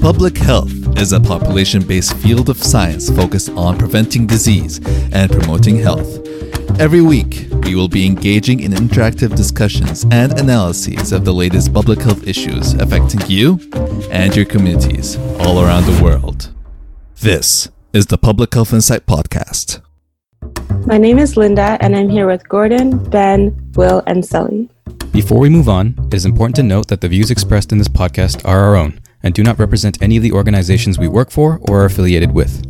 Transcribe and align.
Public 0.00 0.38
health 0.38 0.72
is 0.98 1.12
a 1.12 1.20
population 1.20 1.82
based 1.82 2.16
field 2.16 2.48
of 2.48 2.56
science 2.56 3.10
focused 3.10 3.50
on 3.50 3.76
preventing 3.76 4.26
disease 4.26 4.80
and 5.12 5.30
promoting 5.30 5.76
health. 5.76 6.26
Every 6.80 7.02
week, 7.02 7.48
we 7.64 7.74
will 7.74 7.86
be 7.86 8.06
engaging 8.06 8.60
in 8.60 8.72
interactive 8.72 9.36
discussions 9.36 10.06
and 10.10 10.40
analyses 10.40 11.12
of 11.12 11.26
the 11.26 11.34
latest 11.34 11.74
public 11.74 11.98
health 12.00 12.26
issues 12.26 12.72
affecting 12.74 13.20
you 13.28 13.60
and 14.10 14.34
your 14.34 14.46
communities 14.46 15.18
all 15.38 15.60
around 15.60 15.84
the 15.84 16.02
world. 16.02 16.50
This 17.16 17.68
is 17.92 18.06
the 18.06 18.16
Public 18.16 18.54
Health 18.54 18.72
Insight 18.72 19.04
Podcast. 19.04 19.82
My 20.86 20.96
name 20.96 21.18
is 21.18 21.36
Linda, 21.36 21.76
and 21.82 21.94
I'm 21.94 22.08
here 22.08 22.26
with 22.26 22.48
Gordon, 22.48 23.04
Ben, 23.10 23.54
Will, 23.74 24.02
and 24.06 24.24
Sully. 24.24 24.70
Before 25.12 25.40
we 25.40 25.50
move 25.50 25.68
on, 25.68 25.94
it 26.06 26.14
is 26.14 26.24
important 26.24 26.56
to 26.56 26.62
note 26.62 26.88
that 26.88 27.02
the 27.02 27.08
views 27.08 27.30
expressed 27.30 27.72
in 27.72 27.78
this 27.78 27.88
podcast 27.88 28.42
are 28.46 28.60
our 28.60 28.76
own 28.76 28.99
and 29.22 29.34
do 29.34 29.42
not 29.42 29.58
represent 29.58 30.02
any 30.02 30.16
of 30.16 30.22
the 30.22 30.32
organizations 30.32 30.98
we 30.98 31.08
work 31.08 31.30
for 31.30 31.58
or 31.68 31.82
are 31.82 31.84
affiliated 31.84 32.32
with. 32.32 32.64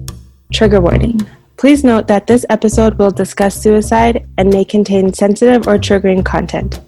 Trigger 0.52 0.80
warning. 0.80 1.20
Please 1.56 1.84
note 1.84 2.06
that 2.06 2.26
this 2.26 2.46
episode 2.48 2.98
will 2.98 3.10
discuss 3.10 3.54
suicide 3.54 4.26
and 4.38 4.50
may 4.50 4.64
contain 4.64 5.12
sensitive 5.12 5.68
or 5.68 5.78
triggering 5.78 6.24
content. 6.24 6.80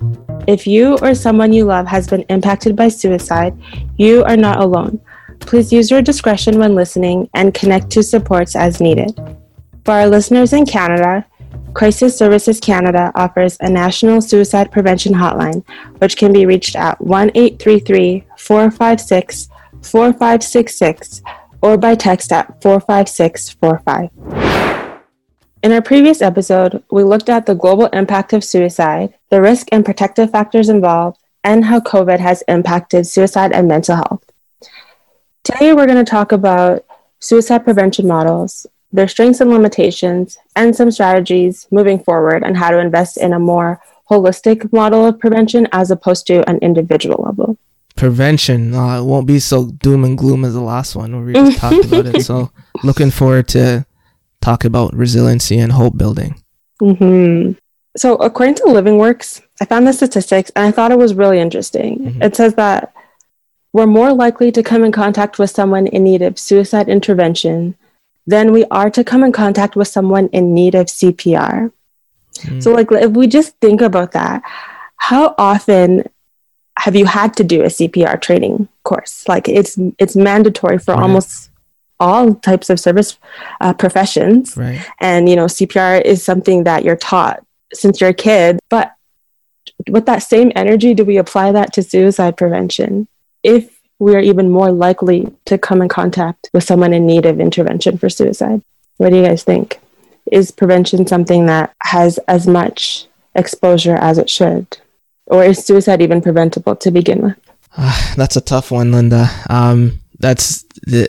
If 0.47 0.67
you 0.67 0.97
or 1.03 1.15
someone 1.15 1.53
you 1.53 1.65
love 1.65 1.87
has 1.87 2.09
been 2.09 2.23
impacted 2.31 2.75
by 2.75 2.89
suicide, 2.89 3.57
you 3.97 4.25
are 4.25 4.37
not 4.37 4.61
alone. 4.61 4.99
Please 5.41 5.73
use 5.73 5.91
your 5.91 6.03
discretion 6.03 6.59
when 6.59 6.75
listening 6.75 7.29
and 7.35 7.53
connect 7.53 7.91
to 7.91 8.03
supports 8.03 8.57
as 8.57 8.81
needed. 8.81 9.15
For 9.85 9.93
our 9.93 10.09
listeners 10.09 10.53
in 10.53 10.65
Canada, 10.65 11.27
Crisis 11.75 12.17
Services 12.17 12.61
Canada 12.61 13.13
offers 13.15 13.57
a 13.61 13.69
national 13.69 14.21
suicide 14.21 14.71
prevention 14.71 15.13
hotline, 15.13 15.65
which 15.99 16.17
can 16.17 16.33
be 16.33 16.47
reached 16.47 16.77
at 16.77 17.01
1 17.01 17.31
833 17.35 18.25
456 18.37 19.49
4566 19.83 21.23
or 21.61 21.77
by 21.77 21.95
text 21.95 22.33
at 22.33 22.61
45645. 22.63 24.11
In 25.63 25.71
our 25.71 25.81
previous 25.81 26.21
episode, 26.21 26.83
we 26.91 27.05
looked 27.05 27.29
at 27.29 27.47
the 27.47 27.55
global 27.55 27.87
impact 27.87 28.33
of 28.33 28.43
suicide, 28.43 29.15
the 29.31 29.41
risk 29.41 29.69
and 29.71 29.85
protective 29.85 30.31
factors 30.33 30.69
involved, 30.69 31.19
and 31.45 31.65
how 31.65 31.79
COVID 31.79 32.19
has 32.19 32.43
impacted 32.49 33.07
suicide 33.07 33.53
and 33.53 33.69
mental 33.69 33.95
health. 33.97 34.25
Today, 35.45 35.73
we're 35.73 35.87
going 35.87 36.05
to 36.05 36.11
talk 36.11 36.33
about 36.33 36.85
suicide 37.21 37.65
prevention 37.65 38.09
models, 38.09 38.67
their 38.93 39.07
strengths 39.07 39.41
and 39.41 39.51
limitations, 39.51 40.37
and 40.57 40.75
some 40.75 40.91
strategies 40.91 41.69
moving 41.71 41.99
forward 41.99 42.43
on 42.43 42.57
how 42.57 42.71
to 42.71 42.79
invest 42.79 43.17
in 43.17 43.33
a 43.33 43.39
more 43.39 43.81
holistic 44.11 44.73
model 44.73 45.07
of 45.07 45.21
prevention 45.21 45.69
as 45.73 45.91
opposed 45.93 46.27
to 46.27 46.49
an 46.51 46.59
individual 46.59 47.23
level 47.25 47.57
prevention 47.97 48.75
uh, 48.75 49.01
it 49.01 49.05
won't 49.05 49.27
be 49.27 49.39
so 49.39 49.67
doom 49.67 50.05
and 50.05 50.17
gloom 50.17 50.45
as 50.45 50.55
the 50.55 50.61
last 50.61 50.97
one 50.97 51.13
where 51.15 51.25
we 51.25 51.33
just 51.33 51.59
talked 51.59 51.85
about 51.93 52.07
it. 52.07 52.23
So 52.23 52.51
looking 52.83 53.11
forward 53.11 53.49
to 53.49 53.87
talk 54.41 54.65
about 54.65 54.95
resiliency 54.95 55.59
and 55.59 55.73
hope 55.73 55.97
building. 55.97 56.43
Mm-hmm. 56.81 57.53
So 57.97 58.17
according 58.17 58.57
to 58.57 58.67
Living 58.67 58.99
Works, 58.99 59.41
I 59.61 59.65
found 59.65 59.87
the 59.87 59.93
statistics 59.93 60.51
and 60.57 60.67
I 60.67 60.71
thought 60.71 60.93
it 60.93 60.99
was 60.99 61.15
really 61.15 61.39
interesting. 61.39 61.99
Mm-hmm. 61.99 62.23
It 62.23 62.37
says 62.37 62.55
that 62.55 62.93
we're 63.73 63.87
more 63.87 64.13
likely 64.13 64.53
to 64.53 64.63
come 64.63 64.85
in 64.85 64.93
contact 64.93 65.39
with 65.39 65.51
someone 65.51 65.87
in 65.87 66.05
need 66.05 66.23
of 66.23 66.39
suicide 66.39 66.89
intervention 66.89 67.77
than 68.27 68.53
we 68.53 68.65
are 68.67 68.91
to 68.91 69.05
come 69.05 69.25
in 69.25 69.33
contact 69.33 69.77
with 69.77 69.89
someone 69.89 70.29
in 70.29 70.55
need 70.55 70.75
of 70.75 70.87
CPR. 70.87 71.73
Mm-hmm. 72.35 72.61
So 72.61 72.73
like 72.73 72.91
if 72.91 73.13
we 73.13 73.27
just 73.27 73.57
think 73.61 73.81
about 73.81 74.13
that, 74.13 74.43
how 74.97 75.35
often 75.39 76.09
have 76.83 76.97
you 76.97 77.07
had 77.07 77.37
to 77.37 77.45
do 77.45 77.63
a 77.63 77.67
CPR 77.67 78.21
training 78.21 78.67
course? 78.83 79.29
Like 79.29 79.49
it's 79.49 79.79
it's 79.99 80.17
mandatory 80.17 80.79
for 80.79 80.95
right. 80.95 81.03
almost 81.03 81.49
all 82.01 82.35
types 82.35 82.71
of 82.71 82.81
service 82.81 83.17
uh, 83.61 83.73
professions, 83.73 84.57
right. 84.57 84.85
and 85.01 85.29
you 85.29 85.37
know 85.37 85.45
CPR 85.45 86.03
is 86.03 86.25
something 86.25 86.65
that 86.65 86.85
you're 86.85 86.97
taught 86.97 87.45
since 87.73 88.01
you're 88.01 88.11
a 88.11 88.15
kid. 88.15 88.59
But 88.69 88.95
with 89.89 90.07
that 90.07 90.25
same 90.25 90.51
energy, 90.57 90.93
do 90.93 91.05
we 91.05 91.19
apply 91.19 91.53
that 91.53 91.73
to 91.75 91.85
suicide 91.85 92.37
prevention? 92.37 93.07
If 93.45 93.81
we 94.01 94.17
are 94.17 94.21
even 94.33 94.51
more 94.51 94.73
likely 94.73 95.33
to 95.45 95.57
come 95.57 95.83
in 95.83 95.89
contact 95.89 96.51
with 96.53 96.65
someone 96.65 96.93
in 96.93 97.07
need 97.07 97.27
of 97.27 97.39
intervention 97.39 97.97
for 97.97 98.11
suicide. 98.11 98.61
What 98.97 99.11
do 99.11 99.17
you 99.19 99.23
guys 99.23 99.45
think? 99.45 99.79
Is 100.33 100.51
prevention 100.51 101.07
something 101.07 101.47
that 101.47 101.73
has 101.85 102.19
as 102.27 102.49
much 102.49 103.07
exposure 103.37 103.95
as 103.95 104.19
it 104.19 104.29
should? 104.29 104.79
Or 105.33 105.43
is 105.43 105.65
suicide 105.65 106.03
even 106.03 106.21
preventable 106.21 106.77
to 106.77 106.91
begin 106.91 107.23
with? 107.23 107.37
Uh, 107.77 108.15
that's 108.17 108.37
a 108.37 108.41
tough 108.41 108.71
one, 108.71 108.93
Linda. 108.93 109.29
Um, 109.49 110.01
that's 110.19 110.63
the 110.83 111.09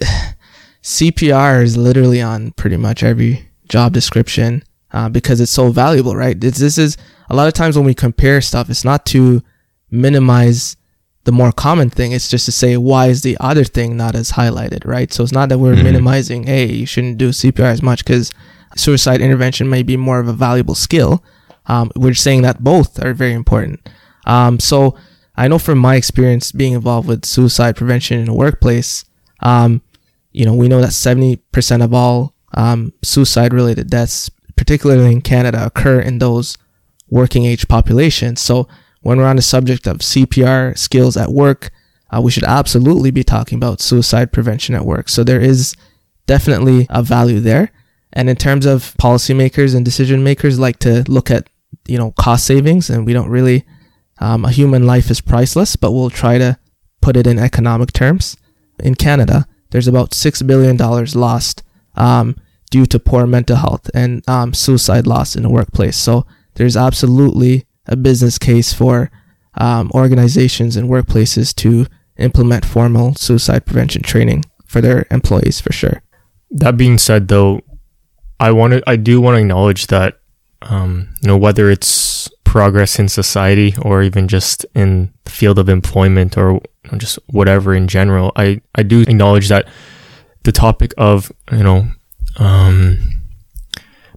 CPR 0.81 1.61
is 1.61 1.75
literally 1.75 2.21
on 2.21 2.51
pretty 2.51 2.77
much 2.77 3.03
every 3.03 3.49
job 3.67 3.91
description 3.93 4.63
uh, 4.91 5.09
because 5.09 5.41
it's 5.41 5.51
so 5.51 5.71
valuable, 5.71 6.15
right? 6.15 6.41
It's, 6.41 6.59
this 6.59 6.77
is 6.77 6.95
a 7.29 7.35
lot 7.35 7.47
of 7.47 7.53
times 7.53 7.75
when 7.75 7.85
we 7.85 7.93
compare 7.93 8.39
stuff, 8.39 8.69
it's 8.69 8.85
not 8.85 9.05
to 9.07 9.43
minimize 9.91 10.77
the 11.25 11.31
more 11.33 11.51
common 11.51 11.89
thing. 11.89 12.13
It's 12.13 12.29
just 12.29 12.45
to 12.45 12.51
say 12.51 12.77
why 12.77 13.07
is 13.07 13.23
the 13.23 13.37
other 13.41 13.65
thing 13.65 13.97
not 13.97 14.15
as 14.15 14.31
highlighted, 14.31 14.85
right? 14.85 15.11
So 15.11 15.23
it's 15.23 15.33
not 15.33 15.49
that 15.49 15.59
we're 15.59 15.73
mm-hmm. 15.73 15.83
minimizing, 15.83 16.43
hey, 16.43 16.71
you 16.71 16.85
shouldn't 16.85 17.17
do 17.17 17.29
CPR 17.29 17.65
as 17.65 17.81
much 17.81 18.05
because 18.05 18.31
suicide 18.77 19.19
intervention 19.19 19.69
may 19.69 19.83
be 19.83 19.97
more 19.97 20.19
of 20.19 20.29
a 20.29 20.33
valuable 20.33 20.75
skill. 20.75 21.23
Um, 21.65 21.91
we're 21.95 22.13
saying 22.13 22.41
that 22.43 22.63
both 22.63 23.03
are 23.03 23.13
very 23.13 23.33
important. 23.33 23.87
Um, 24.25 24.59
so 24.59 24.95
I 25.35 25.47
know 25.47 25.59
from 25.59 25.77
my 25.79 25.95
experience 25.95 26.51
being 26.51 26.73
involved 26.73 27.07
with 27.07 27.25
suicide 27.25 27.75
prevention 27.75 28.19
in 28.19 28.25
the 28.25 28.33
workplace, 28.33 29.05
um, 29.41 29.81
you 30.31 30.45
know, 30.45 30.53
we 30.53 30.67
know 30.67 30.81
that 30.81 30.91
70% 30.91 31.83
of 31.83 31.93
all 31.93 32.33
um, 32.53 32.93
suicide 33.03 33.53
related 33.53 33.89
deaths, 33.89 34.29
particularly 34.55 35.11
in 35.11 35.21
Canada, 35.21 35.65
occur 35.65 35.99
in 35.99 36.19
those 36.19 36.57
working 37.09 37.45
age 37.45 37.67
populations. 37.67 38.41
So 38.41 38.67
when 39.01 39.17
we're 39.17 39.27
on 39.27 39.35
the 39.35 39.41
subject 39.41 39.87
of 39.87 39.99
CPR 39.99 40.77
skills 40.77 41.17
at 41.17 41.31
work, 41.31 41.71
uh, 42.13 42.21
we 42.21 42.31
should 42.31 42.43
absolutely 42.43 43.11
be 43.11 43.23
talking 43.23 43.57
about 43.57 43.81
suicide 43.81 44.31
prevention 44.31 44.75
at 44.75 44.85
work. 44.85 45.09
So 45.09 45.23
there 45.23 45.41
is 45.41 45.75
definitely 46.25 46.87
a 46.89 47.03
value 47.03 47.39
there. 47.39 47.71
And 48.13 48.29
in 48.29 48.35
terms 48.35 48.65
of 48.65 48.95
policymakers 48.99 49.75
and 49.75 49.83
decision 49.83 50.23
makers 50.23 50.59
like 50.59 50.77
to 50.79 51.03
look 51.07 51.31
at, 51.31 51.49
you 51.87 51.97
know, 51.97 52.11
cost 52.11 52.45
savings 52.45 52.89
and 52.89 53.05
we 53.05 53.13
don't 53.13 53.29
really 53.29 53.65
um, 54.23 54.45
a 54.45 54.51
human 54.51 54.87
life 54.87 55.11
is 55.11 55.19
priceless, 55.19 55.75
but 55.75 55.91
we'll 55.91 56.09
try 56.09 56.37
to 56.37 56.57
put 57.01 57.17
it 57.17 57.27
in 57.27 57.37
economic 57.37 57.91
terms. 57.91 58.37
In 58.79 58.95
Canada, 58.95 59.45
there's 59.71 59.87
about 59.87 60.11
$6 60.11 60.47
billion 60.47 60.77
lost 61.13 61.61
um, 61.95 62.37
due 62.71 62.85
to 62.85 62.99
poor 62.99 63.27
mental 63.27 63.57
health 63.57 63.89
and 63.93 64.27
um, 64.29 64.53
suicide 64.53 65.05
loss 65.05 65.35
in 65.35 65.43
the 65.43 65.49
workplace. 65.49 65.97
So 65.97 66.25
there's 66.55 66.77
absolutely 66.77 67.65
a 67.85 67.97
business 67.97 68.37
case 68.37 68.73
for 68.73 69.11
um, 69.55 69.91
organizations 69.93 70.77
and 70.77 70.89
workplaces 70.89 71.53
to 71.55 71.85
implement 72.17 72.65
formal 72.65 73.15
suicide 73.15 73.65
prevention 73.65 74.03
training 74.03 74.45
for 74.65 74.79
their 74.79 75.05
employees 75.11 75.59
for 75.59 75.73
sure. 75.73 76.01
That 76.49 76.77
being 76.77 76.97
said, 76.97 77.27
though, 77.27 77.61
I 78.39 78.51
want 78.51 78.73
to, 78.73 78.83
I 78.87 78.95
do 78.95 79.19
want 79.19 79.35
to 79.35 79.41
acknowledge 79.41 79.87
that, 79.87 80.21
um, 80.61 81.13
you 81.21 81.27
know, 81.27 81.37
whether 81.37 81.69
it's 81.69 82.29
progress 82.53 82.99
in 82.99 83.09
society 83.09 83.73
or 83.81 84.03
even 84.03 84.27
just 84.27 84.63
in 84.75 85.11
the 85.23 85.31
field 85.31 85.57
of 85.57 85.69
employment 85.69 86.37
or 86.37 86.61
just 86.97 87.17
whatever 87.25 87.73
in 87.73 87.87
general, 87.87 88.31
I, 88.35 88.61
I 88.75 88.83
do 88.83 89.01
acknowledge 89.01 89.47
that 89.47 89.67
the 90.43 90.51
topic 90.51 90.93
of, 90.95 91.31
you 91.51 91.63
know, 91.63 91.87
um, 92.37 93.23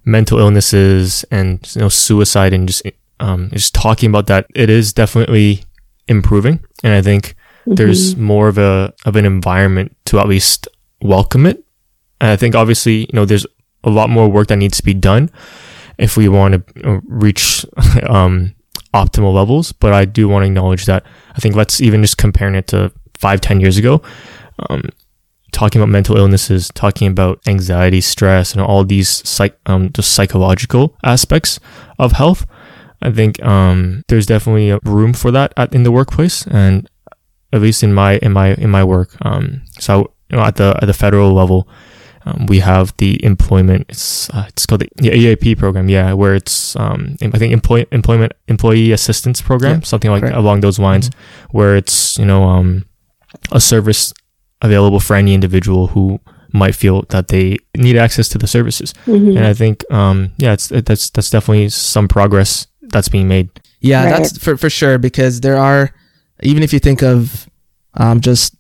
mental 0.05 0.39
illnesses 0.39 1.25
and, 1.31 1.67
you 1.75 1.81
know, 1.81 1.89
suicide 1.89 2.53
and 2.53 2.69
just, 2.69 2.83
um, 3.21 3.49
just 3.55 3.75
talking 3.75 4.11
about 4.11 4.27
that, 4.27 4.47
it 4.55 4.69
is 4.69 4.93
definitely 4.93 5.65
improving. 6.07 6.63
And 6.85 6.93
I 6.93 7.01
think 7.01 7.29
mm-hmm. 7.63 7.77
there's 7.77 8.17
more 8.17 8.49
of 8.49 8.59
a, 8.59 8.93
of 9.07 9.17
an 9.17 9.25
environment 9.25 9.97
to 10.07 10.19
at 10.19 10.29
least 10.29 10.69
welcome 11.01 11.47
it. 11.47 11.65
And 12.21 12.33
I 12.33 12.37
think 12.37 12.55
obviously, 12.55 12.97
you 12.97 13.15
know, 13.15 13.25
there's 13.25 13.47
a 13.83 13.89
lot 13.89 14.11
more 14.11 14.29
work 14.29 14.49
that 14.49 14.57
needs 14.57 14.77
to 14.77 14.85
be 14.85 14.93
done 14.93 15.31
if 15.99 16.17
we 16.17 16.29
want 16.29 16.55
to 16.55 16.89
uh, 16.89 17.01
reach 17.05 17.65
um, 18.09 18.55
optimal 18.95 19.35
levels. 19.35 19.73
But 19.73 19.93
I 19.93 20.05
do 20.05 20.29
want 20.29 20.43
to 20.43 20.47
acknowledge 20.47 20.87
that 20.87 21.05
I 21.35 21.41
think 21.41 21.55
let's 21.55 21.81
even 21.81 22.03
just 22.03 22.19
comparing 22.19 22.55
it 22.55 22.67
to 22.69 22.93
five, 23.19 23.41
ten 23.41 23.61
years 23.61 23.77
ago, 23.77 24.03
um, 24.69 24.83
talking 25.53 25.81
about 25.81 25.91
mental 25.91 26.17
illnesses, 26.17 26.71
talking 26.75 27.09
about 27.09 27.41
anxiety, 27.47 28.01
stress, 28.01 28.53
and 28.53 28.61
all 28.61 28.85
these 28.85 29.27
psych, 29.29 29.59
um, 29.67 29.91
just 29.93 30.13
psychological 30.13 30.97
aspects 31.03 31.59
of 31.99 32.13
health. 32.13 32.47
I 33.03 33.11
think 33.11 33.43
um, 33.45 34.03
there's 34.09 34.27
definitely 34.27 34.71
a 34.71 34.79
room 34.85 35.13
for 35.13 35.31
that 35.31 35.53
at, 35.57 35.75
in 35.75 35.83
the 35.83 35.93
workplace, 35.93 36.47
and 36.47 36.89
at 37.53 37.61
least 37.61 37.83
in 37.83 37.93
my 37.95 38.17
in 38.19 38.33
my 38.33 38.55
in 38.55 38.71
my 38.71 38.85
work. 38.85 39.17
Um, 39.23 39.63
so 39.79 40.13
you 40.31 40.37
know, 40.37 40.43
at 40.43 40.57
the 40.57 40.77
at 40.81 40.87
the 40.87 40.95
federal 40.95 41.33
level, 41.33 41.69
um, 42.27 42.47
we 42.47 42.59
have 42.59 42.93
the 42.99 43.25
employment. 43.25 43.87
It's 43.89 44.29
uh, 44.31 44.47
it's 44.49 44.67
called 44.67 44.81
the, 44.81 44.89
the, 44.97 45.15
EAP 45.15 45.55
program. 45.55 45.89
Yeah, 45.89 46.13
where 46.13 46.35
it's 46.35 46.75
um, 46.77 47.17
I 47.23 47.39
think 47.39 47.53
employ, 47.53 47.87
employment 47.93 48.33
employee 48.49 48.91
assistance 48.93 49.41
program, 49.41 49.79
yeah, 49.79 49.85
something 49.85 50.11
like 50.11 50.25
along 50.25 50.61
those 50.61 50.79
lines, 50.79 51.09
mm-hmm. 51.09 51.57
where 51.57 51.77
it's 51.77 52.19
you 52.19 52.25
know 52.25 52.43
um, 52.43 52.85
a 53.53 53.61
service 53.61 54.13
available 54.61 54.99
for 54.99 55.15
any 55.15 55.35
individual 55.35 55.89
who 55.89 56.19
might 56.53 56.75
feel 56.75 57.03
that 57.11 57.29
they 57.29 57.59
need 57.77 57.97
access 57.97 58.29
to 58.31 58.39
the 58.39 58.47
services. 58.47 58.93
Mhm. 59.07 59.37
And 59.37 59.47
I 59.47 59.55
think, 59.55 59.85
um, 59.93 60.33
yeah, 60.39 60.53
it's 60.53 60.69
that's 60.69 61.11
that's 61.11 61.31
definitely 61.31 61.69
some 61.69 62.09
progress 62.09 62.67
that's 62.83 63.09
being 63.09 63.29
made. 63.29 63.51
Yeah, 63.81 64.05
Right. 64.05 64.11
that's 64.11 64.39
for 64.39 64.57
for 64.57 64.71
sure 64.71 64.99
because 64.99 65.41
there 65.43 65.57
are 65.57 65.93
even 66.43 66.63
if 66.63 66.73
you 66.73 66.81
think 66.81 67.03
of 67.03 67.49
um 67.95 68.21
just 68.21 68.57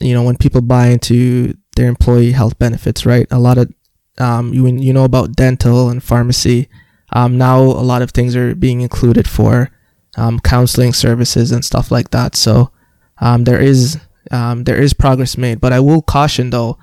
you 0.00 0.14
know 0.14 0.22
when 0.22 0.36
people 0.36 0.62
buy 0.62 0.86
into 0.86 1.54
their 1.74 1.88
employee 1.88 2.32
health 2.32 2.58
benefits, 2.58 3.04
right? 3.06 3.26
A 3.30 3.38
lot 3.38 3.58
of 3.58 3.72
um 4.18 4.52
you 4.54 4.66
you 4.66 4.92
know 4.92 5.04
about 5.04 5.36
dental 5.36 5.90
and 5.90 6.02
pharmacy. 6.02 6.68
Um 7.12 7.36
now 7.38 7.60
a 7.60 7.84
lot 7.84 8.02
of 8.02 8.10
things 8.10 8.36
are 8.36 8.54
being 8.54 8.80
included 8.80 9.28
for 9.28 9.70
um 10.16 10.38
counseling 10.40 10.92
services 10.92 11.52
and 11.52 11.64
stuff 11.64 11.90
like 11.90 12.10
that. 12.10 12.36
So 12.36 12.70
um 13.18 13.44
there 13.44 13.60
is 13.60 13.98
um 14.30 14.64
there 14.64 14.80
is 14.80 14.94
progress 14.94 15.36
made, 15.36 15.60
but 15.60 15.72
I 15.72 15.80
will 15.80 16.02
caution 16.02 16.50
though 16.50 16.78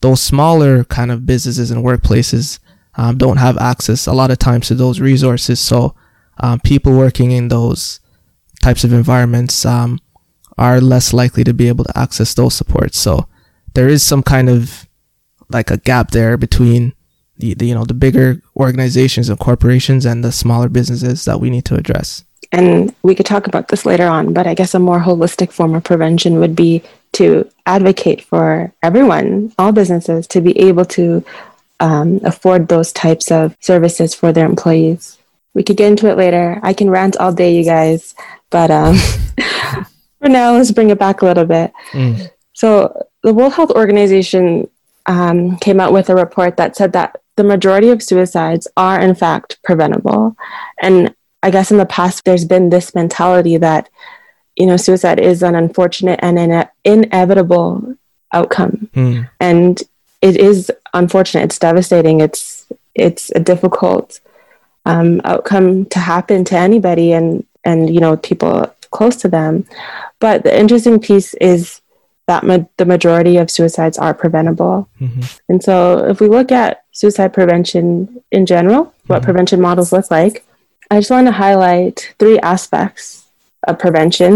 those 0.00 0.22
smaller 0.22 0.84
kind 0.84 1.10
of 1.10 1.26
businesses 1.26 1.70
and 1.70 1.84
workplaces 1.84 2.58
um, 2.96 3.18
don't 3.18 3.36
have 3.36 3.58
access 3.58 4.06
a 4.06 4.12
lot 4.12 4.30
of 4.30 4.38
times 4.38 4.68
to 4.68 4.74
those 4.74 4.98
resources. 4.98 5.60
So 5.60 5.94
people 6.64 6.96
working 6.96 7.32
in 7.32 7.48
those 7.48 8.00
types 8.62 8.82
of 8.82 8.92
environments 8.94 9.66
are 9.66 10.80
less 10.80 11.12
likely 11.12 11.44
to 11.44 11.52
be 11.52 11.68
able 11.68 11.84
to 11.84 11.98
access 11.98 12.34
those 12.34 12.54
supports. 12.54 12.98
So 12.98 13.28
there 13.74 13.88
is 13.88 14.02
some 14.02 14.22
kind 14.22 14.48
of 14.48 14.86
like 15.48 15.70
a 15.70 15.78
gap 15.78 16.10
there 16.10 16.36
between 16.36 16.92
the, 17.36 17.54
the 17.54 17.66
you 17.66 17.74
know 17.74 17.84
the 17.84 17.94
bigger 17.94 18.42
organizations 18.56 19.28
and 19.28 19.38
corporations 19.38 20.04
and 20.06 20.22
the 20.22 20.32
smaller 20.32 20.68
businesses 20.68 21.24
that 21.24 21.40
we 21.40 21.50
need 21.50 21.64
to 21.66 21.74
address. 21.74 22.24
and 22.52 22.94
we 23.02 23.14
could 23.14 23.26
talk 23.26 23.46
about 23.46 23.68
this 23.68 23.86
later 23.86 24.06
on, 24.06 24.32
but 24.32 24.46
I 24.46 24.54
guess 24.54 24.74
a 24.74 24.78
more 24.78 25.00
holistic 25.00 25.52
form 25.52 25.74
of 25.74 25.84
prevention 25.84 26.40
would 26.40 26.56
be 26.56 26.82
to 27.12 27.48
advocate 27.66 28.22
for 28.22 28.72
everyone, 28.82 29.52
all 29.58 29.72
businesses, 29.72 30.26
to 30.28 30.40
be 30.40 30.58
able 30.58 30.84
to 30.86 31.24
um, 31.80 32.20
afford 32.24 32.68
those 32.68 32.92
types 32.92 33.30
of 33.30 33.56
services 33.60 34.14
for 34.14 34.32
their 34.32 34.46
employees. 34.46 35.18
We 35.54 35.62
could 35.64 35.76
get 35.76 35.90
into 35.90 36.08
it 36.08 36.16
later. 36.16 36.60
I 36.62 36.72
can 36.72 36.90
rant 36.90 37.16
all 37.16 37.32
day, 37.32 37.54
you 37.56 37.64
guys, 37.64 38.14
but 38.50 38.70
um, 38.70 38.96
for 40.20 40.28
now, 40.28 40.52
let's 40.52 40.70
bring 40.70 40.90
it 40.90 40.98
back 40.98 41.22
a 41.22 41.26
little 41.26 41.46
bit. 41.46 41.72
Mm. 41.92 42.30
So, 42.52 43.06
the 43.22 43.34
World 43.34 43.52
Health 43.52 43.70
Organization 43.70 44.68
um, 45.06 45.56
came 45.58 45.80
out 45.80 45.92
with 45.92 46.08
a 46.10 46.14
report 46.14 46.56
that 46.56 46.76
said 46.76 46.92
that 46.92 47.20
the 47.36 47.44
majority 47.44 47.88
of 47.90 48.02
suicides 48.02 48.68
are, 48.76 49.00
in 49.00 49.14
fact, 49.14 49.58
preventable. 49.62 50.36
And 50.82 51.14
I 51.42 51.50
guess 51.50 51.70
in 51.70 51.78
the 51.78 51.86
past, 51.86 52.24
there's 52.24 52.44
been 52.44 52.68
this 52.68 52.94
mentality 52.94 53.56
that, 53.56 53.88
you 54.56 54.66
know, 54.66 54.76
suicide 54.76 55.18
is 55.18 55.42
an 55.42 55.54
unfortunate 55.54 56.20
and 56.22 56.38
an 56.38 56.68
inevitable 56.84 57.96
outcome. 58.32 58.90
Mm. 58.94 59.30
And 59.40 59.82
it 60.22 60.36
is 60.36 60.70
unfortunate. 60.92 61.44
It's 61.44 61.58
devastating. 61.58 62.20
It's 62.20 62.66
it's 62.94 63.30
a 63.34 63.40
difficult 63.40 64.20
um, 64.84 65.20
outcome 65.24 65.86
to 65.86 65.98
happen 65.98 66.44
to 66.46 66.56
anybody, 66.56 67.12
and 67.12 67.46
and 67.64 67.92
you 67.92 68.00
know 68.00 68.16
people 68.16 68.74
close 68.90 69.16
to 69.16 69.28
them. 69.28 69.64
But 70.18 70.44
the 70.44 70.58
interesting 70.58 71.00
piece 71.00 71.34
is 71.34 71.80
that 72.30 72.44
ma- 72.44 72.68
the 72.80 72.84
majority 72.94 73.34
of 73.42 73.50
suicides 73.50 73.98
are 73.98 74.14
preventable. 74.22 74.76
Mhm. 75.00 75.22
And 75.50 75.58
so, 75.68 75.74
if 76.12 76.16
we 76.22 76.28
look 76.36 76.50
at 76.64 76.72
suicide 76.92 77.32
prevention 77.38 77.86
in 78.30 78.42
general, 78.54 78.82
what 79.08 79.20
Mhm. 79.20 79.24
prevention 79.28 79.60
models 79.60 79.90
look 79.96 80.08
like, 80.18 80.44
I 80.92 80.94
just 81.00 81.10
want 81.10 81.26
to 81.30 81.32
highlight 81.44 81.96
three 82.20 82.38
aspects 82.54 83.02
of 83.68 83.78
prevention 83.84 84.32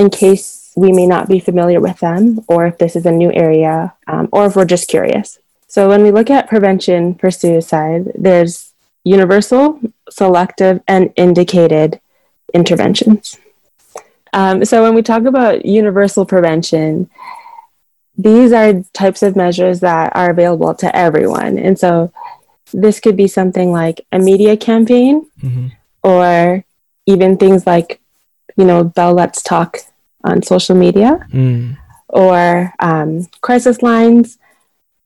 in 0.00 0.06
case 0.10 0.46
we 0.76 0.90
may 0.98 1.06
not 1.14 1.28
be 1.28 1.38
familiar 1.48 1.80
with 1.86 1.98
them, 2.06 2.22
or 2.52 2.66
if 2.70 2.74
this 2.78 2.94
is 2.98 3.04
a 3.06 3.12
new 3.22 3.32
area, 3.46 3.76
um, 4.10 4.24
or 4.34 4.46
if 4.46 4.52
we're 4.56 4.72
just 4.76 4.86
curious. 4.88 5.28
So, 5.74 5.88
when 5.90 6.02
we 6.06 6.10
look 6.18 6.30
at 6.30 6.48
prevention 6.54 7.00
for 7.20 7.30
suicide, 7.42 8.12
there's 8.26 8.72
universal, 9.02 9.62
selective, 10.20 10.76
and 10.86 11.02
indicated 11.16 11.90
interventions. 12.60 13.38
Um, 14.34 14.64
so, 14.64 14.82
when 14.82 14.94
we 14.94 15.02
talk 15.02 15.24
about 15.24 15.64
universal 15.64 16.26
prevention, 16.26 17.08
these 18.18 18.52
are 18.52 18.82
types 18.92 19.22
of 19.22 19.36
measures 19.36 19.80
that 19.80 20.12
are 20.14 20.30
available 20.30 20.74
to 20.74 20.94
everyone. 20.94 21.56
And 21.58 21.78
so, 21.78 22.12
this 22.72 23.00
could 23.00 23.16
be 23.16 23.28
something 23.28 23.70
like 23.72 24.04
a 24.12 24.18
media 24.18 24.56
campaign, 24.56 25.26
Mhm. 25.42 25.72
or 26.02 26.64
even 27.06 27.36
things 27.36 27.66
like, 27.66 28.00
you 28.56 28.64
know, 28.64 28.82
Bell 28.84 29.14
Let's 29.14 29.42
Talk 29.42 29.78
on 30.24 30.42
social 30.42 30.74
media, 30.74 31.24
Mm. 31.32 31.76
or 32.08 32.72
um, 32.80 33.26
crisis 33.40 33.82
lines, 33.82 34.38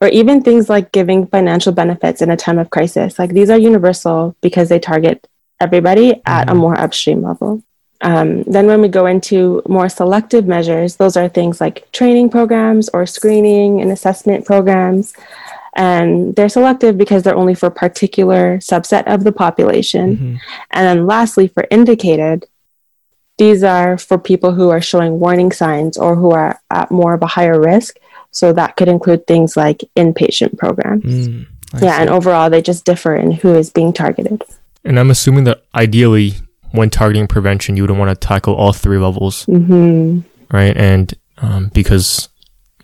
or 0.00 0.08
even 0.08 0.40
things 0.42 0.68
like 0.70 0.92
giving 0.92 1.26
financial 1.26 1.72
benefits 1.72 2.22
in 2.22 2.30
a 2.30 2.36
time 2.36 2.58
of 2.58 2.70
crisis. 2.70 3.18
Like 3.18 3.30
these 3.32 3.50
are 3.50 3.58
universal 3.58 4.36
because 4.40 4.68
they 4.68 4.78
target 4.78 5.26
everybody 5.60 6.22
at 6.24 6.48
a 6.48 6.52
Mhm. 6.54 6.58
more 6.58 6.80
upstream 6.80 7.22
level. 7.22 7.62
Um, 8.00 8.44
then, 8.44 8.66
when 8.66 8.80
we 8.80 8.88
go 8.88 9.06
into 9.06 9.62
more 9.68 9.88
selective 9.88 10.46
measures, 10.46 10.96
those 10.96 11.16
are 11.16 11.28
things 11.28 11.60
like 11.60 11.90
training 11.92 12.30
programs 12.30 12.88
or 12.90 13.06
screening 13.06 13.80
and 13.80 13.90
assessment 13.90 14.46
programs. 14.46 15.14
And 15.74 16.34
they're 16.34 16.48
selective 16.48 16.96
because 16.96 17.22
they're 17.22 17.36
only 17.36 17.54
for 17.54 17.66
a 17.66 17.70
particular 17.70 18.58
subset 18.58 19.04
of 19.12 19.24
the 19.24 19.32
population. 19.32 20.16
Mhm. 20.16 20.38
And 20.72 20.86
then 20.86 21.06
lastly, 21.06 21.48
for 21.48 21.66
indicated, 21.70 22.46
these 23.38 23.62
are 23.62 23.96
for 23.96 24.18
people 24.18 24.52
who 24.52 24.70
are 24.70 24.80
showing 24.80 25.20
warning 25.20 25.52
signs 25.52 25.96
or 25.96 26.16
who 26.16 26.32
are 26.32 26.60
at 26.70 26.90
more 26.90 27.14
of 27.14 27.22
a 27.22 27.26
higher 27.26 27.60
risk. 27.60 27.98
So 28.30 28.52
that 28.52 28.76
could 28.76 28.88
include 28.88 29.26
things 29.26 29.56
like 29.56 29.84
inpatient 29.96 30.58
programs. 30.58 31.28
Mm. 31.28 31.46
Yeah, 31.74 31.80
see. 31.80 32.00
and 32.02 32.10
overall, 32.10 32.50
they 32.50 32.62
just 32.62 32.84
differ 32.84 33.14
in 33.14 33.30
who 33.32 33.54
is 33.54 33.70
being 33.70 33.92
targeted. 33.92 34.42
And 34.84 34.98
I'm 34.98 35.10
assuming 35.10 35.44
that 35.44 35.62
ideally, 35.74 36.34
when 36.72 36.90
targeting 36.90 37.26
prevention, 37.26 37.76
you 37.76 37.82
would 37.82 37.90
want 37.90 38.10
to 38.10 38.26
tackle 38.26 38.54
all 38.54 38.72
three 38.72 38.98
levels, 38.98 39.44
hmm 39.44 40.20
right? 40.50 40.76
And 40.76 41.14
um, 41.38 41.68
because, 41.74 42.28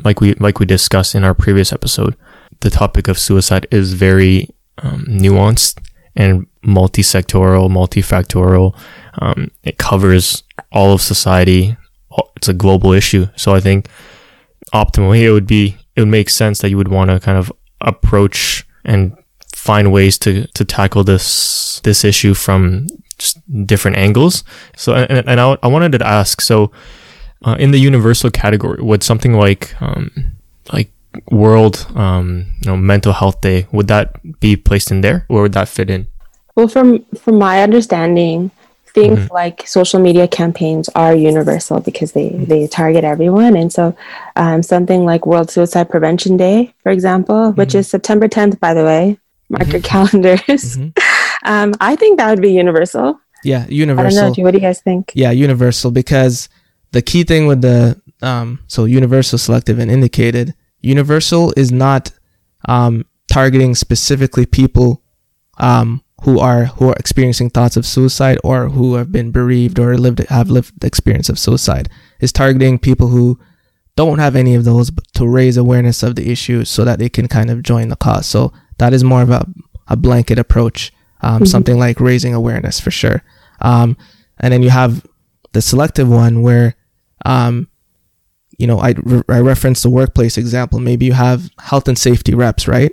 like 0.04 0.20
we 0.20 0.34
like 0.34 0.60
we 0.60 0.66
discussed 0.66 1.14
in 1.14 1.24
our 1.24 1.34
previous 1.34 1.72
episode, 1.72 2.16
the 2.60 2.70
topic 2.70 3.08
of 3.08 3.18
suicide 3.18 3.66
is 3.70 3.94
very 3.94 4.48
um, 4.78 5.04
nuanced 5.08 5.80
and 6.16 6.46
multi-sectoral, 6.62 7.68
multifactorial. 7.70 8.76
Um, 9.18 9.50
it 9.62 9.78
covers 9.78 10.42
all 10.72 10.92
of 10.92 11.00
society. 11.00 11.76
It's 12.36 12.48
a 12.48 12.54
global 12.54 12.92
issue. 12.92 13.26
So 13.36 13.54
I 13.54 13.60
think 13.60 13.88
optimally, 14.72 15.22
it 15.22 15.32
would 15.32 15.46
be 15.46 15.76
it 15.96 16.00
would 16.00 16.08
make 16.08 16.30
sense 16.30 16.60
that 16.60 16.70
you 16.70 16.76
would 16.76 16.88
want 16.88 17.10
to 17.10 17.20
kind 17.20 17.38
of 17.38 17.52
approach 17.80 18.66
and 18.84 19.16
find 19.68 19.92
ways 19.92 20.18
to 20.18 20.30
to 20.58 20.64
tackle 20.64 21.04
this 21.04 21.80
this 21.84 22.04
issue 22.04 22.34
from 22.34 22.86
just 23.18 23.36
different 23.66 23.96
angles. 23.96 24.44
So 24.76 24.94
and, 24.94 25.28
and 25.28 25.40
I, 25.40 25.56
I 25.62 25.68
wanted 25.68 25.92
to 25.98 26.06
ask 26.06 26.40
so 26.40 26.70
uh, 27.46 27.56
in 27.58 27.70
the 27.72 27.78
universal 27.78 28.30
category 28.30 28.82
would 28.82 29.02
something 29.02 29.34
like 29.46 29.74
um, 29.80 30.10
like 30.72 30.90
World 31.30 31.86
um, 31.94 32.28
you 32.62 32.70
know 32.70 32.76
Mental 32.76 33.12
Health 33.12 33.40
Day 33.40 33.66
would 33.72 33.86
that 33.88 34.06
be 34.40 34.56
placed 34.56 34.90
in 34.90 35.00
there 35.00 35.24
or 35.28 35.42
would 35.42 35.52
that 35.54 35.68
fit 35.68 35.88
in? 35.90 36.06
Well, 36.56 36.68
from 36.68 37.04
from 37.22 37.38
my 37.38 37.62
understanding, 37.62 38.50
things 38.94 39.18
Mhm. 39.18 39.30
like 39.40 39.66
social 39.66 40.00
media 40.00 40.26
campaigns 40.26 40.88
are 40.94 41.14
universal 41.14 41.78
because 41.80 42.12
they 42.12 42.28
they 42.50 42.66
target 42.66 43.04
everyone, 43.04 43.54
and 43.56 43.70
so 43.72 43.94
um, 44.36 44.62
something 44.62 45.04
like 45.10 45.26
World 45.26 45.50
Suicide 45.50 45.88
Prevention 45.90 46.36
Day, 46.36 46.74
for 46.82 46.90
example, 46.92 47.52
which 47.58 47.74
Mhm. 47.74 47.78
is 47.80 47.88
September 47.90 48.26
10th, 48.28 48.58
by 48.60 48.74
the 48.74 48.84
way, 48.84 49.18
mark 49.48 49.68
your 49.72 49.80
calendars. 49.82 50.76
Mhm. 50.76 50.96
Um, 51.46 51.74
I 51.78 51.94
think 51.94 52.16
that 52.18 52.30
would 52.30 52.40
be 52.40 52.52
universal. 52.52 53.20
Yeah, 53.44 53.56
I 53.56 53.60
don't 53.60 53.68
know. 53.68 53.74
universal. 53.76 54.34
What 54.44 54.52
do 54.52 54.56
you 54.56 54.62
guys 54.62 54.80
think? 54.80 55.12
Yeah, 55.14 55.30
universal 55.30 55.90
because 55.90 56.48
the 56.92 57.02
key 57.02 57.22
thing 57.22 57.46
with 57.46 57.60
the 57.60 58.00
um 58.22 58.60
so 58.66 58.86
universal 58.86 59.36
selective 59.36 59.78
and 59.78 59.90
indicated 59.90 60.54
universal 60.80 61.52
is 61.54 61.70
not 61.70 62.12
um 62.66 63.04
targeting 63.30 63.74
specifically 63.74 64.46
people 64.46 65.02
um 65.58 66.00
who 66.22 66.38
are 66.38 66.64
who 66.76 66.88
are 66.88 66.96
experiencing 66.98 67.50
thoughts 67.50 67.76
of 67.76 67.84
suicide 67.84 68.38
or 68.42 68.70
who 68.70 68.94
have 68.94 69.12
been 69.12 69.30
bereaved 69.30 69.78
or 69.78 69.98
lived 69.98 70.20
have 70.30 70.48
lived 70.48 70.72
the 70.80 70.86
experience 70.86 71.28
of 71.28 71.38
suicide 71.38 71.90
is 72.20 72.32
targeting 72.32 72.78
people 72.78 73.08
who 73.08 73.38
don't 73.96 74.18
have 74.18 74.34
any 74.34 74.54
of 74.54 74.64
those 74.64 74.90
but 74.90 75.04
to 75.12 75.28
raise 75.28 75.58
awareness 75.58 76.02
of 76.02 76.14
the 76.16 76.30
issue 76.30 76.64
so 76.64 76.84
that 76.84 76.98
they 76.98 77.10
can 77.10 77.28
kind 77.28 77.50
of 77.50 77.62
join 77.62 77.88
the 77.88 77.96
cause 77.96 78.26
so 78.26 78.50
that 78.78 78.92
is 78.92 79.04
more 79.04 79.22
of 79.22 79.30
a, 79.30 79.46
a 79.88 79.96
blanket 79.96 80.38
approach 80.38 80.92
um, 81.22 81.42
Mhm. 81.42 81.48
something 81.48 81.78
like 81.78 82.00
raising 82.00 82.34
awareness 82.34 82.78
for 82.80 82.90
sure. 82.90 83.22
Um, 83.60 83.96
and 84.40 84.52
then 84.52 84.62
you 84.62 84.70
have 84.70 85.04
the 85.52 85.62
selective 85.62 86.08
one 86.08 86.42
where 86.42 86.74
um, 87.24 87.68
you 88.58 88.66
know 88.66 88.78
I, 88.78 88.94
re- 89.02 89.22
I 89.28 89.38
referenced 89.40 89.82
the 89.84 89.90
workplace 89.90 90.36
example. 90.36 90.78
Maybe 90.80 91.06
you 91.06 91.12
have 91.14 91.50
health 91.58 91.88
and 91.88 91.98
safety 91.98 92.34
reps 92.34 92.68
right? 92.68 92.92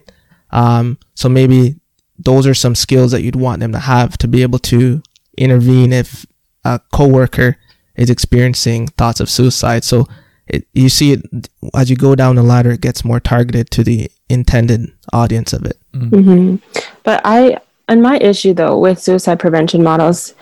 Um, 0.51 0.97
so 1.15 1.27
maybe 1.29 1.75
those 2.19 2.45
are 2.47 2.53
some 2.53 2.75
skills 2.75 3.11
that 3.11 3.21
you'd 3.23 3.35
want 3.35 3.59
them 3.61 3.71
to 3.71 3.79
have 3.79 4.17
to 4.19 4.27
be 4.27 4.41
able 4.43 4.59
to 4.59 5.01
intervene 5.37 5.91
if 5.93 6.25
a 6.63 6.79
coworker 6.93 7.57
is 7.95 8.09
experiencing 8.09 8.87
thoughts 8.89 9.19
of 9.19 9.29
suicide. 9.29 9.83
So 9.83 10.07
it, 10.47 10.67
you 10.73 10.89
see 10.89 11.13
it 11.13 11.49
as 11.73 11.89
you 11.89 11.95
go 11.95 12.15
down 12.15 12.35
the 12.35 12.43
ladder, 12.43 12.71
it 12.71 12.81
gets 12.81 13.03
more 13.03 13.19
targeted 13.19 13.71
to 13.71 13.83
the 13.83 14.11
intended 14.31 14.91
audience 15.13 15.53
of 15.53 15.65
it. 15.65 15.77
hmm 15.93 16.55
But 17.03 17.21
I, 17.25 17.57
and 17.87 18.01
my 18.01 18.17
issue 18.17 18.53
though 18.53 18.77
with 18.77 18.99
suicide 18.99 19.39
prevention 19.39 19.83
models, 19.83 20.33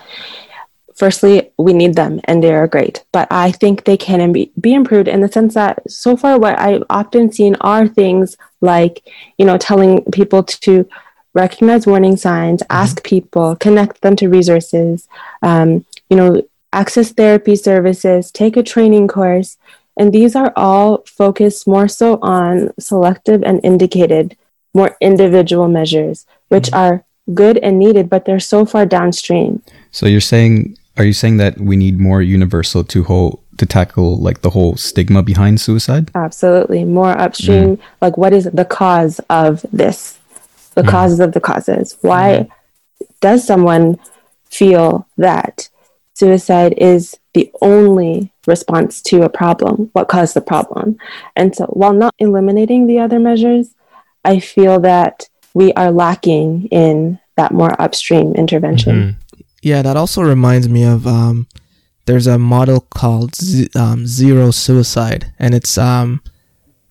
firstly, 0.94 1.50
we 1.58 1.72
need 1.72 1.94
them 1.94 2.20
and 2.24 2.42
they 2.42 2.52
are 2.52 2.68
great. 2.68 3.04
But 3.10 3.26
I 3.30 3.52
think 3.52 3.84
they 3.84 3.96
can 3.96 4.32
be, 4.32 4.52
be 4.60 4.74
improved 4.74 5.08
in 5.08 5.22
the 5.22 5.32
sense 5.32 5.54
that 5.54 5.90
so 5.90 6.16
far, 6.16 6.38
what 6.38 6.58
I've 6.58 6.84
often 6.90 7.32
seen 7.32 7.56
are 7.62 7.88
things 7.88 8.36
like, 8.60 9.02
you 9.38 9.46
know, 9.46 9.56
telling 9.56 10.04
people 10.12 10.42
to 10.44 10.86
recognize 11.32 11.86
warning 11.86 12.16
signs, 12.16 12.62
ask 12.68 13.02
people, 13.02 13.56
connect 13.56 14.02
them 14.02 14.14
to 14.16 14.28
resources, 14.28 15.08
um, 15.42 15.86
you 16.10 16.16
know, 16.16 16.42
access 16.72 17.12
therapy 17.12 17.56
services, 17.56 18.30
take 18.30 18.56
a 18.56 18.62
training 18.62 19.08
course. 19.08 19.56
And 19.96 20.12
these 20.12 20.34
are 20.34 20.52
all 20.56 21.02
focused 21.06 21.66
more 21.66 21.88
so 21.88 22.18
on 22.22 22.70
selective 22.78 23.42
and 23.42 23.60
indicated, 23.64 24.36
more 24.72 24.96
individual 25.00 25.68
measures, 25.68 26.26
which 26.48 26.66
mm-hmm. 26.66 26.76
are 26.76 27.04
good 27.34 27.58
and 27.58 27.78
needed, 27.78 28.08
but 28.08 28.24
they're 28.24 28.40
so 28.40 28.64
far 28.64 28.86
downstream. 28.86 29.62
So 29.90 30.06
you're 30.06 30.20
saying, 30.20 30.78
are 30.96 31.04
you 31.04 31.12
saying 31.12 31.38
that 31.38 31.58
we 31.58 31.76
need 31.76 31.98
more 31.98 32.22
universal 32.22 32.84
to 32.84 33.04
whole 33.04 33.42
to 33.58 33.66
tackle 33.66 34.16
like 34.16 34.40
the 34.40 34.50
whole 34.50 34.76
stigma 34.76 35.22
behind 35.22 35.60
suicide? 35.60 36.10
Absolutely. 36.14 36.84
More 36.84 37.10
upstream, 37.10 37.76
mm. 37.76 37.80
like 38.00 38.16
what 38.16 38.32
is 38.32 38.44
the 38.44 38.64
cause 38.64 39.20
of 39.28 39.64
this? 39.72 40.18
The 40.74 40.82
mm. 40.82 40.88
causes 40.88 41.20
of 41.20 41.32
the 41.32 41.40
causes. 41.40 41.96
Why 42.00 42.48
mm. 42.48 43.06
does 43.20 43.46
someone 43.46 43.98
feel 44.48 45.06
that 45.18 45.68
suicide 46.14 46.74
is 46.78 47.18
the 47.34 47.50
only 47.62 48.32
response 48.46 49.00
to 49.02 49.22
a 49.22 49.28
problem? 49.28 49.90
What 49.92 50.08
caused 50.08 50.34
the 50.34 50.40
problem? 50.40 50.98
And 51.36 51.54
so, 51.54 51.66
while 51.66 51.92
not 51.92 52.14
eliminating 52.18 52.86
the 52.86 52.98
other 52.98 53.18
measures, 53.18 53.74
I 54.24 54.40
feel 54.40 54.80
that 54.80 55.28
we 55.54 55.72
are 55.74 55.90
lacking 55.90 56.66
in 56.66 57.18
that 57.36 57.52
more 57.52 57.80
upstream 57.80 58.34
intervention. 58.34 58.94
Mhm. 58.96 59.14
Yeah, 59.62 59.82
that 59.82 59.96
also 59.96 60.22
reminds 60.22 60.68
me 60.68 60.84
of 60.84 61.06
um, 61.06 61.46
there's 62.06 62.26
a 62.26 62.38
model 62.38 62.80
called 62.80 63.34
Z- 63.36 63.70
um, 63.74 64.06
zero 64.06 64.50
suicide, 64.50 65.32
and 65.38 65.54
it's 65.54 65.76
um, 65.78 66.22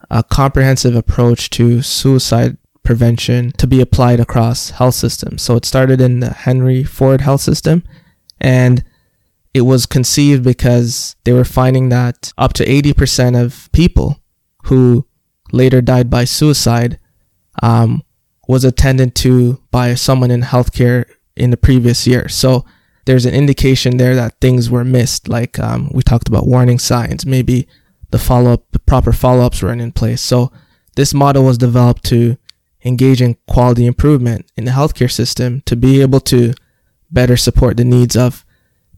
a 0.10 0.24
comprehensive 0.24 0.96
approach 0.96 1.50
to 1.52 1.82
suicide 1.82 2.58
prevention 2.84 3.52
to 3.58 3.68
be 3.68 3.82
applied 3.82 4.20
across 4.20 4.72
health 4.72 4.96
systems. 4.96 5.42
So 5.42 5.56
it 5.56 5.66
started 5.66 6.02
in 6.02 6.22
the 6.22 6.32
Henry 6.32 6.84
Ford 6.84 7.22
Health 7.22 7.42
System, 7.42 7.84
and 8.40 8.84
it 9.54 9.62
was 9.62 9.86
conceived 9.86 10.44
because 10.44 11.16
they 11.24 11.34
were 11.34 11.46
finding 11.46 11.90
that 11.90 12.32
up 12.38 12.54
to 12.54 12.66
80% 12.66 13.42
of 13.42 13.70
people 13.72 14.22
who 14.66 15.08
later 15.52 15.82
died 15.82 16.10
by 16.10 16.26
suicide 16.26 17.00
um, 17.64 18.04
was 18.48 18.64
attended 18.64 19.16
to 19.16 19.62
by 19.72 19.96
someone 19.96 20.32
in 20.32 20.42
healthcare 20.42 21.06
in 21.36 21.50
the 21.50 21.58
previous 21.58 22.06
year. 22.06 22.28
So 22.28 22.66
there's 23.06 23.26
an 23.26 23.34
indication 23.34 23.98
there 23.98 24.16
that 24.16 24.40
things 24.40 24.70
were 24.70 24.84
missed. 24.84 25.28
Like 25.28 25.58
um, 25.58 25.90
we 25.94 26.04
talked 26.04 26.28
about 26.28 26.48
warning 26.48 26.80
signs, 26.80 27.26
maybe 27.26 27.68
the 28.12 28.20
follow 28.20 28.54
up, 28.54 28.66
the 28.72 28.80
proper 28.80 29.12
follow 29.12 29.46
ups 29.46 29.64
weren't 29.64 29.82
in 29.82 29.92
place. 29.92 30.22
So 30.22 30.52
this 30.96 31.14
model 31.14 31.44
was 31.44 31.58
developed 31.58 32.04
to 32.06 32.38
engage 32.86 33.22
in 33.22 33.38
quality 33.48 33.86
improvement 33.86 34.52
in 34.56 34.66
the 34.66 34.72
healthcare 34.72 35.12
system 35.12 35.62
to 35.66 35.76
be 35.76 36.02
able 36.02 36.20
to 36.22 36.54
better 37.12 37.36
support 37.36 37.78
the 37.78 37.84
needs 37.84 38.16
of 38.16 38.46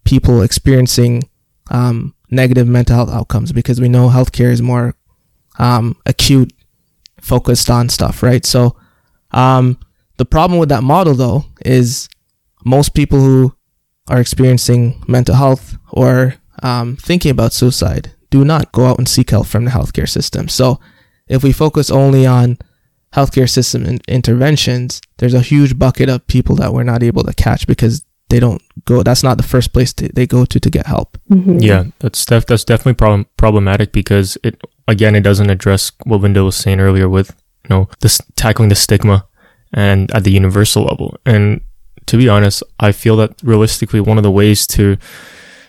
people 0.04 0.42
experiencing 0.42 1.30
um, 1.70 2.16
negative 2.30 2.68
mental 2.68 2.96
health 2.96 3.10
outcomes 3.10 3.52
because 3.52 3.80
we 3.80 3.90
know 3.90 4.10
healthcare 4.10 4.52
is 4.52 4.62
more 4.62 4.96
um, 5.60 5.96
acute 6.06 6.54
focused 7.20 7.70
on 7.70 7.90
stuff, 7.90 8.24
right? 8.24 8.46
So 8.46 8.76
um, 9.32 9.78
the 10.18 10.26
problem 10.26 10.60
with 10.60 10.70
that 10.70 10.84
model, 10.84 11.14
though, 11.14 11.46
is 11.66 12.10
most 12.66 12.94
people 12.94 13.20
who 13.20 13.56
are 14.08 14.20
experiencing 14.20 15.04
mental 15.08 15.36
health 15.36 15.78
or 15.92 16.36
um, 16.64 16.96
thinking 16.98 17.32
about 17.32 17.54
suicide 17.54 18.12
do 18.30 18.46
not 18.46 18.72
go 18.72 18.86
out 18.86 18.98
and 18.98 19.08
seek 19.08 19.30
help 19.30 19.48
from 19.48 19.66
the 19.66 19.72
healthcare 19.72 20.10
system. 20.10 20.48
So 20.48 20.80
if 21.28 21.44
we 21.44 21.52
focus 21.52 21.90
only 21.92 22.26
on 22.26 22.58
healthcare 23.14 23.50
system 23.50 23.86
in- 23.86 24.00
interventions, 24.08 25.02
there's 25.18 25.34
a 25.34 25.42
huge 25.42 25.78
bucket 25.78 26.10
of 26.10 26.26
people 26.28 26.56
that 26.58 26.74
we're 26.74 26.84
not 26.84 27.04
able 27.04 27.24
to 27.24 27.34
catch 27.34 27.68
because 27.68 28.06
they 28.32 28.40
don't 28.40 28.62
go. 28.86 29.04
That's 29.04 29.24
not 29.24 29.38
the 29.38 29.44
first 29.54 29.74
place 29.74 29.94
to, 29.94 30.10
they 30.16 30.26
go 30.26 30.46
to 30.46 30.60
to 30.60 30.70
get 30.70 30.86
help. 30.88 31.18
Mhm. 31.30 31.62
Yeah, 31.62 31.84
that's 32.00 32.26
def- 32.26 32.46
that's 32.48 32.64
definitely 32.66 32.96
problem- 32.96 33.28
problematic 33.38 33.92
because 33.92 34.38
it 34.44 34.56
again 34.88 35.16
it 35.16 35.22
doesn't 35.24 35.50
address 35.52 35.92
what 36.06 36.22
Linda 36.22 36.44
was 36.44 36.56
saying 36.56 36.80
earlier 36.80 37.08
with 37.10 37.30
you 37.64 37.70
know 37.76 37.88
this 38.00 38.22
tackling 38.36 38.70
the 38.70 38.76
stigma 38.76 39.26
and 39.74 40.10
at 40.16 40.24
the 40.24 40.32
universal 40.32 40.84
level. 40.86 41.16
And 41.26 41.62
to 42.08 42.18
be 42.18 42.28
honest, 42.30 42.64
I 42.80 42.92
feel 42.92 43.16
that 43.18 43.32
realistically 43.44 44.00
one 44.02 44.18
of 44.18 44.24
the 44.24 44.32
ways 44.32 44.66
to 44.76 44.98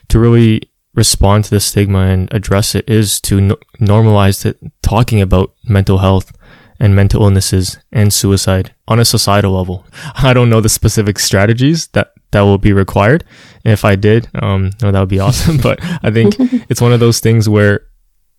to 0.09 0.19
really 0.19 0.62
respond 0.95 1.45
to 1.45 1.50
the 1.50 1.61
stigma 1.61 2.00
and 2.12 2.28
address 2.35 2.75
it 2.75 2.85
is 2.88 3.21
to 3.21 3.40
no- 3.40 3.57
normalize 3.81 4.45
it, 4.47 4.57
talking 4.83 5.21
about 5.23 5.52
mental 5.64 5.99
health 5.99 6.33
and 6.78 6.95
mental 6.95 7.23
illnesses 7.23 7.78
and 7.92 8.12
suicide 8.12 8.75
on 8.88 8.99
a 9.00 9.04
societal 9.04 9.52
level. 9.52 9.85
I 10.28 10.33
don't 10.35 10.50
know 10.50 10.61
the 10.61 10.69
specific 10.69 11.19
strategies 11.19 11.88
that 11.95 12.12
that 12.33 12.41
will 12.43 12.59
be 12.59 12.73
required. 12.73 13.25
And 13.65 13.73
If 13.73 13.85
I 13.85 13.97
did, 13.97 14.29
um, 14.35 14.71
no, 14.83 14.91
that 14.91 15.01
would 15.01 15.09
be 15.09 15.21
awesome. 15.21 15.57
but 15.62 15.79
I 16.03 16.11
think 16.11 16.37
it's 16.69 16.81
one 16.81 16.93
of 16.93 17.01
those 17.01 17.21
things 17.21 17.49
where 17.49 17.87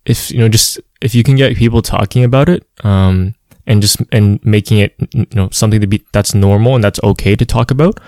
if 0.04 0.30
you 0.30 0.38
know 0.38 0.48
just 0.48 0.78
if 1.00 1.14
you 1.14 1.22
can 1.22 1.34
get 1.34 1.56
people 1.56 1.80
talking 1.80 2.24
about 2.24 2.48
it 2.48 2.66
um 2.84 3.34
and 3.66 3.80
just 3.80 3.96
and 4.12 4.38
making 4.44 4.78
it 4.78 4.94
you 5.14 5.26
know 5.34 5.48
something 5.50 5.80
to 5.80 5.86
be 5.86 6.04
that's 6.12 6.34
normal 6.34 6.74
and 6.74 6.84
that's 6.84 7.00
okay 7.02 7.34
to 7.34 7.46
talk 7.46 7.70
about 7.70 7.98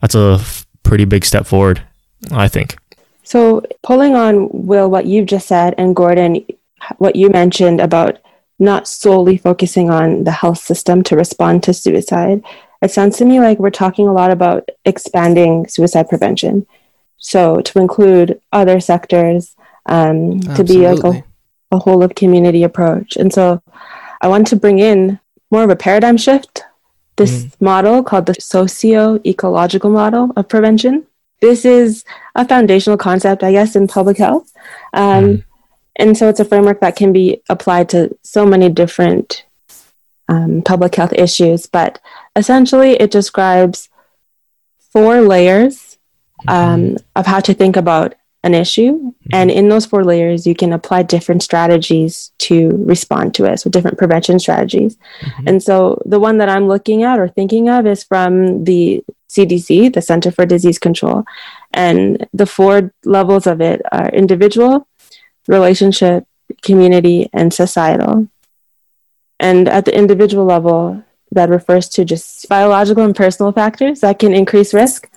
that's 0.00 0.14
a 0.14 0.36
f- 0.38 0.64
pretty 0.84 1.04
big 1.04 1.24
step 1.24 1.46
forward 1.46 1.82
i 2.30 2.46
think 2.46 2.76
So, 3.22 3.62
pulling 3.82 4.14
on 4.16 4.48
Will, 4.50 4.90
what 4.90 5.06
you've 5.06 5.30
just 5.30 5.46
said, 5.46 5.74
and 5.78 5.94
Gordon, 5.94 6.44
what 6.98 7.14
you 7.14 7.30
mentioned 7.30 7.80
about 7.80 8.18
not 8.58 8.88
solely 8.88 9.36
focusing 9.38 9.88
on 9.90 10.24
the 10.24 10.32
health 10.32 10.58
system 10.58 11.02
to 11.04 11.16
respond 11.16 11.62
to 11.64 11.72
suicide, 11.72 12.42
it 12.82 12.90
sounds 12.90 13.18
to 13.18 13.24
me 13.24 13.40
like 13.40 13.58
we're 13.58 13.70
talking 13.70 14.08
a 14.08 14.12
lot 14.12 14.30
about 14.30 14.68
expanding 14.84 15.66
suicide 15.68 16.08
prevention. 16.08 16.66
So, 17.18 17.60
to 17.60 17.78
include 17.78 18.40
other 18.52 18.80
sectors, 18.80 19.54
um, 19.86 20.40
to 20.40 20.64
be 20.64 20.88
like 20.88 21.04
a, 21.04 21.24
a 21.70 21.78
whole 21.78 22.02
of 22.02 22.14
community 22.14 22.62
approach. 22.62 23.16
And 23.16 23.32
so, 23.32 23.62
I 24.22 24.28
want 24.28 24.46
to 24.48 24.56
bring 24.56 24.78
in 24.78 25.20
more 25.50 25.64
of 25.64 25.70
a 25.70 25.76
paradigm 25.76 26.16
shift. 26.16 26.64
This 27.16 27.48
model 27.60 28.02
called 28.02 28.26
the 28.26 28.34
socio 28.40 29.20
ecological 29.26 29.90
model 29.90 30.32
of 30.36 30.48
prevention 30.48 31.06
this 31.40 31.64
is 31.64 32.04
a 32.34 32.46
foundational 32.46 32.98
concept, 32.98 33.42
I 33.42 33.52
guess, 33.52 33.74
in 33.74 33.88
public 33.88 34.18
health. 34.18 34.52
Um, 34.92 35.44
And 35.96 36.16
so 36.16 36.28
it's 36.30 36.40
a 36.40 36.46
framework 36.46 36.80
that 36.80 36.96
can 36.96 37.12
be 37.12 37.42
applied 37.50 37.90
to 37.90 38.16
so 38.22 38.46
many 38.46 38.70
different 38.70 39.44
um, 40.28 40.62
public 40.62 40.94
health 40.94 41.12
issues. 41.12 41.66
But 41.66 41.98
essentially, 42.36 42.92
it 42.92 43.10
describes 43.10 43.88
four 44.78 45.20
layers 45.20 45.98
mm-hmm. 46.46 46.50
um, 46.50 46.96
of 47.16 47.26
how 47.26 47.40
to 47.40 47.54
think 47.54 47.76
about 47.76 48.14
an 48.42 48.54
issue. 48.54 48.92
Mm-hmm. 48.92 49.28
And 49.32 49.50
in 49.50 49.68
those 49.68 49.86
four 49.86 50.04
layers, 50.04 50.46
you 50.46 50.54
can 50.54 50.72
apply 50.72 51.02
different 51.02 51.42
strategies 51.42 52.32
to 52.38 52.70
respond 52.84 53.34
to 53.34 53.44
it. 53.44 53.60
So, 53.60 53.70
different 53.70 53.98
prevention 53.98 54.38
strategies. 54.38 54.96
Mm-hmm. 55.20 55.48
And 55.48 55.62
so, 55.62 56.00
the 56.06 56.20
one 56.20 56.38
that 56.38 56.48
I'm 56.48 56.66
looking 56.66 57.02
at 57.02 57.18
or 57.18 57.28
thinking 57.28 57.68
of 57.68 57.86
is 57.86 58.02
from 58.02 58.64
the 58.64 59.04
CDC, 59.28 59.92
the 59.92 60.02
Center 60.02 60.30
for 60.30 60.46
Disease 60.46 60.78
Control. 60.78 61.24
And 61.72 62.26
the 62.32 62.46
four 62.46 62.92
levels 63.04 63.46
of 63.46 63.60
it 63.60 63.80
are 63.92 64.08
individual, 64.08 64.88
relationship, 65.46 66.26
community, 66.62 67.28
and 67.32 67.52
societal. 67.52 68.28
And 69.38 69.68
at 69.68 69.84
the 69.84 69.96
individual 69.96 70.44
level, 70.44 71.04
that 71.32 71.48
refers 71.48 71.88
to 71.90 72.04
just 72.04 72.48
biological 72.48 73.04
and 73.04 73.14
personal 73.14 73.52
factors 73.52 74.00
that 74.00 74.18
can 74.18 74.34
increase 74.34 74.74
risk. 74.74 75.08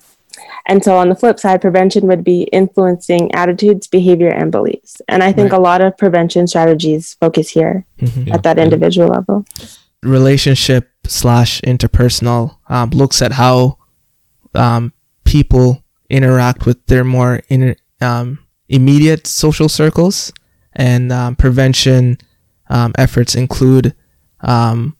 And 0.65 0.84
so 0.84 0.98
on 0.98 1.10
the 1.10 1.15
flip 1.15 1.39
side, 1.39 1.62
prevention 1.62 2.08
would 2.08 2.24
be 2.24 2.43
influencing 2.43 3.34
attitudes, 3.36 3.88
behavior, 3.88 4.29
and 4.29 4.51
beliefs. 4.51 5.01
And 5.08 5.22
I 5.24 5.32
think 5.34 5.51
Right. 5.51 5.60
a 5.60 5.62
lot 5.62 5.82
of 5.82 5.98
prevention 5.98 6.48
strategies 6.48 7.15
focus 7.20 7.50
here 7.50 7.86
Mhm. 8.01 8.34
at 8.34 8.43
that 8.43 8.58
individual 8.60 9.10
level. 9.10 9.46
relationship 10.03 10.89
slash 11.08 11.62
interpersonal 11.62 12.58
um, 12.67 12.89
looks 12.89 13.22
at 13.22 13.32
how 13.32 13.77
um, 14.53 14.91
people 15.24 15.82
interact 16.10 16.65
with 16.65 16.86
their 16.88 17.03
more 17.05 17.41
inner, 17.50 17.75
um, 18.01 18.38
immediate 18.67 19.25
social 19.25 19.70
circles, 19.70 20.32
and 20.74 21.12
um, 21.12 21.36
prevention 21.38 22.17
um, 22.70 22.91
efforts 22.98 23.34
include 23.34 23.93
um, 24.41 24.96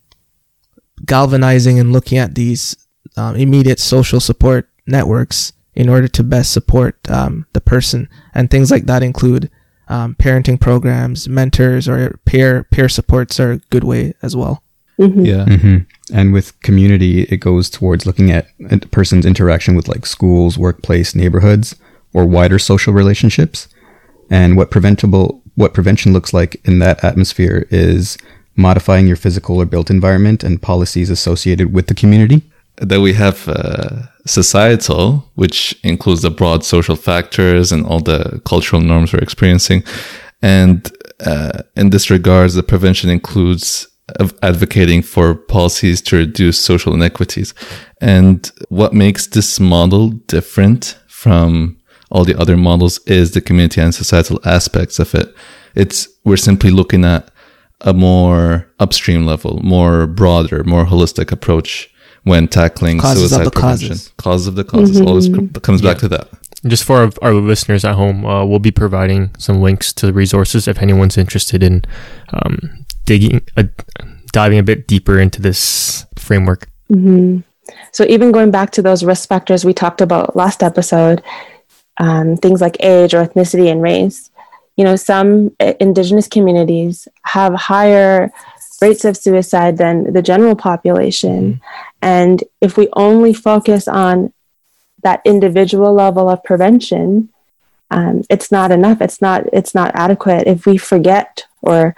galvanizing 1.06 1.80
and 1.80 1.92
looking 1.92 2.18
at 2.18 2.36
these 2.36 2.76
um, 3.18 3.36
immediate 3.36 3.80
social 3.80 4.20
support 4.20 4.70
networks 4.88 5.54
in 5.76 5.90
order 5.90 6.08
to 6.08 6.24
best 6.24 6.52
support 6.52 6.98
um, 7.10 7.46
the 7.54 7.62
person. 7.62 8.08
And 8.34 8.50
things 8.50 8.72
like 8.72 8.86
that 8.86 9.04
include 9.04 9.50
um, 9.88 10.16
parenting 10.16 10.60
programs, 10.60 11.28
mentors, 11.28 11.88
or 11.88 12.20
peer 12.26 12.64
peer 12.66 12.88
supports 12.88 13.40
are 13.40 13.54
a 13.54 13.58
good 13.70 13.84
way 13.84 14.14
as 14.22 14.36
well. 14.36 14.64
Mhm. 15.00 15.26
Yeah. 15.26 15.58
hmm 15.58 15.78
And 16.14 16.34
with 16.34 16.60
community, 16.62 17.24
it 17.24 17.38
goes 17.38 17.70
towards 17.70 18.06
looking 18.06 18.32
at 18.32 18.48
a 18.70 18.78
person's 18.80 19.26
interaction 19.26 19.76
with 19.76 19.88
like 19.88 20.06
schools, 20.06 20.58
workplace, 20.58 21.16
neighborhoods, 21.16 21.76
or 22.14 22.26
wider 22.26 22.60
social 22.60 22.94
relationships. 22.94 23.68
And 24.30 24.56
what 24.56 24.72
preventable, 24.72 25.42
what 25.56 25.74
prevention 25.74 26.14
looks 26.14 26.34
like 26.34 26.62
in 26.64 26.80
that 26.80 27.04
atmosphere 27.04 27.68
is 27.70 28.18
modifying 28.56 29.08
your 29.08 29.16
physical 29.16 29.58
or 29.58 29.66
built 29.66 29.90
environment 29.90 30.44
and 30.44 30.62
policies 30.62 31.10
associated 31.10 31.74
with 31.74 31.88
the 31.88 31.94
community. 31.94 32.42
Then 32.78 33.02
we 33.02 33.14
have 33.14 33.48
uh, 33.48 34.04
societal, 34.26 35.30
which 35.36 35.80
includes 35.84 36.22
the 36.22 36.32
broad 36.32 36.64
social 36.64 36.96
factors 36.96 37.72
and 37.72 37.86
all 37.86 38.00
the 38.00 38.42
cultural 38.46 38.82
norms 38.82 39.14
we're 39.14 39.20
experiencing. 39.20 39.84
And 40.42 40.92
uh, 41.26 41.64
in 41.76 41.92
this 41.92 42.10
regards, 42.10 42.56
the 42.56 42.64
prevention 42.64 43.10
includes 43.10 43.88
advocating 44.42 45.02
for 45.02 45.36
policies 45.36 46.02
to 46.02 46.18
reduce 46.18 46.60
social 46.60 46.94
inequities. 46.94 47.54
And 48.02 48.52
what 48.70 48.94
makes 48.94 49.28
this 49.28 49.60
model 49.60 50.10
different 50.10 50.98
from 51.08 51.78
all 52.12 52.26
the 52.26 52.40
other 52.40 52.58
models 52.58 53.00
is 53.08 53.32
the 53.32 53.42
community 53.42 53.82
and 53.82 53.96
societal 53.96 54.40
aspects 54.46 55.00
of 55.00 55.16
it. 55.16 55.34
It's 55.76 56.08
we're 56.26 56.38
simply 56.38 56.70
looking 56.70 57.06
at 57.06 57.32
a 57.84 57.94
more 57.94 58.68
upstream 58.80 59.26
level, 59.26 59.60
more 59.64 60.08
broader, 60.08 60.64
more 60.64 60.86
holistic 60.86 61.32
approach 61.32 61.90
when 62.24 62.48
tackling 62.48 63.00
Causes 63.00 63.24
of 63.24 63.30
suicide 63.30 63.46
the 63.46 63.52
prevention. 63.52 63.90
causes. 63.90 64.14
Causes 64.18 64.48
of 64.48 64.56
the 64.56 64.64
causes 64.64 65.02
always 65.02 65.26
c- 65.26 65.48
comes 65.62 65.82
back 65.82 65.98
to 66.00 66.08
that. 66.08 66.30
Just 66.66 66.86
for 66.86 66.98
our, 67.00 67.12
our 67.22 67.34
listeners 67.34 67.84
at 67.84 67.96
home, 67.96 68.26
uh, 68.26 68.46
we'll 68.46 68.60
be 68.60 68.72
providing 68.72 69.36
some 69.38 69.62
links 69.62 69.92
to 69.94 70.06
the 70.06 70.14
resources 70.14 70.66
if 70.68 70.82
anyone's 70.82 71.18
interested 71.18 71.62
in 71.62 71.84
um, 72.32 72.86
digging, 73.06 73.42
uh, 73.58 73.64
diving 74.32 74.60
a 74.60 74.64
bit 74.64 74.88
deeper 74.88 75.20
into 75.20 75.42
this 75.42 76.06
framework. 76.18 76.70
hmm 76.88 77.40
So 77.92 78.06
even 78.06 78.32
going 78.32 78.52
back 78.52 78.72
to 78.72 78.82
those 78.82 79.04
risk 79.04 79.28
factors 79.28 79.66
we 79.66 79.74
talked 79.74 80.00
about 80.00 80.38
last 80.38 80.64
episode, 80.64 81.22
um, 81.98 82.38
things 82.38 82.62
like 82.62 82.78
age 82.80 83.14
or 83.14 83.26
ethnicity 83.26 83.70
and 83.70 83.82
race, 83.82 84.32
you 84.76 84.84
know, 84.84 84.96
some 84.96 85.56
uh, 85.60 85.74
indigenous 85.80 86.28
communities 86.28 87.08
have 87.24 87.54
higher 87.54 88.32
rates 88.82 89.06
of 89.06 89.16
suicide 89.16 89.78
than 89.78 90.14
the 90.14 90.22
general 90.22 90.56
population. 90.56 91.62
And 92.02 92.44
if 92.60 92.76
we 92.78 92.90
only 92.94 93.34
focus 93.34 93.88
on 93.88 94.34
that 95.04 95.22
individual 95.26 95.94
level 95.94 96.30
of 96.30 96.44
prevention, 96.44 97.30
um, 97.92 98.24
it's 98.30 98.52
not 98.52 98.72
enough. 98.72 99.00
It's 99.02 99.22
not. 99.22 99.46
It's 99.54 99.76
not 99.76 99.92
adequate. 99.94 100.48
If 100.48 100.66
we 100.66 100.78
forget 100.78 101.46
or 101.62 101.96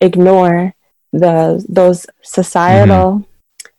ignore 0.00 0.74
the 1.12 1.64
those 1.68 2.06
societal 2.22 3.26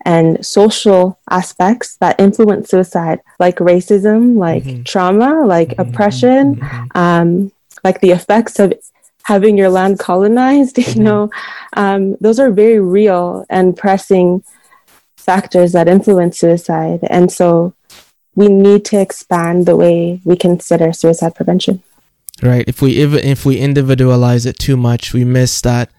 and 0.05 0.45
social 0.45 1.17
aspects 1.31 1.97
that 1.97 2.19
influence 2.19 2.69
suicide, 2.69 3.19
like 3.39 3.57
racism, 3.57 4.37
like 4.37 4.63
Mhm. 4.63 4.85
trauma, 4.85 5.45
like 5.45 5.69
Mhm. 5.69 5.79
oppression, 5.79 6.59
um, 6.93 7.51
like 7.85 8.01
the 8.01 8.11
effects 8.11 8.59
of 8.59 8.73
having 9.23 9.57
your 9.57 9.69
land 9.69 9.99
colonized, 9.99 10.77
you 10.95 11.01
know, 11.01 11.29
um, 11.73 12.17
those 12.19 12.39
are 12.39 12.51
very 12.51 12.79
real 12.79 13.45
and 13.49 13.77
pressing 13.77 14.43
factors 15.15 15.71
that 15.71 15.87
influence 15.87 16.37
suicide. 16.37 16.99
And 17.09 17.31
so 17.31 17.73
we 18.35 18.49
need 18.49 18.83
to 18.85 18.99
expand 18.99 19.65
the 19.65 19.77
way 19.77 20.19
we 20.25 20.35
consider 20.35 20.91
suicide 20.91 21.35
prevention. 21.35 21.81
Right. 22.43 22.65
If 22.67 22.81
we 22.81 22.97
if, 22.97 23.13
if 23.13 23.45
we 23.45 23.57
individualize 23.57 24.45
it 24.45 24.59
too 24.59 24.75
much, 24.75 25.13
we 25.13 25.23
miss 25.23 25.61
that 25.61 25.89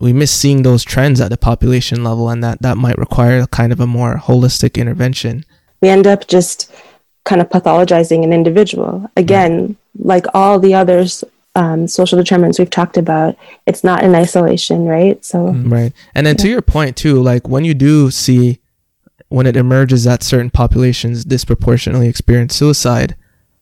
we 0.00 0.12
miss 0.12 0.32
seeing 0.32 0.62
those 0.62 0.82
trends 0.82 1.20
at 1.20 1.30
the 1.30 1.36
population 1.36 2.02
level, 2.02 2.28
and 2.28 2.42
that 2.42 2.62
that 2.62 2.76
might 2.76 2.98
require 2.98 3.46
kind 3.46 3.70
of 3.72 3.78
a 3.78 3.86
more 3.86 4.16
holistic 4.16 4.74
intervention. 4.80 5.44
we 5.80 5.88
end 5.88 6.06
up 6.06 6.26
just 6.26 6.72
kind 7.24 7.40
of 7.40 7.48
pathologizing 7.50 8.24
an 8.24 8.32
individual. 8.32 9.08
Again, 9.16 9.76
like 9.98 10.26
all 10.34 10.58
the 10.58 10.74
others, 10.74 11.24
um, 11.54 11.88
social 11.88 12.18
determinants 12.18 12.58
we've 12.58 12.70
talked 12.70 12.96
about, 12.96 13.36
it's 13.66 13.82
not 13.82 14.02
in 14.02 14.14
isolation, 14.14 14.84
right? 14.84 15.22
So, 15.24 15.52
Right. 15.52 15.92
And 16.14 16.26
then 16.26 16.36
to 16.36 16.48
your 16.48 16.62
point 16.62 16.96
too, 16.96 17.22
like 17.22 17.48
when 17.48 17.64
you 17.64 17.74
do 17.74 18.10
see 18.10 18.60
when 19.28 19.46
it 19.46 19.56
emerges 19.56 20.04
that 20.04 20.22
certain 20.22 20.50
populations 20.50 21.24
disproportionately 21.24 22.08
experience 22.08 22.54
suicide, 22.54 23.16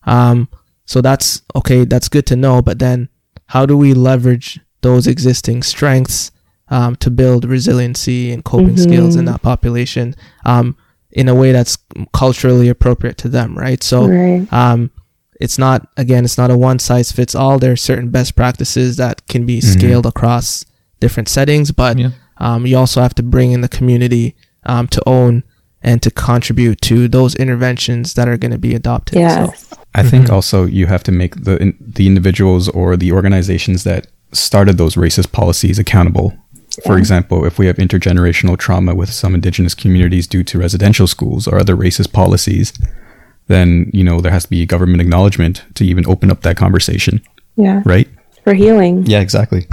um, 0.04 0.48
so 0.84 1.00
that's 1.00 1.42
okay, 1.54 1.84
that's 1.84 2.08
good 2.08 2.26
to 2.26 2.36
know, 2.36 2.62
but 2.62 2.78
then 2.78 3.08
how 3.46 3.66
do 3.66 3.76
we 3.76 3.94
leverage 3.94 4.60
those 4.80 5.06
existing 5.06 5.62
strengths 5.62 6.30
um, 6.70 6.96
to 6.96 7.10
build 7.10 7.44
resiliency 7.44 8.30
and 8.30 8.44
coping 8.44 8.76
skills 8.76 9.16
in 9.16 9.24
that 9.24 9.42
population 9.42 10.14
um, 10.44 10.76
in 11.10 11.28
a 11.28 11.34
way 11.34 11.52
that's 11.52 11.78
culturally 12.12 12.68
appropriate 12.68 13.16
to 13.18 13.28
them, 13.28 13.56
right? 13.56 13.82
So 13.82 14.06
right. 14.06 14.52
um, 14.52 14.90
it's 15.40 15.58
not 15.58 15.86
again 15.96 16.24
it's 16.24 16.38
not 16.38 16.50
a 16.50 16.56
one 16.56 16.78
size 16.78 17.12
fits 17.12 17.34
all 17.34 17.58
there 17.58 17.72
are 17.72 17.76
certain 17.76 18.08
best 18.10 18.34
practices 18.36 18.96
that 18.96 19.26
can 19.28 19.46
be 19.46 19.60
scaled 19.60 20.06
across 20.06 20.64
different 21.00 21.28
settings 21.28 21.70
but 21.72 21.98
Yeah. 21.98 22.10
um, 22.38 22.66
you 22.66 22.76
also 22.76 23.00
have 23.00 23.14
to 23.16 23.22
bring 23.22 23.52
in 23.52 23.60
the 23.60 23.68
community 23.68 24.34
um, 24.64 24.86
to 24.88 25.00
own 25.08 25.44
and 25.82 26.02
to 26.02 26.10
contribute 26.10 26.80
to 26.82 27.06
those 27.08 27.34
interventions 27.36 28.14
that 28.14 28.26
are 28.28 28.36
going 28.36 28.50
to 28.50 28.58
be 28.58 28.74
adopted 28.74 29.18
Yes. 29.18 29.68
so 29.68 29.76
I 29.94 30.02
think 30.02 30.28
also 30.30 30.64
you 30.66 30.86
have 30.86 31.02
to 31.04 31.12
make 31.12 31.44
the 31.44 31.56
in- 31.62 31.76
the 31.80 32.06
individuals 32.06 32.68
or 32.68 32.96
the 32.96 33.10
organizations 33.12 33.84
that 33.84 34.06
started 34.32 34.76
those 34.76 34.94
racist 34.96 35.32
policies 35.32 35.78
accountable. 35.78 36.34
For 36.84 36.92
Yeah. 36.94 36.98
example, 36.98 37.44
if 37.46 37.58
we 37.58 37.66
have 37.66 37.76
intergenerational 37.76 38.56
trauma 38.58 38.94
with 38.94 39.10
some 39.12 39.34
indigenous 39.34 39.74
communities 39.74 40.26
due 40.28 40.44
to 40.44 40.58
residential 40.58 41.06
schools 41.06 41.48
or 41.48 41.58
other 41.58 41.74
racist 41.74 42.12
policies, 42.12 42.72
then 43.48 43.90
you 43.92 44.04
know 44.04 44.20
there 44.20 44.32
has 44.32 44.44
to 44.44 44.50
be 44.50 44.64
government 44.66 45.00
acknowledgement 45.02 45.64
to 45.74 45.84
even 45.84 46.06
open 46.06 46.30
up 46.30 46.42
that 46.42 46.56
conversation, 46.56 47.20
Yeah. 47.56 47.82
right? 47.84 48.08
For 48.44 48.54
healing. 48.54 49.04
Yeah, 49.06 49.20
exactly. 49.20 49.66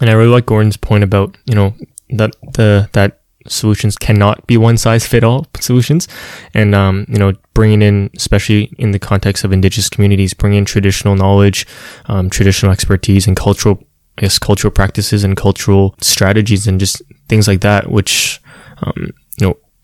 And 0.00 0.10
I 0.10 0.12
really 0.12 0.30
like 0.30 0.46
Gordon's 0.46 0.76
point 0.76 1.02
about 1.04 1.36
you 1.46 1.54
know 1.54 1.74
that 2.10 2.32
the 2.54 2.88
that 2.92 3.20
solutions 3.46 3.96
cannot 3.96 4.46
be 4.46 4.56
one 4.56 4.76
size 4.78 5.06
fit 5.06 5.22
all 5.24 5.46
solutions, 5.60 6.08
and 6.54 6.74
um, 6.74 7.06
you 7.08 7.18
know 7.18 7.32
bringing 7.54 7.82
in 7.82 8.10
especially 8.16 8.72
in 8.78 8.90
the 8.90 8.98
context 8.98 9.44
of 9.44 9.52
indigenous 9.52 9.88
communities, 9.88 10.34
bringing 10.34 10.58
in 10.58 10.64
traditional 10.64 11.14
knowledge, 11.16 11.66
um, 12.06 12.28
traditional 12.30 12.72
expertise, 12.72 13.26
and 13.26 13.36
cultural 13.36 13.78
I 14.18 14.22
guess 14.22 14.38
cultural 14.38 14.70
practices 14.70 15.24
and 15.24 15.36
cultural 15.36 15.94
strategies 16.00 16.66
and 16.68 16.78
just 16.78 17.02
things 17.28 17.48
like 17.48 17.60
that, 17.62 17.90
which 17.90 18.40
um, 18.82 18.94
you 18.96 19.06
know 19.06 19.12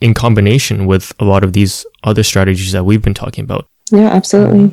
in 0.00 0.14
combination 0.14 0.86
with 0.86 1.12
a 1.20 1.24
lot 1.24 1.44
of 1.44 1.52
these 1.52 1.84
other 2.04 2.22
strategies 2.22 2.72
that 2.72 2.84
we've 2.84 3.02
been 3.02 3.14
talking 3.14 3.44
about. 3.44 3.66
Yeah, 3.90 4.08
absolutely. 4.08 4.70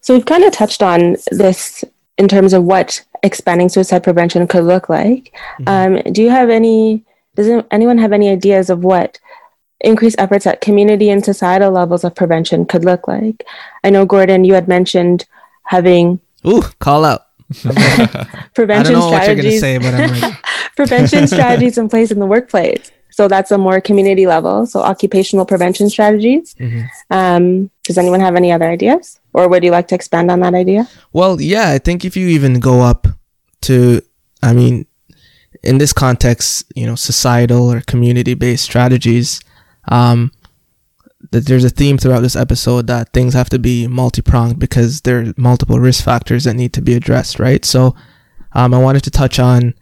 So 0.00 0.14
we've 0.14 0.24
kind 0.24 0.44
of 0.44 0.52
touched 0.52 0.82
on 0.82 1.16
this 1.30 1.84
in 2.18 2.28
terms 2.28 2.52
of 2.52 2.64
what 2.64 3.04
expanding 3.22 3.68
suicide 3.68 4.02
prevention 4.02 4.46
could 4.46 4.64
look 4.64 4.88
like. 4.88 5.34
Um, 5.66 6.00
do 6.12 6.22
you 6.22 6.30
have 6.30 6.50
any? 6.50 7.04
Does 7.34 7.64
anyone 7.70 7.98
have 7.98 8.12
any 8.12 8.28
ideas 8.28 8.68
of 8.68 8.84
what 8.84 9.18
increased 9.80 10.16
efforts 10.18 10.46
at 10.46 10.60
community 10.60 11.08
and 11.10 11.24
societal 11.24 11.72
levels 11.72 12.04
of 12.04 12.14
prevention 12.14 12.66
could 12.66 12.84
look 12.84 13.08
like? 13.08 13.44
I 13.84 13.90
know 13.90 14.04
Gordon, 14.04 14.44
you 14.44 14.54
had 14.54 14.68
mentioned 14.68 15.26
having 15.64 16.20
ooh 16.46 16.62
call 16.80 17.04
out 17.04 17.26
i 17.64 18.48
prevention 18.54 18.94
don't 18.94 19.00
know 19.00 19.10
what 19.10 19.26
you're 19.26 19.36
going 19.36 19.48
to 19.48 19.56
strategies 19.56 19.60
say 19.60 19.78
but 19.78 19.94
i'm 19.94 20.10
ready 20.10 20.36
prevention 20.76 21.26
strategies 21.26 21.78
in 21.78 21.88
place 21.88 22.10
in 22.10 22.18
the 22.18 22.26
workplace. 22.26 22.90
So 23.12 23.28
that's 23.28 23.50
a 23.50 23.58
more 23.58 23.80
community 23.80 24.26
level. 24.26 24.66
So 24.66 24.80
occupational 24.80 25.46
prevention 25.46 25.88
strategies. 25.90 26.54
Mhm. 26.58 26.88
Um, 27.10 27.70
does 27.84 27.98
anyone 27.98 28.20
have 28.20 28.36
any 28.36 28.50
other 28.52 28.68
ideas, 28.68 29.20
or 29.32 29.48
would 29.48 29.62
you 29.64 29.70
like 29.70 29.88
to 29.88 29.94
expand 29.94 30.30
on 30.30 30.40
that 30.40 30.54
idea? 30.54 30.88
Well, 31.12 31.40
yeah, 31.40 31.70
I 31.70 31.78
think 31.78 32.04
if 32.04 32.16
you 32.16 32.28
even 32.28 32.60
go 32.60 32.80
up 32.80 33.06
to, 33.62 34.00
I 34.42 34.52
mean, 34.52 34.86
in 35.62 35.78
this 35.78 35.92
context, 35.92 36.64
you 36.74 36.86
know, 36.86 36.94
societal 36.96 37.70
or 37.72 37.80
community 37.82 38.34
based 38.34 38.64
strategies, 38.64 39.40
um, 39.88 40.32
that 41.30 41.46
there's 41.46 41.64
a 41.64 41.70
theme 41.70 41.98
throughout 41.98 42.20
this 42.20 42.36
episode 42.36 42.86
that 42.88 43.12
things 43.12 43.34
have 43.34 43.48
to 43.50 43.58
be 43.58 43.86
multi 43.86 44.22
pronged 44.22 44.58
because 44.58 45.02
there 45.02 45.20
are 45.20 45.34
multiple 45.36 45.78
risk 45.78 46.04
factors 46.04 46.44
that 46.44 46.54
need 46.54 46.72
to 46.72 46.82
be 46.82 46.94
addressed, 46.94 47.38
right? 47.38 47.64
So, 47.64 47.94
um, 48.54 48.74
I 48.74 48.78
wanted 48.78 49.02
to 49.04 49.10
touch 49.10 49.38
on 49.38 49.74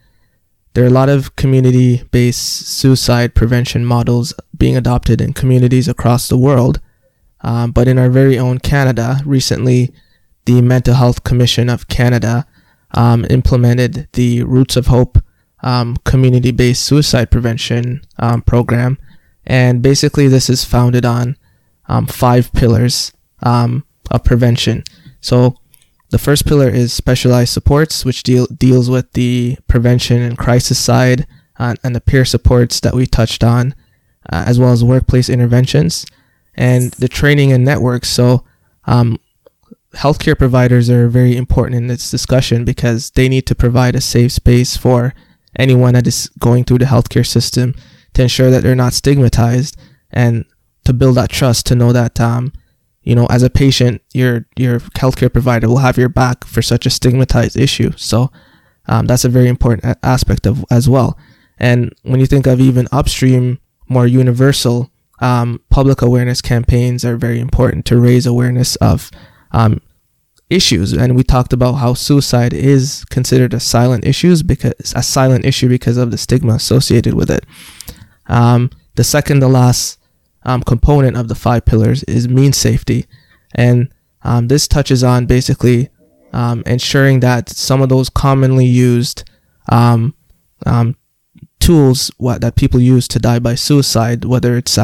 there 0.75 0.85
are 0.85 0.89
a 0.89 0.91
lot 0.91 1.09
of 1.09 1.35
community 1.37 2.05
based 2.11 2.67
suicide 2.67 3.35
prevention 3.35 3.85
models 3.85 4.33
being 4.57 4.77
adopted 4.77 5.21
in 5.21 5.33
communities 5.33 5.89
across 5.89 6.29
the 6.29 6.39
world. 6.39 6.81
Um, 7.43 7.73
but 7.73 7.89
in 7.89 7.99
our 7.99 8.11
very 8.11 8.39
own 8.39 8.59
Canada, 8.59 9.21
recently, 9.25 9.93
the 10.45 10.61
Mental 10.63 10.95
Health 10.95 11.25
Commission 11.25 11.69
of 11.69 11.89
Canada 11.89 12.47
um, 12.93 13.27
implemented 13.31 14.09
the 14.13 14.43
Roots 14.43 14.77
of 14.77 14.87
Hope 14.87 15.19
um, 15.63 15.97
community 16.05 16.51
based 16.51 16.85
suicide 16.85 17.31
prevention 17.31 18.03
um, 18.19 18.43
program. 18.43 18.99
And 19.47 19.83
basically, 19.83 20.29
this 20.29 20.49
is 20.51 20.65
founded 20.65 21.05
on 21.05 21.37
um, 21.89 22.07
five 22.07 22.53
pillars 22.53 23.13
um, 23.43 23.85
of 24.11 24.23
prevention. 24.25 24.85
So, 25.21 25.57
the 26.11 26.19
first 26.19 26.47
pillar 26.47 26.69
is 26.69 26.93
specialized 26.93 27.53
supports, 27.53 28.05
which 28.05 28.23
deal 28.23 28.47
deals 28.47 28.91
with 28.91 29.13
the 29.13 29.57
prevention 29.69 30.21
and 30.21 30.37
crisis 30.37 30.79
side, 30.79 31.27
uh, 31.59 31.75
and 31.85 31.95
the 31.95 32.01
peer 32.01 32.25
supports 32.25 32.81
that 32.81 32.95
we 32.95 33.07
touched 33.07 33.45
on, 33.45 33.75
uh, 34.31 34.45
as 34.47 34.59
well 34.59 34.73
as 34.73 34.83
workplace 34.83 35.29
interventions, 35.29 36.05
and 36.55 36.93
the 36.93 37.09
training 37.09 37.53
and 37.53 37.65
networks. 37.65 38.09
So, 38.09 38.45
um, 38.87 39.19
healthcare 39.95 40.39
providers 40.39 40.91
are 40.91 41.09
very 41.09 41.37
important 41.37 41.77
in 41.77 41.87
this 41.87 42.11
discussion 42.11 42.65
because 42.65 43.11
they 43.11 43.29
need 43.29 43.47
to 43.47 43.55
provide 43.55 43.95
a 43.95 44.01
safe 44.01 44.33
space 44.33 44.77
for 44.77 45.15
anyone 45.59 45.95
that 45.95 46.07
is 46.07 46.29
going 46.39 46.65
through 46.65 46.79
the 46.79 46.85
healthcare 46.85 47.27
system 47.27 47.75
to 48.15 48.23
ensure 48.23 48.51
that 48.51 48.63
they're 48.63 48.75
not 48.75 48.93
stigmatized 48.93 49.77
and 50.11 50.45
to 50.85 50.93
build 50.93 51.17
that 51.17 51.31
trust 51.31 51.67
to 51.67 51.75
know 51.75 51.93
that 51.93 52.21
um, 52.21 52.53
you 53.03 53.15
know 53.15 53.27
as 53.27 53.43
a 53.43 53.51
patient 53.51 54.03
your 54.13 54.47
your 54.57 54.81
healthcare 54.81 55.33
provider 55.33 55.69
will 55.69 55.79
have 55.79 55.97
your 55.97 56.09
back 56.09 56.45
for 56.45 56.63
such 56.63 56.87
a 56.87 56.91
stigmatized 56.91 57.57
issue. 57.57 57.93
So 57.97 58.31
um, 58.87 59.07
that's 59.07 59.25
a 59.25 59.29
very 59.29 59.49
important 59.49 59.97
aspect 60.03 60.47
of 60.47 60.65
as 60.71 60.89
well. 60.89 61.19
And 61.59 61.95
when 62.03 62.21
you 62.21 62.27
think 62.27 62.47
of 62.47 62.61
even 62.61 62.89
upstream 62.91 63.59
more 63.89 64.07
universal 64.07 64.91
um, 65.21 65.61
public 65.69 66.03
awareness 66.03 66.41
campaigns 66.41 67.05
are 67.05 67.17
very 67.17 67.41
important 67.41 67.85
to 67.87 68.01
raise 68.01 68.27
awareness 68.27 68.77
of 68.77 69.11
um, 69.53 69.81
issues. 70.49 70.93
And 70.93 71.15
we 71.15 71.23
talked 71.23 71.53
about 71.53 71.75
how 71.75 71.95
suicide 71.95 72.53
is 72.53 73.05
considered 73.11 73.55
a 73.55 73.61
silent 73.61 74.05
issues 74.05 74.43
because 74.43 74.75
a 74.97 75.03
silent 75.03 75.45
issue 75.45 75.69
because 75.69 75.97
of 75.97 76.11
the 76.11 76.19
stigma 76.19 76.55
associated 76.55 77.15
with 77.15 77.31
it. 77.31 77.45
Um, 78.27 78.71
the 78.97 79.05
second 79.05 79.41
to 79.41 79.49
last 79.49 80.00
um, 80.45 80.63
component 80.63 81.17
of 81.17 81.29
the 81.29 81.35
five 81.35 81.65
pillars 81.65 82.03
is 82.05 82.29
mean 82.29 82.53
safety 82.53 83.07
and 83.55 83.93
um, 84.23 84.49
this 84.49 84.69
touches 84.69 85.03
on 85.03 85.27
basically 85.27 85.89
um, 86.33 86.63
ensuring 86.67 87.21
that 87.21 87.49
some 87.49 87.83
of 87.83 87.89
those 87.89 88.09
commonly 88.09 88.67
used 88.67 89.29
um, 89.71 90.15
um, 90.67 90.97
tools 91.59 92.11
what, 92.19 92.41
that 92.41 92.57
people 92.57 92.81
use 92.81 93.09
to 93.09 93.19
die 93.19 93.39
by 93.39 93.55
suicide 93.55 94.25
whether 94.25 94.57
it's 94.57 94.79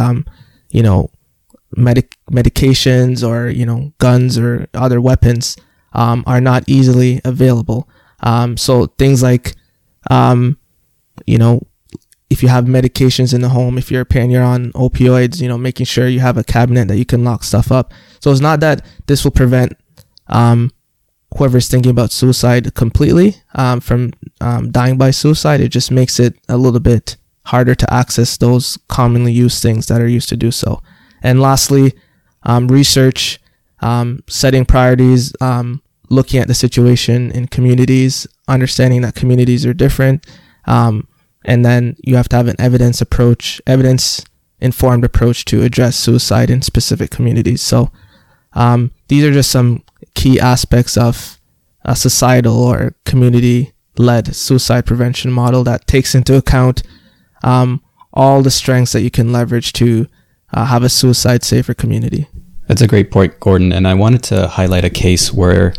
you 0.70 0.82
know 0.82 1.10
medic 1.76 2.16
medications 2.30 3.26
or 3.26 3.48
you 3.48 3.66
know 3.66 3.92
guns 3.98 4.38
or 4.38 4.66
other 4.74 5.00
weapons 5.00 5.56
are 5.92 6.40
not 6.40 6.64
easily 6.66 7.20
available. 7.24 7.88
So 8.56 8.86
things 8.98 9.22
like, 9.22 9.54
you 10.10 11.38
know, 11.38 11.66
if 12.28 12.42
you 12.42 12.48
have 12.48 12.64
medications 12.64 13.32
in 13.32 13.40
the 13.40 13.48
home, 13.50 13.78
if 13.78 13.90
you're 13.90 14.02
a 14.02 14.06
parent, 14.06 14.32
you're 14.32 14.42
on 14.42 14.72
opioids, 14.72 15.40
you 15.40 15.48
know, 15.48 15.58
making 15.58 15.86
sure 15.86 16.08
you 16.08 16.20
have 16.20 16.36
a 16.36 16.44
cabinet 16.44 16.88
that 16.88 16.98
you 16.98 17.04
can 17.04 17.24
lock 17.24 17.44
stuff 17.44 17.70
up. 17.70 17.92
So 18.20 18.30
it's 18.30 18.40
not 18.40 18.60
that 18.60 18.84
this 19.06 19.22
will 19.22 19.30
prevent 19.30 19.76
um, 20.26 20.72
whoever's 21.36 21.68
thinking 21.68 21.90
about 21.90 22.10
suicide 22.10 22.74
completely 22.74 23.36
um, 23.54 23.80
from 23.80 24.12
um, 24.40 24.70
dying 24.72 24.98
by 24.98 25.12
suicide. 25.12 25.60
It 25.60 25.68
just 25.68 25.90
makes 25.90 26.18
it 26.18 26.34
a 26.48 26.56
little 26.56 26.80
bit 26.80 27.16
harder 27.44 27.76
to 27.76 27.94
access 27.94 28.36
those 28.36 28.76
commonly 28.88 29.32
used 29.32 29.62
things 29.62 29.86
that 29.86 30.00
are 30.00 30.08
used 30.08 30.28
to 30.30 30.36
do 30.36 30.50
so. 30.50 30.82
And 31.22 31.40
lastly, 31.40 31.94
um, 32.42 32.66
research, 32.68 33.40
um, 33.80 34.22
setting 34.28 34.64
priorities, 34.64 35.32
um, 35.40 35.82
looking 36.08 36.40
at 36.40 36.48
the 36.48 36.54
situation 36.54 37.30
in 37.30 37.46
communities, 37.46 38.26
understanding 38.48 39.02
that 39.02 39.14
communities 39.14 39.64
are 39.64 39.74
different. 39.74 40.26
Um, 40.66 41.06
and 41.46 41.64
then 41.64 41.96
you 42.02 42.16
have 42.16 42.28
to 42.28 42.36
have 42.36 42.48
an 42.48 42.56
evidence 42.58 43.00
approach, 43.00 43.62
evidence 43.66 44.24
informed 44.60 45.04
approach 45.04 45.44
to 45.46 45.62
address 45.62 45.96
suicide 45.96 46.50
in 46.50 46.60
specific 46.60 47.10
communities. 47.10 47.62
So 47.62 47.90
um, 48.52 48.90
these 49.08 49.24
are 49.24 49.32
just 49.32 49.50
some 49.50 49.84
key 50.14 50.40
aspects 50.40 50.96
of 50.96 51.38
a 51.84 51.94
societal 51.94 52.64
or 52.64 52.96
community 53.04 53.72
led 53.96 54.34
suicide 54.34 54.84
prevention 54.84 55.30
model 55.30 55.62
that 55.64 55.86
takes 55.86 56.14
into 56.14 56.36
account 56.36 56.82
um, 57.44 57.80
all 58.12 58.42
the 58.42 58.50
strengths 58.50 58.92
that 58.92 59.02
you 59.02 59.10
can 59.10 59.32
leverage 59.32 59.72
to 59.74 60.06
uh, 60.52 60.64
have 60.64 60.82
a 60.82 60.88
suicide 60.88 61.44
safer 61.44 61.74
community. 61.74 62.28
That's 62.66 62.82
a 62.82 62.88
great 62.88 63.12
point, 63.12 63.38
Gordon. 63.38 63.72
And 63.72 63.86
I 63.86 63.94
wanted 63.94 64.24
to 64.24 64.48
highlight 64.48 64.84
a 64.84 64.90
case 64.90 65.32
where 65.32 65.74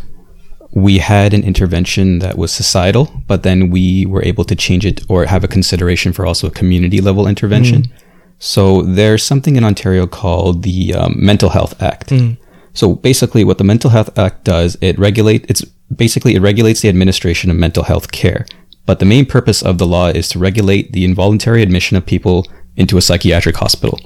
we 0.72 0.98
had 0.98 1.32
an 1.32 1.42
intervention 1.42 2.18
that 2.18 2.36
was 2.36 2.52
societal, 2.52 3.22
but 3.26 3.42
then 3.42 3.70
we 3.70 4.06
were 4.06 4.22
able 4.24 4.44
to 4.44 4.54
change 4.54 4.84
it 4.84 5.02
or 5.08 5.24
have 5.24 5.44
a 5.44 5.48
consideration 5.48 6.12
for 6.12 6.26
also 6.26 6.46
a 6.46 6.50
community 6.50 7.00
level 7.00 7.26
intervention. 7.26 7.82
Mm. 7.82 7.90
So 8.38 8.82
there's 8.82 9.24
something 9.24 9.56
in 9.56 9.64
Ontario 9.64 10.06
called 10.06 10.62
the 10.62 10.94
um, 10.94 11.14
Mental 11.16 11.48
Health 11.48 11.80
Act. 11.82 12.10
Mm. 12.10 12.36
So 12.74 12.94
basically, 12.94 13.44
what 13.44 13.58
the 13.58 13.64
Mental 13.64 13.90
Health 13.90 14.16
Act 14.18 14.44
does, 14.44 14.76
it 14.80 14.98
regulate 14.98 15.46
it's 15.48 15.64
basically 15.94 16.34
it 16.34 16.42
regulates 16.42 16.80
the 16.80 16.88
administration 16.88 17.50
of 17.50 17.56
mental 17.56 17.84
health 17.84 18.12
care. 18.12 18.46
But 18.86 19.00
the 19.00 19.06
main 19.06 19.26
purpose 19.26 19.62
of 19.62 19.78
the 19.78 19.86
law 19.86 20.08
is 20.08 20.28
to 20.30 20.38
regulate 20.38 20.92
the 20.92 21.04
involuntary 21.04 21.62
admission 21.62 21.96
of 21.96 22.06
people 22.06 22.46
into 22.76 22.96
a 22.96 23.02
psychiatric 23.02 23.56
hospital. 23.56 23.98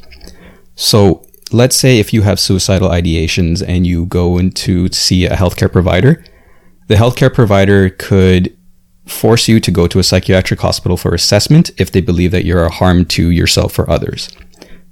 So 0.75 1.27
let's 1.53 1.77
say 1.77 1.99
if 1.99 2.13
you 2.13 2.23
have 2.23 2.41
suicidal 2.41 2.89
ideations 2.89 3.63
and 3.67 3.87
you 3.87 4.07
go 4.07 4.39
into 4.39 4.89
to 4.89 4.97
see 4.97 5.27
a 5.27 5.37
healthcare 5.37 5.71
provider, 5.71 6.25
the 6.89 6.95
healthcare 6.95 7.33
provider 7.33 7.91
could 7.91 8.57
force 9.07 9.49
you 9.49 9.61
to 9.61 9.71
go 9.71 9.87
to 9.87 9.99
a 9.99 10.03
psychiatric 10.03 10.61
hospital 10.61 10.97
for 10.97 11.15
assessment 11.15 11.71
if 11.77 11.91
they 11.91 12.01
believe 12.01 12.31
that 12.31 12.45
you're 12.45 12.65
a 12.65 12.71
harm 12.71 13.05
to 13.05 13.31
yourself 13.31 13.79
or 13.79 13.89
others. 13.91 14.29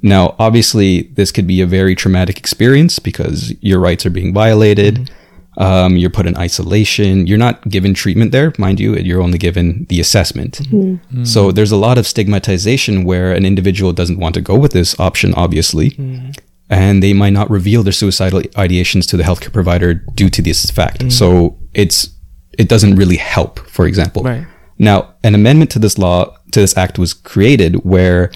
Now, 0.03 0.35
obviously, 0.39 1.03
this 1.15 1.31
could 1.31 1.47
be 1.47 1.61
a 1.61 1.67
very 1.67 1.95
traumatic 1.95 2.39
experience 2.39 2.99
because 2.99 3.53
your 3.63 3.79
rights 3.81 4.07
are 4.07 4.11
being 4.11 4.33
violated. 4.33 4.95
Mm-hmm. 4.95 5.63
Um, 5.63 5.97
you're 5.97 6.11
put 6.11 6.27
in 6.27 6.37
isolation. 6.39 7.27
You're 7.27 7.37
not 7.37 7.69
given 7.69 7.93
treatment 7.93 8.33
there, 8.33 8.53
mind 8.57 8.81
you. 8.81 8.97
You're 8.97 9.21
only 9.21 9.37
given 9.37 9.85
the 9.91 10.01
assessment. 10.01 10.59
Mm-hmm. 10.59 11.25
So 11.25 11.53
there's 11.53 11.73
a 11.73 11.77
lot 11.77 11.99
of 11.99 12.07
stigmatization 12.07 13.05
where 13.05 13.33
an 13.33 13.45
individual 13.45 13.93
doesn't 13.93 14.19
want 14.19 14.35
to 14.37 14.41
go 14.41 14.57
with 14.57 14.73
this 14.73 14.99
option, 14.99 15.35
obviously. 15.35 15.91
Mm-hmm 15.91 16.31
and 16.71 17.03
they 17.03 17.13
might 17.13 17.33
not 17.33 17.51
reveal 17.51 17.83
their 17.83 17.93
suicidal 17.93 18.41
ideations 18.55 19.07
to 19.09 19.17
the 19.17 19.25
healthcare 19.25 19.53
provider 19.53 19.93
due 19.93 20.31
to 20.31 20.41
this 20.41 20.71
fact. 20.71 21.01
Mm. 21.01 21.13
So 21.13 21.59
it's 21.75 22.11
it 22.59 22.69
doesn't 22.69 22.97
really 22.97 23.17
help, 23.17 23.59
for 23.61 23.87
example. 23.87 24.23
Right. 24.23 24.47
Now, 24.79 25.15
an 25.23 25.35
amendment 25.35 25.71
to 25.73 25.79
this 25.79 25.99
law 25.99 26.37
to 26.53 26.61
this 26.61 26.77
act 26.77 26.99
was 26.99 27.15
created 27.15 27.85
where 27.85 28.31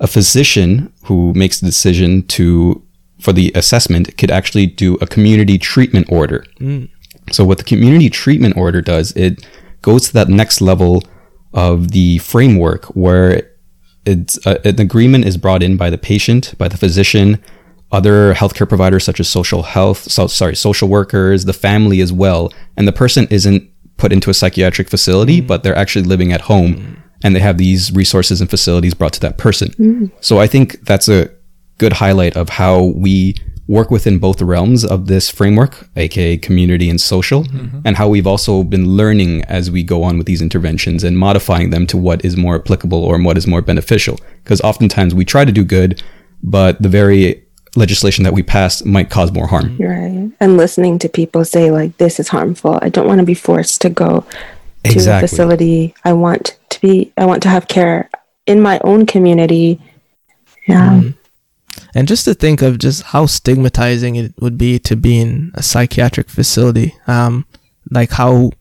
a 0.00 0.06
physician 0.06 0.92
who 1.04 1.32
makes 1.34 1.60
the 1.60 1.66
decision 1.66 2.26
to 2.28 2.82
for 3.20 3.32
the 3.32 3.52
assessment 3.54 4.16
could 4.18 4.30
actually 4.30 4.66
do 4.66 4.96
a 5.00 5.06
community 5.06 5.58
treatment 5.58 6.06
order. 6.10 6.44
Mm. 6.58 6.88
So 7.30 7.44
what 7.44 7.58
the 7.58 7.64
community 7.64 8.10
treatment 8.10 8.56
order 8.56 8.82
does, 8.82 9.12
it 9.12 9.46
goes 9.80 10.08
to 10.08 10.12
that 10.14 10.28
next 10.28 10.60
level 10.60 11.04
of 11.54 11.92
the 11.92 12.18
framework 12.18 12.86
where 12.86 13.48
it's 14.04 14.44
uh, 14.44 14.58
an 14.64 14.80
agreement 14.80 15.24
is 15.24 15.36
brought 15.36 15.62
in 15.62 15.76
by 15.76 15.88
the 15.88 15.98
patient, 15.98 16.54
by 16.58 16.66
the 16.66 16.76
physician, 16.76 17.40
other 17.92 18.34
healthcare 18.34 18.68
providers 18.68 19.04
such 19.04 19.20
as 19.20 19.28
social 19.28 19.62
health, 19.62 20.10
so, 20.10 20.26
sorry, 20.26 20.56
social 20.56 20.88
workers, 20.88 21.44
the 21.44 21.52
family 21.52 22.00
as 22.00 22.12
well. 22.12 22.52
And 22.76 22.88
the 22.88 22.92
person 22.92 23.26
isn't 23.30 23.70
put 23.98 24.12
into 24.12 24.30
a 24.30 24.34
psychiatric 24.34 24.88
facility, 24.88 25.40
mm 25.40 25.46
but 25.46 25.62
they're 25.62 25.76
actually 25.76 26.04
living 26.04 26.32
at 26.32 26.42
home 26.42 26.74
mm 26.74 26.96
and 27.24 27.36
they 27.36 27.40
have 27.40 27.56
these 27.56 27.92
resources 27.92 28.40
and 28.40 28.50
facilities 28.50 28.94
brought 28.94 29.12
to 29.12 29.20
that 29.20 29.38
person. 29.38 29.68
mm 29.78 30.10
So 30.20 30.40
I 30.40 30.48
think 30.48 30.84
that's 30.84 31.08
a 31.08 31.30
good 31.78 31.92
highlight 31.92 32.36
of 32.36 32.48
how 32.48 32.92
we 32.96 33.36
work 33.68 33.90
within 33.90 34.18
both 34.18 34.42
realms 34.42 34.84
of 34.84 35.06
this 35.06 35.30
framework, 35.30 35.88
aka 35.96 36.36
community 36.36 36.90
and 36.90 37.00
social, 37.00 37.44
mm-hmm. 37.44 37.78
and 37.84 37.96
how 37.96 38.08
we've 38.08 38.26
also 38.26 38.64
been 38.64 38.86
learning 38.96 39.44
as 39.44 39.70
we 39.70 39.82
go 39.82 40.02
on 40.02 40.18
with 40.18 40.26
these 40.26 40.42
interventions 40.42 41.04
and 41.04 41.16
modifying 41.18 41.70
them 41.70 41.86
to 41.86 41.96
what 41.96 42.24
is 42.24 42.36
more 42.36 42.56
applicable 42.56 43.02
or 43.04 43.22
what 43.22 43.38
is 43.38 43.46
more 43.46 43.62
beneficial. 43.62 44.18
Because 44.42 44.60
oftentimes 44.62 45.14
we 45.14 45.24
try 45.24 45.44
to 45.44 45.52
do 45.52 45.64
good, 45.64 46.02
but 46.42 46.82
the 46.82 46.88
very 46.88 47.44
legislation 47.74 48.24
that 48.24 48.32
we 48.32 48.42
pass 48.42 48.84
might 48.84 49.10
cause 49.10 49.32
more 49.32 49.46
harm. 49.46 49.76
Right. 49.78 50.30
And 50.40 50.56
listening 50.56 50.98
to 51.00 51.08
people 51.08 51.44
say 51.44 51.70
like 51.70 51.96
this 51.96 52.20
is 52.20 52.28
harmful. 52.28 52.78
I 52.82 52.88
don't 52.88 53.06
want 53.06 53.20
to 53.20 53.26
be 53.26 53.34
forced 53.34 53.80
to 53.82 53.90
go 53.90 54.26
to 54.84 54.92
exactly. 54.92 55.24
a 55.24 55.28
facility. 55.28 55.94
I 56.04 56.12
want 56.12 56.58
to 56.70 56.80
be 56.80 57.12
I 57.16 57.24
want 57.24 57.42
to 57.44 57.48
have 57.48 57.68
care 57.68 58.10
in 58.46 58.60
my 58.60 58.80
own 58.84 59.06
community. 59.06 59.80
Yeah. 60.66 61.00
Mm. 61.00 61.14
And 61.94 62.08
just 62.08 62.24
to 62.26 62.34
think 62.34 62.62
of 62.62 62.78
just 62.78 63.02
how 63.02 63.26
stigmatizing 63.26 64.16
it 64.16 64.34
would 64.40 64.58
be 64.58 64.78
to 64.80 64.96
be 64.96 65.20
in 65.20 65.52
a 65.54 65.62
psychiatric 65.62 66.28
facility. 66.28 66.94
Um 67.06 67.46
like 67.90 68.10
how 68.10 68.52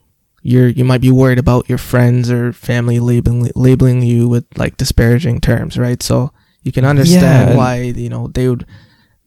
you're 0.41 0.69
you 0.69 0.85
might 0.85 1.01
be 1.01 1.11
worried 1.11 1.37
about 1.37 1.67
your 1.67 1.77
friends 1.77 2.31
or 2.31 2.53
family 2.53 2.99
labeling 2.99 3.51
labeling 3.55 4.01
you 4.01 4.29
with 4.29 4.45
like 4.57 4.77
disparaging 4.77 5.41
terms, 5.41 5.77
right? 5.77 6.01
So 6.01 6.31
you 6.63 6.71
can 6.71 6.85
understand 6.85 7.49
yeah. 7.49 7.57
why, 7.57 7.81
you 7.81 8.09
know, 8.09 8.27
they 8.27 8.47
would 8.47 8.65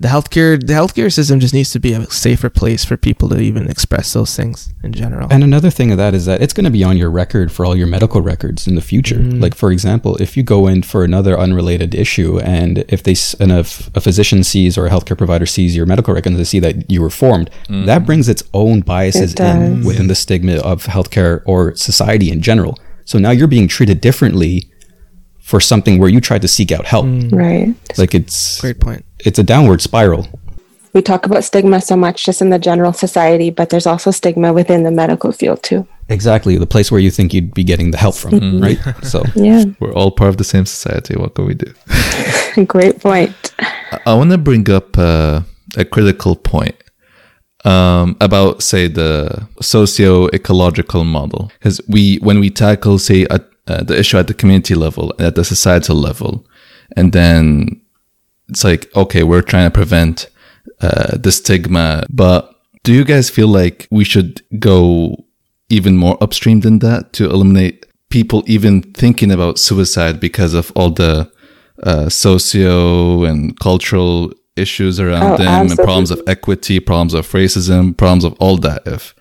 the 0.00 0.08
healthcare 0.08 0.58
the 0.58 0.72
healthcare 0.72 1.12
system 1.12 1.38
just 1.38 1.54
needs 1.54 1.70
to 1.70 1.78
be 1.78 1.92
a 1.92 2.04
safer 2.10 2.50
place 2.50 2.84
for 2.84 2.96
people 2.96 3.28
to 3.28 3.38
even 3.38 3.68
express 3.68 4.12
those 4.12 4.34
things 4.34 4.72
in 4.82 4.92
general. 4.92 5.28
And 5.30 5.44
another 5.44 5.70
thing 5.70 5.92
of 5.92 5.98
that 5.98 6.14
is 6.14 6.26
that 6.26 6.42
it's 6.42 6.52
going 6.52 6.64
to 6.64 6.70
be 6.70 6.82
on 6.82 6.96
your 6.96 7.10
record 7.10 7.52
for 7.52 7.64
all 7.64 7.76
your 7.76 7.86
medical 7.86 8.20
records 8.20 8.66
in 8.66 8.74
the 8.74 8.80
future. 8.80 9.16
Mm. 9.16 9.40
Like 9.40 9.54
for 9.54 9.70
example, 9.70 10.16
if 10.16 10.36
you 10.36 10.42
go 10.42 10.66
in 10.66 10.82
for 10.82 11.04
another 11.04 11.38
unrelated 11.38 11.94
issue, 11.94 12.40
and 12.40 12.78
if 12.88 13.02
they 13.04 13.14
and 13.38 13.52
if 13.52 13.94
a 13.96 14.00
physician 14.00 14.42
sees 14.42 14.76
or 14.76 14.86
a 14.86 14.90
healthcare 14.90 15.16
provider 15.16 15.46
sees 15.46 15.76
your 15.76 15.86
medical 15.86 16.12
records, 16.12 16.32
and 16.32 16.40
they 16.40 16.44
see 16.44 16.60
that 16.60 16.90
you 16.90 17.00
were 17.00 17.10
formed, 17.10 17.50
that 17.68 18.04
brings 18.04 18.28
its 18.28 18.42
own 18.52 18.80
biases 18.80 19.34
It 19.34 19.40
in 19.40 19.84
within 19.84 20.08
the 20.08 20.14
stigma 20.14 20.56
of 20.56 20.84
healthcare 20.84 21.42
or 21.46 21.74
society 21.76 22.30
in 22.30 22.42
general. 22.42 22.78
So 23.04 23.18
now 23.18 23.30
you're 23.30 23.48
being 23.48 23.68
treated 23.68 24.00
differently 24.00 24.70
for 25.44 25.60
something 25.60 25.98
where 26.00 26.08
you 26.08 26.20
tried 26.20 26.42
to 26.42 26.48
seek 26.48 26.72
out 26.72 26.84
help. 26.86 27.06
Right. 27.30 27.74
Like 27.98 28.14
it's 28.14 28.60
Great 28.60 28.80
point. 28.80 29.04
it's 29.20 29.38
a 29.38 29.42
downward 29.42 29.80
spiral. 29.82 30.26
We 30.94 31.02
talk 31.02 31.26
about 31.26 31.42
stigma 31.44 31.80
so 31.80 31.96
much 31.96 32.24
just 32.24 32.40
in 32.40 32.50
the 32.50 32.58
general 32.58 32.92
society, 32.92 33.50
but 33.50 33.68
there's 33.70 33.86
also 33.86 34.10
stigma 34.10 34.52
within 34.52 34.84
the 34.84 34.90
medical 34.90 35.32
field 35.32 35.62
too. 35.62 35.86
Exactly 36.08 36.56
the 36.56 36.66
place 36.66 36.90
where 36.92 37.00
you 37.00 37.10
think 37.10 37.34
you'd 37.34 37.52
be 37.52 37.64
getting 37.64 37.90
the 37.90 37.98
help 37.98 38.14
from, 38.14 38.60
right? 38.60 38.78
So 39.02 39.22
Yeah. 39.34 39.64
We're 39.80 39.92
all 39.92 40.10
part 40.12 40.30
of 40.30 40.36
the 40.36 40.44
same 40.44 40.66
society. 40.66 41.14
What 41.16 41.34
can 41.34 41.46
we 41.46 41.54
do? 41.54 41.72
Great 42.66 43.00
point. 43.00 43.34
I, 43.58 44.00
I 44.06 44.14
want 44.14 44.30
to 44.30 44.38
bring 44.38 44.70
up 44.70 44.96
uh, 44.96 45.42
a 45.76 45.84
critical 45.84 46.36
point 46.36 46.76
um, 47.64 48.16
about, 48.20 48.62
say, 48.62 48.86
the 48.88 49.48
socio-ecological 49.60 51.04
model, 51.04 51.50
because 51.58 51.80
we, 51.88 52.16
when 52.18 52.38
we 52.38 52.50
tackle, 52.50 52.98
say, 52.98 53.26
at, 53.30 53.48
uh, 53.66 53.82
the 53.82 53.98
issue 53.98 54.18
at 54.18 54.26
the 54.26 54.34
community 54.34 54.74
level, 54.74 55.14
at 55.18 55.34
the 55.34 55.44
societal 55.44 55.96
level, 55.96 56.46
and 56.96 57.12
then 57.12 57.80
it's 58.48 58.64
like, 58.64 58.94
okay, 58.94 59.22
we're 59.22 59.42
trying 59.42 59.70
to 59.70 59.74
prevent 59.74 60.28
uh, 60.80 61.16
the 61.16 61.32
stigma, 61.32 62.04
but 62.10 62.50
do 62.82 62.92
you 62.92 63.04
guys 63.04 63.30
feel 63.30 63.48
like 63.48 63.88
we 63.90 64.04
should 64.04 64.42
go 64.58 65.24
even 65.70 65.96
more 65.96 66.22
upstream 66.22 66.60
than 66.60 66.78
that 66.80 67.12
to 67.14 67.24
eliminate 67.24 67.86
people 68.10 68.44
even 68.46 68.82
thinking 68.92 69.30
about 69.30 69.58
suicide 69.58 70.20
because 70.20 70.54
of 70.54 70.70
all 70.76 70.90
the 70.90 71.30
uh, 71.82 72.08
socio 72.08 73.24
and 73.24 73.58
cultural 73.58 74.32
issues 74.56 75.00
around 75.00 75.32
Oh, 75.32 75.36
them 75.38 75.70
and 75.70 75.76
problems 75.76 76.10
of 76.10 76.22
equity, 76.26 76.78
problems 76.78 77.14
of 77.14 77.26
racism, 77.32 77.96
problems 77.96 78.24
of 78.24 78.34
all 78.34 78.56
that. 78.58 78.82
If 78.86 79.14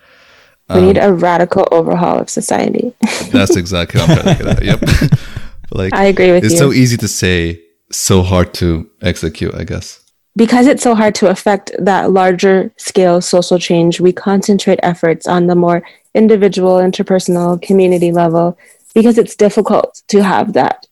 We 0.70 0.80
need 0.80 0.96
a 0.96 1.12
radical 1.12 1.68
overhaul 1.70 2.18
of 2.18 2.30
society. 2.30 2.94
that's 3.30 3.56
exactly 3.56 4.00
what 4.00 4.10
I'm 4.10 4.16
trying 4.16 4.36
to 4.36 4.44
get 4.44 4.56
at. 4.56 4.64
Yep. 4.64 5.20
like 5.72 5.92
I 5.92 6.04
agree 6.04 6.32
with 6.32 6.44
it's 6.44 6.52
you. 6.52 6.56
It's 6.56 6.58
so 6.58 6.72
easy 6.72 6.96
to 6.96 7.08
say, 7.08 7.60
so 7.92 8.22
hard 8.22 8.54
to 8.54 8.90
execute. 9.02 9.54
I 9.54 9.64
guess. 9.64 10.00
because 10.36 10.66
it's 10.66 10.82
so 10.82 10.94
hard 10.94 11.14
to 11.16 11.28
affect 11.28 11.70
that 11.78 12.10
larger 12.10 12.72
scale 12.76 13.20
social 13.20 13.58
change, 13.58 14.00
we 14.00 14.12
concentrate 14.12 14.80
efforts 14.82 15.26
on 15.26 15.46
the 15.46 15.54
more 15.54 15.82
individual, 16.14 16.78
interpersonal, 16.78 17.60
community 17.60 18.10
level 18.10 18.56
because 18.94 19.18
it's 19.18 19.36
difficult 19.36 20.02
to 20.08 20.22
have 20.22 20.52
that 20.54 20.86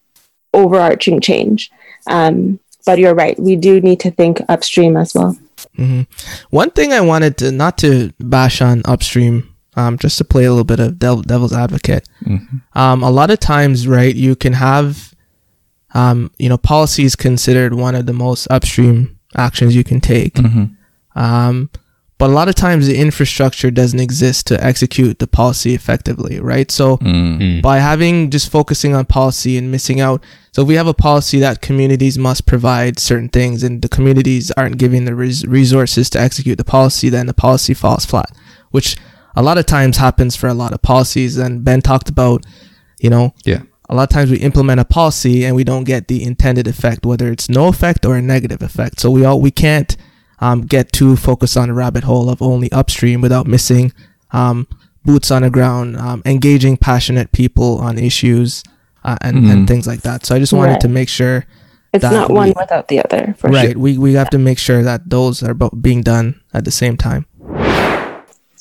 overarching 0.53 1.21
change. 1.21 1.71
Um, 2.07 2.59
but 2.85 2.99
you're 2.99 3.15
right, 3.15 3.39
we 3.39 3.57
do 3.57 3.81
need 3.81 4.01
to 4.01 4.11
think 4.11 4.41
upstream 4.49 4.97
as 4.97 5.15
well. 5.15 5.39
One 6.51 6.71
thing 6.71 6.93
I 6.93 7.01
wanted 7.01 7.39
to 7.39 7.53
not 7.53 7.79
to 7.79 8.13
bash 8.19 8.61
on 8.61 8.83
upstream, 8.85 9.52
um, 9.77 9.99
just 9.99 10.19
to 10.19 10.25
play 10.25 10.45
a 10.45 10.51
little 10.51 10.65
bit 10.65 10.81
of 10.81 10.99
devil's 10.99 11.53
advocate. 11.53 12.09
Um, 12.75 13.03
a 13.03 13.11
lot 13.11 13.31
of 13.31 13.41
times, 13.41 13.87
right, 13.89 14.15
you 14.15 14.37
can 14.37 14.53
have, 14.55 15.15
um, 15.95 16.31
you 16.39 16.49
know, 16.49 16.59
policy 16.59 17.05
is 17.05 17.17
considered 17.17 17.75
one 17.75 17.95
of 17.95 18.07
the 18.07 18.13
most 18.13 18.47
upstream 18.51 19.19
actions 19.37 19.75
you 19.75 19.85
can 19.85 20.01
take. 20.01 20.39
Um, 21.15 21.71
but 22.19 22.31
a 22.31 22.33
lot 22.35 22.49
of 22.49 22.55
times 22.55 22.87
the 22.87 22.97
infrastructure 22.99 23.71
doesn't 23.71 23.99
exist 23.99 24.47
to 24.47 24.65
execute 24.65 25.19
the 25.19 25.27
policy 25.27 25.75
effectively, 25.75 26.39
right? 26.39 26.71
So 26.71 26.99
by 27.63 27.79
having 27.79 28.31
just 28.31 28.49
focusing 28.53 28.95
on 28.95 29.07
policy 29.07 29.59
and 29.59 29.73
missing 29.73 30.01
out. 30.01 30.23
So 30.53 30.63
if 30.63 30.69
we 30.69 30.75
have 30.77 30.87
a 30.87 30.95
policy 30.95 31.41
that 31.41 31.63
communities 31.63 32.19
must 32.19 32.47
provide 32.47 33.01
certain 33.01 33.29
things 33.29 33.65
and 33.65 33.83
the 33.83 33.89
communities 33.89 34.53
aren't 34.53 34.79
giving 34.79 35.05
the 35.05 35.17
res- 35.17 35.45
resources 35.47 36.09
to 36.11 36.21
execute 36.21 36.59
the 36.59 36.65
policy, 36.65 37.09
then 37.09 37.27
the 37.27 37.35
policy 37.35 37.75
falls 37.75 38.05
flat, 38.05 38.31
which 38.71 38.97
a 39.37 39.43
lot 39.43 39.59
of 39.59 39.67
times 39.67 39.97
happens 39.97 40.37
for 40.37 40.49
a 40.49 40.55
lot 40.55 40.73
of 40.73 40.83
policies. 40.83 41.39
And 41.39 41.65
Ben 41.65 41.81
talked 41.83 42.09
about, 42.09 42.45
you 43.01 43.11
know, 43.11 43.35
yeah. 43.45 43.63
a 43.89 43.95
lot 43.95 44.05
of 44.05 44.09
times 44.11 44.31
we 44.31 44.39
implement 44.39 44.81
a 44.81 44.85
policy 44.85 45.45
and 45.45 45.57
we 45.57 45.65
don't 45.65 45.85
get 45.85 46.09
the 46.09 46.23
intended 46.23 46.67
effect, 46.67 47.05
whether 47.07 47.31
it's 47.31 47.49
no 47.49 47.69
effect 47.69 48.05
or 48.05 48.17
a 48.17 48.23
negative 48.23 48.63
effect. 48.63 49.01
So 49.01 49.11
we 49.11 49.25
all 49.25 49.41
we 49.41 49.51
can't 49.51 49.97
um, 50.41 50.63
get 50.63 50.93
too 50.93 51.17
focused 51.17 51.57
on 51.57 51.71
a 51.71 51.75
rabbit 51.75 52.05
hole 52.05 52.29
of 52.29 52.43
only 52.43 52.71
upstream 52.73 53.21
without 53.21 53.47
missing 53.47 53.93
um, 54.33 54.67
boots 55.05 55.31
on 55.31 55.43
the 55.43 55.51
ground, 55.51 55.97
um, 55.97 56.23
engaging 56.25 56.77
passionate 56.77 57.33
people 57.33 57.79
on 57.79 57.99
issues 57.99 58.63
uh, 59.05 59.17
and, 59.21 59.45
and 59.47 59.67
things 59.69 59.87
like 59.87 60.03
that. 60.03 60.25
So 60.27 60.35
I 60.35 60.39
just 60.39 60.53
wanted 60.53 60.73
Right. 60.73 60.81
to 60.83 60.89
make 60.89 61.09
sure 61.09 61.45
It's 61.93 62.03
that 62.03 62.13
not 62.13 62.31
one 62.31 62.49
we- 62.49 62.55
without 62.57 62.89
the 62.89 63.03
other, 63.05 63.35
for 63.39 63.51
right 63.51 63.73
sure. 63.73 63.79
we 63.79 63.99
we 63.99 64.15
have 64.15 64.31
to 64.31 64.39
make 64.39 64.59
sure 64.59 64.83
that 64.83 65.11
those 65.11 65.43
are 65.43 65.55
both 65.55 65.75
being 65.81 66.03
done 66.03 66.41
at 66.55 66.65
the 66.65 66.71
same 66.71 66.97
time. 66.97 67.27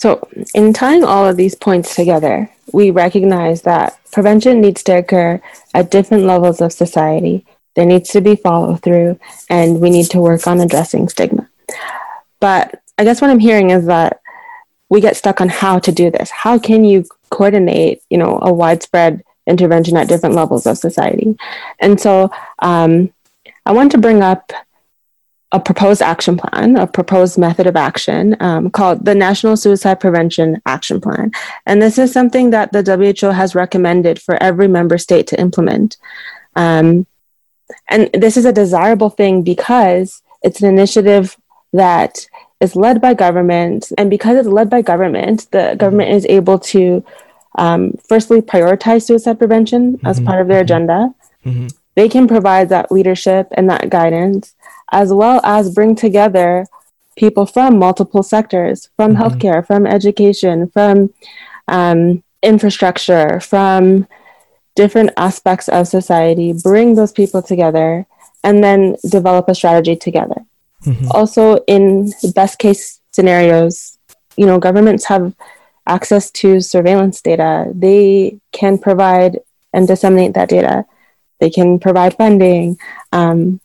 So, 0.02 0.28
in 0.56 0.74
tying 0.74 1.04
all 1.04 1.28
of 1.28 1.38
these 1.38 1.54
points 1.54 1.96
together, 1.96 2.50
we 2.74 2.90
recognize 2.90 3.62
that 3.62 4.00
prevention 4.12 4.60
needs 4.60 4.82
to 4.86 4.98
occur 4.98 5.40
at 5.76 5.92
different 5.92 6.24
levels 6.24 6.60
of 6.60 6.74
society. 6.74 7.46
There 7.76 7.86
needs 7.86 8.10
to 8.10 8.20
be 8.20 8.36
follow 8.36 8.78
through, 8.78 9.20
and 9.48 9.80
we 9.80 9.92
need 9.92 10.10
to 10.10 10.20
work 10.20 10.48
on 10.48 10.60
addressing 10.60 11.08
stigma. 11.08 11.48
But 12.40 12.82
I 12.98 13.04
guess 13.04 13.22
what 13.22 13.30
I'm 13.30 13.38
hearing 13.38 13.70
is 13.70 13.86
that 13.86 14.22
we 14.90 15.02
get 15.02 15.18
stuck 15.18 15.40
on 15.40 15.50
how 15.50 15.78
to 15.78 15.92
do 15.92 16.10
this. 16.10 16.32
How 16.32 16.58
can 16.58 16.84
you 16.84 17.06
coordinate, 17.30 18.02
you 18.10 18.18
know, 18.18 18.40
a 18.42 18.52
widespread 18.52 19.22
intervention 19.46 19.98
at 19.98 20.08
different 20.08 20.34
levels 20.34 20.66
of 20.66 20.80
society? 20.80 21.38
And 21.78 22.02
so, 22.02 22.32
um, 22.58 23.14
I 23.68 23.72
want 23.72 23.92
to 23.92 24.00
bring 24.00 24.24
up 24.24 24.52
a 25.52 25.60
proposed 25.60 26.02
action 26.02 26.38
plan, 26.38 26.78
a 26.78 26.88
proposed 26.88 27.38
method 27.38 27.68
of 27.68 27.76
action 27.76 28.38
um, 28.40 28.70
called 28.70 29.04
the 29.04 29.14
National 29.14 29.58
Suicide 29.58 30.00
Prevention 30.00 30.62
Action 30.66 31.02
Plan. 31.02 31.32
And 31.66 31.82
this 31.82 31.98
is 31.98 32.14
something 32.14 32.52
that 32.52 32.72
the 32.72 32.84
WHO 32.84 33.28
has 33.32 33.54
recommended 33.54 34.22
for 34.22 34.42
every 34.42 34.68
member 34.68 34.98
state 34.98 35.28
to 35.28 35.40
implement. 35.40 35.98
Um, 36.56 37.06
and 37.90 38.10
this 38.14 38.38
is 38.38 38.46
a 38.46 38.54
desirable 38.54 39.10
thing 39.10 39.44
because 39.44 40.22
it's 40.42 40.62
an 40.62 40.70
initiative 40.70 41.38
that 41.74 42.28
is 42.62 42.76
led 42.76 43.02
by 43.02 43.14
government. 43.14 43.92
And 43.98 44.10
because 44.10 44.38
it's 44.38 44.48
led 44.48 44.70
by 44.70 44.82
government, 44.82 45.48
the 45.52 45.76
government 45.78 46.12
is 46.12 46.26
able 46.28 46.60
to 46.60 47.04
um, 47.58 47.94
firstly 48.08 48.42
prioritize 48.42 49.04
suicide 49.04 49.38
prevention 49.38 50.00
as 50.06 50.20
part 50.22 50.40
of 50.40 50.48
their 50.48 50.62
agenda. 50.62 51.14
They 51.96 52.08
can 52.08 52.28
provide 52.28 52.70
that 52.70 52.92
leadership 52.92 53.48
and 53.52 53.70
that 53.70 53.90
guidance 53.90 54.56
as 54.92 55.14
well 55.14 55.40
as 55.44 55.74
bring 55.74 55.96
together 55.96 56.66
people 57.18 57.46
from 57.46 57.78
multiple 57.78 58.24
sectors 58.24 58.90
from 58.96 59.16
healthcare 59.16 59.66
from 59.66 59.86
education 59.86 60.70
from 60.70 61.14
um, 61.68 62.24
infrastructure 62.42 63.40
from 63.40 64.08
different 64.76 65.12
aspects 65.18 65.68
of 65.70 65.88
society 65.88 66.54
bring 66.64 66.96
those 66.96 67.12
people 67.12 67.42
together 67.42 68.06
and 68.44 68.64
then 68.64 68.96
develop 69.10 69.48
a 69.50 69.56
strategy 69.56 69.96
together. 69.96 70.42
Also 71.12 71.58
in 71.68 72.12
best 72.34 72.58
case 72.58 73.00
scenarios 73.12 73.98
you 74.38 74.46
know 74.46 74.58
governments 74.58 75.06
have 75.06 75.34
access 75.88 76.32
to 76.32 76.62
surveillance 76.62 77.22
data. 77.22 77.72
They 77.76 78.40
can 78.52 78.78
provide 78.78 79.40
and 79.74 79.88
disseminate 79.88 80.34
that 80.34 80.50
data. 80.50 80.86
They 81.40 81.50
can 81.50 81.80
provide 81.80 82.16
funding 82.16 82.78
um, 83.12 83.60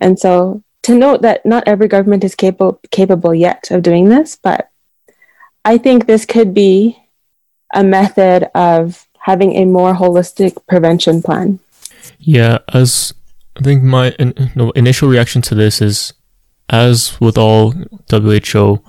and 0.00 0.18
so 0.18 0.62
to 0.86 0.94
note 0.94 1.22
that 1.22 1.44
not 1.44 1.64
every 1.66 1.88
government 1.88 2.22
is 2.22 2.36
capable 2.36 2.80
capable 2.92 3.34
yet 3.34 3.70
of 3.72 3.82
doing 3.82 4.08
this, 4.08 4.36
but 4.36 4.70
I 5.64 5.78
think 5.78 6.06
this 6.06 6.24
could 6.24 6.54
be 6.54 6.96
a 7.74 7.82
method 7.82 8.48
of 8.54 9.08
having 9.18 9.56
a 9.56 9.64
more 9.64 9.94
holistic 9.94 10.56
prevention 10.68 11.22
plan. 11.22 11.58
Yeah, 12.20 12.58
as 12.72 13.12
I 13.56 13.62
think 13.62 13.82
my 13.82 14.12
in, 14.20 14.32
initial 14.76 15.08
reaction 15.08 15.42
to 15.42 15.56
this 15.56 15.82
is, 15.82 16.12
as 16.70 17.20
with 17.20 17.36
all 17.36 17.74
WHO, 18.08 18.80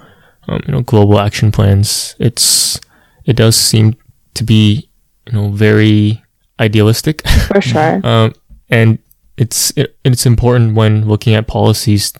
um, 0.48 0.62
you 0.68 0.72
know, 0.72 0.82
global 0.82 1.18
action 1.18 1.52
plans, 1.52 2.16
it's 2.20 2.80
it 3.26 3.36
does 3.36 3.56
seem 3.56 3.96
to 4.36 4.44
be 4.44 4.88
you 5.26 5.34
know 5.34 5.50
very 5.50 6.24
idealistic, 6.60 7.28
For 7.48 7.60
sure. 7.60 8.02
um, 8.04 8.34
and 8.70 9.00
it's 9.38 9.72
it, 9.78 9.98
it's 10.04 10.26
important 10.26 10.76
when 10.76 11.08
looking 11.08 11.34
at 11.36 11.48
policies 11.48 12.14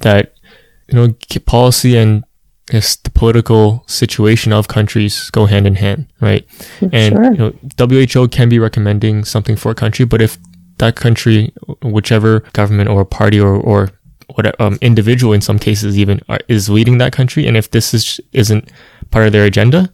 that 0.00 0.34
you 0.88 0.94
know 0.94 1.14
policy 1.46 1.96
and 1.96 2.24
the 2.66 3.10
political 3.12 3.84
situation 3.86 4.52
of 4.52 4.68
countries 4.68 5.28
go 5.30 5.46
hand 5.46 5.66
in 5.66 5.74
hand, 5.74 6.06
right? 6.20 6.46
And 6.92 7.14
Sure. 7.14 7.32
you 7.32 7.38
know, 7.38 7.52
WHO 7.78 8.28
can 8.28 8.48
be 8.48 8.58
recommending 8.58 9.24
something 9.24 9.56
for 9.56 9.70
a 9.72 9.74
country, 9.74 10.04
but 10.06 10.22
if 10.22 10.38
that 10.78 10.96
country, 10.96 11.52
whichever 11.82 12.40
government 12.54 12.88
or 12.88 13.04
party 13.04 13.38
or, 13.38 13.56
or 13.56 13.90
what 14.34 14.58
um, 14.60 14.78
individual 14.80 15.32
in 15.34 15.40
some 15.40 15.58
cases 15.58 15.98
even 15.98 16.20
are, 16.28 16.38
is 16.48 16.70
leading 16.70 16.98
that 16.98 17.12
country, 17.12 17.46
and 17.46 17.56
if 17.56 17.70
this 17.70 17.92
is 17.92 18.20
isn't 18.32 18.70
part 19.10 19.26
of 19.26 19.32
their 19.32 19.44
agenda, 19.44 19.90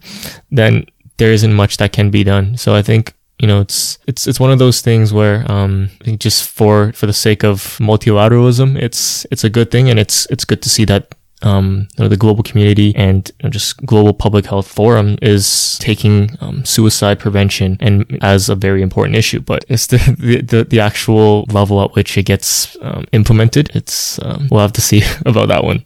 then 0.51 0.85
there 1.17 1.33
isn't 1.33 1.53
much 1.53 1.77
that 1.77 1.91
can 1.91 2.09
be 2.09 2.23
done. 2.23 2.55
So 2.55 2.75
I 2.75 2.81
think 2.81 3.13
you 3.39 3.47
know 3.47 3.61
it's 3.61 3.97
it's 4.05 4.27
it's 4.27 4.39
one 4.39 4.51
of 4.51 4.59
those 4.59 4.81
things 4.81 5.13
where 5.13 5.49
um, 5.51 5.89
I 6.01 6.03
think 6.03 6.19
just 6.19 6.49
for 6.49 6.91
for 6.93 7.05
the 7.05 7.13
sake 7.13 7.43
of 7.43 7.77
multilateralism, 7.79 8.77
it's 8.77 9.25
it's 9.31 9.43
a 9.43 9.49
good 9.49 9.71
thing, 9.71 9.89
and 9.89 9.99
it's 9.99 10.25
it's 10.27 10.45
good 10.45 10.61
to 10.61 10.69
see 10.69 10.85
that 10.85 11.15
um, 11.41 11.87
you 11.97 12.03
know, 12.03 12.09
the 12.09 12.17
global 12.17 12.43
community 12.43 12.93
and 12.95 13.31
you 13.39 13.43
know, 13.45 13.49
just 13.49 13.77
global 13.85 14.13
public 14.13 14.45
health 14.45 14.67
forum 14.67 15.17
is 15.21 15.77
taking 15.79 16.31
um, 16.41 16.65
suicide 16.65 17.19
prevention 17.19 17.77
and 17.79 18.19
as 18.21 18.49
a 18.49 18.55
very 18.55 18.81
important 18.81 19.15
issue. 19.15 19.39
But 19.39 19.65
it's 19.69 19.87
the 19.87 19.97
the, 20.45 20.63
the, 20.65 20.79
actual 20.79 21.45
level 21.49 21.81
at 21.81 21.93
which 21.93 22.17
it 22.17 22.23
gets 22.23 22.75
um, 22.81 23.05
implemented. 23.11 23.71
It's 23.73 24.19
um, 24.23 24.47
we'll 24.51 24.61
have 24.61 24.73
to 24.73 24.81
see 24.81 25.01
about 25.25 25.47
that 25.47 25.63
one. 25.63 25.85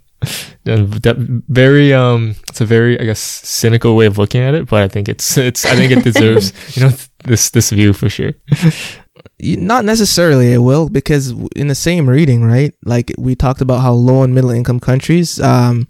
That 0.63 1.17
very 1.49 1.93
um, 1.93 2.35
it's 2.49 2.61
a 2.61 2.65
very 2.65 2.99
I 2.99 3.03
guess 3.03 3.19
cynical 3.19 3.95
way 3.95 4.05
of 4.05 4.17
looking 4.17 4.41
at 4.41 4.53
it, 4.53 4.67
but 4.67 4.81
I 4.81 4.87
think 4.87 5.09
it's 5.09 5.37
it's 5.37 5.65
I 5.65 5.75
think 5.75 5.91
it 5.91 6.03
deserves 6.13 6.53
you 6.75 6.83
know 6.83 6.91
this 7.25 7.49
this 7.49 7.69
view 7.71 7.93
for 7.93 8.09
sure. 8.09 8.33
not 9.41 9.85
necessarily 9.85 10.53
it 10.53 10.59
will 10.59 10.89
because 10.89 11.31
in 11.55 11.67
the 11.67 11.75
same 11.75 12.09
reading 12.09 12.43
right 12.43 12.73
like 12.83 13.13
we 13.17 13.35
talked 13.35 13.61
about 13.61 13.81
how 13.81 13.91
low 13.91 14.23
and 14.23 14.33
middle 14.33 14.49
income 14.49 14.79
countries 14.79 15.39
um, 15.39 15.87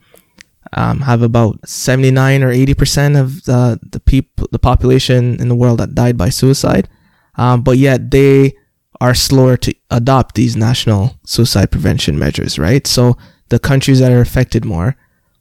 um, 0.73 1.01
have 1.01 1.21
about 1.21 1.57
79 1.67 2.43
or 2.43 2.49
80 2.49 2.73
percent 2.73 3.15
of 3.15 3.43
the 3.45 3.79
the 3.91 3.99
people 3.99 4.47
the 4.51 4.59
population 4.59 5.39
in 5.39 5.47
the 5.47 5.55
world 5.55 5.79
that 5.79 5.95
died 5.95 6.17
by 6.17 6.29
suicide 6.29 6.89
um, 7.35 7.61
but 7.61 7.77
yet 7.77 8.11
they 8.11 8.53
are 8.99 9.13
slower 9.13 9.57
to 9.57 9.73
adopt 9.89 10.35
these 10.35 10.55
national 10.55 11.15
suicide 11.25 11.71
prevention 11.71 12.17
measures 12.19 12.59
right 12.59 12.87
so 12.87 13.17
the 13.49 13.59
countries 13.59 13.99
that 13.99 14.11
are 14.11 14.21
affected 14.21 14.65
more 14.65 14.95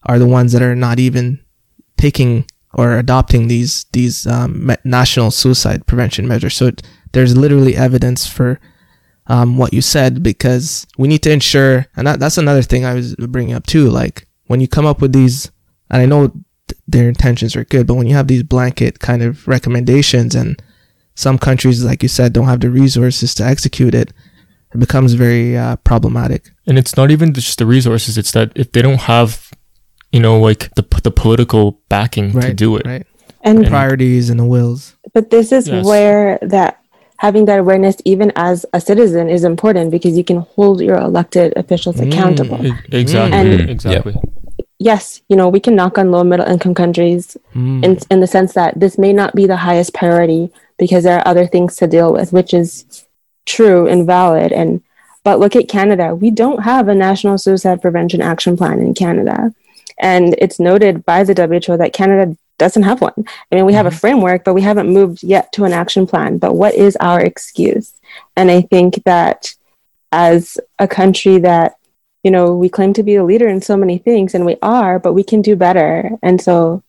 are 0.05 0.18
the 0.18 0.26
ones 0.26 0.52
that 0.52 0.62
are 0.62 0.76
not 0.76 0.98
even 0.98 1.40
taking 1.96 2.44
or 2.74 2.98
adopting 2.98 3.48
these 3.48 3.85
these 3.92 4.26
um, 4.26 4.70
national 4.85 5.30
suicide 5.30 5.87
prevention 5.87 6.26
measures 6.26 6.56
so 6.56 6.66
it, 6.66 6.82
there's 7.12 7.37
literally 7.37 7.76
evidence 7.76 8.26
for 8.26 8.58
um, 9.26 9.56
what 9.56 9.72
you 9.72 9.80
said 9.80 10.22
because 10.22 10.87
we 10.98 11.08
need 11.08 11.22
to 11.22 11.32
ensure, 11.32 11.87
and 11.96 12.06
that, 12.06 12.18
that's 12.18 12.38
another 12.38 12.62
thing 12.62 12.85
I 12.85 12.94
was 12.94 13.14
bringing 13.16 13.54
up 13.54 13.66
too. 13.66 13.88
Like 13.88 14.26
when 14.46 14.61
you 14.61 14.68
come 14.68 14.87
up 14.87 15.00
with 15.00 15.12
these, 15.12 15.50
and 15.90 16.02
I 16.02 16.06
know 16.06 16.28
th- 16.28 16.80
their 16.88 17.08
intentions 17.08 17.54
are 17.54 17.64
good, 17.64 17.87
but 17.87 17.94
when 17.94 18.06
you 18.06 18.14
have 18.14 18.26
these 18.26 18.42
blanket 18.42 18.98
kind 18.98 19.22
of 19.22 19.46
recommendations, 19.46 20.35
and 20.35 20.61
some 21.14 21.38
countries, 21.38 21.85
like 21.85 22.02
you 22.02 22.08
said, 22.08 22.32
don't 22.32 22.48
have 22.48 22.61
the 22.61 22.70
resources 22.70 23.35
to 23.37 23.44
execute 23.44 23.94
it, 23.94 24.12
it 24.74 24.78
becomes 24.78 25.12
very 25.12 25.56
uh, 25.56 25.76
problematic. 25.76 26.50
And 26.66 26.78
it's 26.78 26.96
not 26.96 27.11
even 27.11 27.32
just 27.32 27.58
the 27.58 27.66
resources; 27.66 28.18
it's 28.18 28.32
that 28.32 28.52
if 28.56 28.72
they 28.72 28.82
don't 28.82 29.02
have, 29.02 29.52
you 30.12 30.20
know, 30.20 30.38
like 30.38 30.72
the 30.75 30.87
the 31.03 31.11
political 31.11 31.81
backing 31.88 32.33
right, 32.33 32.48
to 32.48 32.55
do 32.55 32.77
it, 32.77 32.87
right? 32.87 33.07
And, 33.42 33.59
and 33.59 33.66
priorities 33.66 34.31
and 34.31 34.38
the 34.38 34.44
wills. 34.44 34.94
But 35.12 35.31
this 35.31 35.51
is 35.51 35.68
yes. 35.68 35.85
where 35.85 36.38
that 36.42 36.83
having 37.16 37.44
that 37.46 37.59
awareness 37.59 37.96
even 38.05 38.33
as 38.37 38.66
a 38.72 38.81
citizen 38.81 39.29
is 39.29 39.44
important 39.44 39.90
because 39.90 40.16
you 40.16 40.25
can 40.25 40.38
hold 40.38 40.81
your 40.81 40.96
elected 40.96 41.53
officials 41.57 41.96
mm, 41.96 42.09
accountable. 42.09 42.61
Exactly. 42.92 43.38
And 43.38 43.70
exactly. 43.70 44.14
Yes, 44.79 45.22
you 45.29 45.37
know, 45.37 45.48
we 45.48 45.61
can 45.61 45.77
knock 45.77 45.98
on 45.98 46.11
low 46.11 46.25
middle 46.25 46.46
income 46.46 46.75
countries 46.75 47.37
mm. 47.55 47.85
in 47.85 47.98
in 48.11 48.20
the 48.20 48.27
sense 48.27 48.55
that 48.55 48.79
this 48.79 48.98
may 48.98 49.12
not 49.12 49.35
be 49.35 49.46
the 49.46 49.57
highest 49.57 49.94
priority 49.94 50.53
because 50.79 51.05
there 51.05 51.18
are 51.18 51.29
other 51.29 51.46
things 51.46 51.77
to 51.77 51.87
deal 51.87 52.12
with, 52.12 52.33
which 52.33 52.53
is 52.53 53.07
true 53.46 53.88
and 53.88 54.07
valid 54.07 54.53
and 54.53 54.83
but 55.25 55.38
look 55.38 55.55
at 55.55 55.68
Canada. 55.68 56.14
We 56.14 56.31
don't 56.31 56.64
have 56.64 56.88
a 56.88 56.94
national 56.94 57.38
suicide 57.38 57.81
prevention 57.81 58.20
action 58.20 58.57
plan 58.57 58.81
in 58.81 58.92
Canada. 58.94 59.55
And 60.02 60.34
it's 60.38 60.60
noted 60.60 61.04
by 61.06 61.24
the 61.24 61.32
WHO 61.32 61.76
that 61.78 61.94
Canada 61.94 62.36
doesn't 62.58 62.82
have 62.82 63.00
one. 63.00 63.14
I 63.16 63.54
mean, 63.54 63.64
we 63.64 63.72
have 63.72 63.86
a 63.86 63.88
mm-hmm. 63.88 63.98
framework, 63.98 64.44
but 64.44 64.54
we 64.54 64.60
haven't 64.60 64.92
moved 64.92 65.22
yet 65.22 65.52
to 65.52 65.64
an 65.64 65.72
action 65.72 66.06
plan. 66.06 66.38
But 66.38 66.56
what 66.56 66.74
is 66.74 66.96
our 66.96 67.20
excuse? 67.20 67.94
And 68.36 68.50
I 68.50 68.62
think 68.62 69.04
that 69.04 69.54
as 70.10 70.58
a 70.78 70.86
country 70.86 71.38
that, 71.38 71.76
you 72.22 72.30
know, 72.30 72.54
we 72.54 72.68
claim 72.68 72.92
to 72.94 73.02
be 73.02 73.14
a 73.14 73.24
leader 73.24 73.48
in 73.48 73.62
so 73.62 73.76
many 73.76 73.98
things, 73.98 74.34
and 74.34 74.44
we 74.44 74.56
are, 74.60 74.98
but 74.98 75.12
we 75.14 75.24
can 75.24 75.40
do 75.40 75.56
better. 75.56 76.10
And 76.22 76.40
so, 76.40 76.82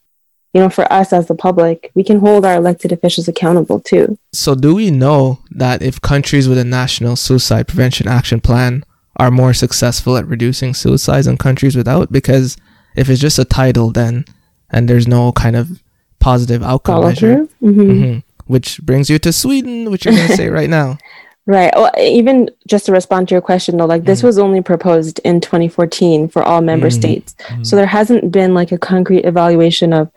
you 0.53 0.61
know, 0.61 0.69
for 0.69 0.91
us 0.91 1.13
as 1.13 1.27
the 1.27 1.35
public, 1.35 1.91
we 1.95 2.03
can 2.03 2.19
hold 2.19 2.45
our 2.45 2.55
elected 2.55 2.91
officials 2.91 3.27
accountable 3.27 3.79
too. 3.79 4.17
So, 4.31 4.53
do 4.53 4.75
we 4.75 4.91
know 4.91 5.39
that 5.49 5.81
if 5.81 6.01
countries 6.01 6.47
with 6.47 6.59
a 6.59 6.63
national 6.63 7.15
suicide 7.15 7.67
prevention 7.67 8.07
action 8.07 8.41
plan 8.41 8.83
are 9.17 9.31
more 9.31 9.53
successful 9.53 10.17
at 10.17 10.27
reducing 10.27 10.73
suicides 10.75 11.25
than 11.25 11.37
countries 11.37 11.75
without? 11.75 12.11
Because 12.11 12.57
if 12.95 13.09
it's 13.09 13.21
just 13.21 13.39
a 13.39 13.45
title, 13.45 13.91
then 13.91 14.25
and 14.69 14.89
there's 14.89 15.07
no 15.07 15.31
kind 15.31 15.55
of 15.55 15.81
positive 16.19 16.63
outcome 16.63 16.95
Follow 16.95 17.07
measure. 17.09 17.35
Mm-hmm. 17.61 17.81
Mm-hmm. 17.81 18.19
Which 18.45 18.81
brings 18.81 19.09
you 19.09 19.19
to 19.19 19.31
Sweden, 19.31 19.89
which 19.89 20.05
you're 20.05 20.13
going 20.13 20.27
to 20.27 20.35
say 20.35 20.49
right 20.49 20.69
now. 20.69 20.97
Right. 21.45 21.73
Well, 21.75 21.91
even 21.99 22.49
just 22.67 22.85
to 22.85 22.93
respond 22.93 23.27
to 23.27 23.35
your 23.35 23.41
question, 23.41 23.75
though, 23.75 23.85
like 23.85 24.05
this 24.05 24.21
mm. 24.21 24.25
was 24.25 24.39
only 24.39 24.61
proposed 24.61 25.19
in 25.25 25.41
2014 25.41 26.29
for 26.29 26.41
all 26.41 26.61
member 26.61 26.87
mm. 26.87 26.93
states. 26.93 27.35
Mm. 27.39 27.67
So 27.67 27.75
there 27.75 27.85
hasn't 27.85 28.31
been 28.31 28.53
like 28.53 28.71
a 28.71 28.77
concrete 28.77 29.25
evaluation 29.25 29.91
of 29.91 30.09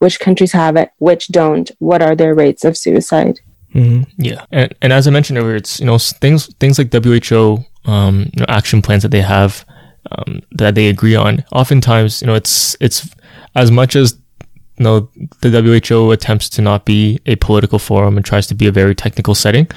which 0.00 0.18
countries 0.18 0.50
have 0.50 0.74
it, 0.74 0.90
which 0.98 1.28
don't, 1.28 1.70
what 1.78 2.02
are 2.02 2.16
their 2.16 2.34
rates 2.34 2.64
of 2.64 2.76
suicide. 2.76 3.38
Mm-hmm. 3.72 4.02
Yeah, 4.18 4.46
and, 4.50 4.74
and 4.82 4.92
as 4.92 5.06
I 5.06 5.10
mentioned 5.10 5.38
earlier, 5.38 5.56
it's 5.56 5.80
you 5.80 5.86
know 5.86 5.98
things 5.98 6.52
things 6.54 6.78
like 6.78 6.92
WHO 6.92 7.64
um, 7.84 8.30
you 8.32 8.40
know, 8.40 8.46
action 8.48 8.82
plans 8.82 9.02
that 9.02 9.10
they 9.10 9.20
have 9.20 9.64
um, 10.12 10.40
that 10.52 10.74
they 10.74 10.88
agree 10.88 11.14
on. 11.14 11.44
Oftentimes, 11.52 12.20
you 12.20 12.26
know, 12.26 12.34
it's 12.34 12.76
it's 12.80 13.08
as 13.54 13.70
much 13.70 13.96
as 13.96 14.18
you 14.78 14.84
know, 14.84 15.08
the 15.40 15.50
WHO 15.50 16.10
attempts 16.10 16.48
to 16.50 16.62
not 16.62 16.84
be 16.84 17.20
a 17.26 17.36
political 17.36 17.78
forum 17.78 18.16
and 18.16 18.26
tries 18.26 18.46
to 18.48 18.54
be 18.54 18.66
a 18.66 18.72
very 18.72 18.94
technical 18.94 19.34
setting. 19.34 19.68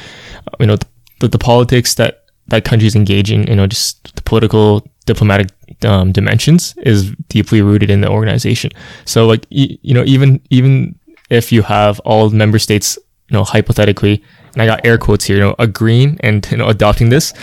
Uh, 0.48 0.58
you 0.60 0.66
know, 0.66 0.78
the, 1.20 1.28
the 1.28 1.38
politics 1.38 1.96
that 1.96 2.24
that 2.48 2.63
countries 2.63 2.96
engage 2.96 3.32
in, 3.32 3.46
you 3.48 3.56
know, 3.56 3.68
just 3.68 4.16
the 4.16 4.22
political 4.22 4.88
diplomatic 5.06 5.50
um, 5.86 6.12
dimensions 6.12 6.74
is 6.78 7.12
deeply 7.30 7.62
rooted 7.62 7.90
in 7.90 8.02
the 8.02 8.10
organization. 8.10 8.72
So, 9.06 9.28
like, 9.28 9.46
you 9.50 9.94
know, 9.94 10.04
even 10.06 10.42
even 10.50 10.98
if 11.30 11.52
you 11.52 11.62
have 11.62 12.00
all 12.02 12.30
member 12.30 12.60
states, 12.60 12.98
you 13.30 13.38
know, 13.38 13.44
hypothetically 13.44 14.24
and 14.54 14.62
I 14.62 14.66
got 14.66 14.86
air 14.86 14.98
quotes 14.98 15.26
here, 15.26 15.38
you 15.38 15.44
know, 15.44 15.56
agreeing 15.60 16.18
and 16.22 16.48
you 16.52 16.58
know 16.58 16.68
adopting 16.68 17.10
this. 17.10 17.34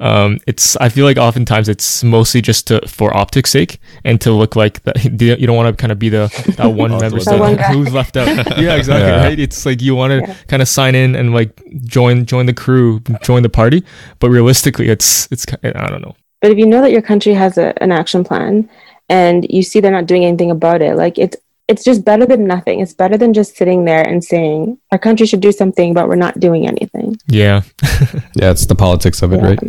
Um, 0.00 0.38
it's 0.46 0.76
I 0.76 0.88
feel 0.88 1.04
like 1.04 1.16
oftentimes 1.16 1.68
it's 1.68 2.02
mostly 2.02 2.40
just 2.40 2.66
to 2.68 2.86
for 2.86 3.16
optics 3.16 3.50
sake 3.50 3.80
and 4.04 4.20
to 4.20 4.32
look 4.32 4.56
like 4.56 4.82
that 4.84 5.04
you 5.20 5.46
don't 5.46 5.56
want 5.56 5.76
to 5.76 5.80
kind 5.80 5.92
of 5.92 5.98
be 5.98 6.08
the 6.08 6.28
that 6.56 6.68
one 6.74 6.90
member 6.90 7.18
that, 7.18 7.70
who's 7.72 7.92
left 7.92 8.16
out. 8.16 8.26
yeah, 8.58 8.74
exactly. 8.74 9.08
Yeah. 9.08 9.24
Right. 9.24 9.38
It's 9.38 9.66
like 9.66 9.80
you 9.82 9.94
want 9.94 10.12
to 10.12 10.18
yeah. 10.28 10.36
kind 10.48 10.62
of 10.62 10.68
sign 10.68 10.94
in 10.94 11.14
and 11.14 11.34
like 11.34 11.62
join 11.84 12.26
join 12.26 12.46
the 12.46 12.54
crew, 12.54 13.00
join 13.22 13.42
the 13.42 13.48
party, 13.48 13.84
but 14.18 14.30
realistically, 14.30 14.88
it's 14.88 15.30
it's 15.30 15.46
I 15.62 15.86
don't 15.88 16.02
know. 16.02 16.14
But 16.40 16.50
if 16.50 16.58
you 16.58 16.66
know 16.66 16.80
that 16.82 16.90
your 16.90 17.02
country 17.02 17.34
has 17.34 17.56
a, 17.56 17.72
an 17.82 17.92
action 17.92 18.24
plan 18.24 18.68
and 19.08 19.46
you 19.48 19.62
see 19.62 19.78
they're 19.78 19.92
not 19.92 20.06
doing 20.06 20.24
anything 20.24 20.50
about 20.50 20.82
it, 20.82 20.96
like 20.96 21.16
it's 21.16 21.36
it's 21.68 21.84
just 21.84 22.04
better 22.04 22.26
than 22.26 22.46
nothing. 22.46 22.80
It's 22.80 22.92
better 22.92 23.16
than 23.16 23.32
just 23.32 23.56
sitting 23.56 23.84
there 23.84 24.06
and 24.06 24.22
saying 24.22 24.78
our 24.90 24.98
country 24.98 25.26
should 25.26 25.40
do 25.40 25.52
something, 25.52 25.94
but 25.94 26.08
we're 26.08 26.16
not 26.16 26.40
doing 26.40 26.66
anything. 26.66 27.16
Yeah. 27.26 27.62
yeah, 28.34 28.50
it's 28.50 28.66
the 28.66 28.74
politics 28.74 29.22
of 29.22 29.32
it, 29.32 29.40
yeah. 29.40 29.46
right? 29.46 29.60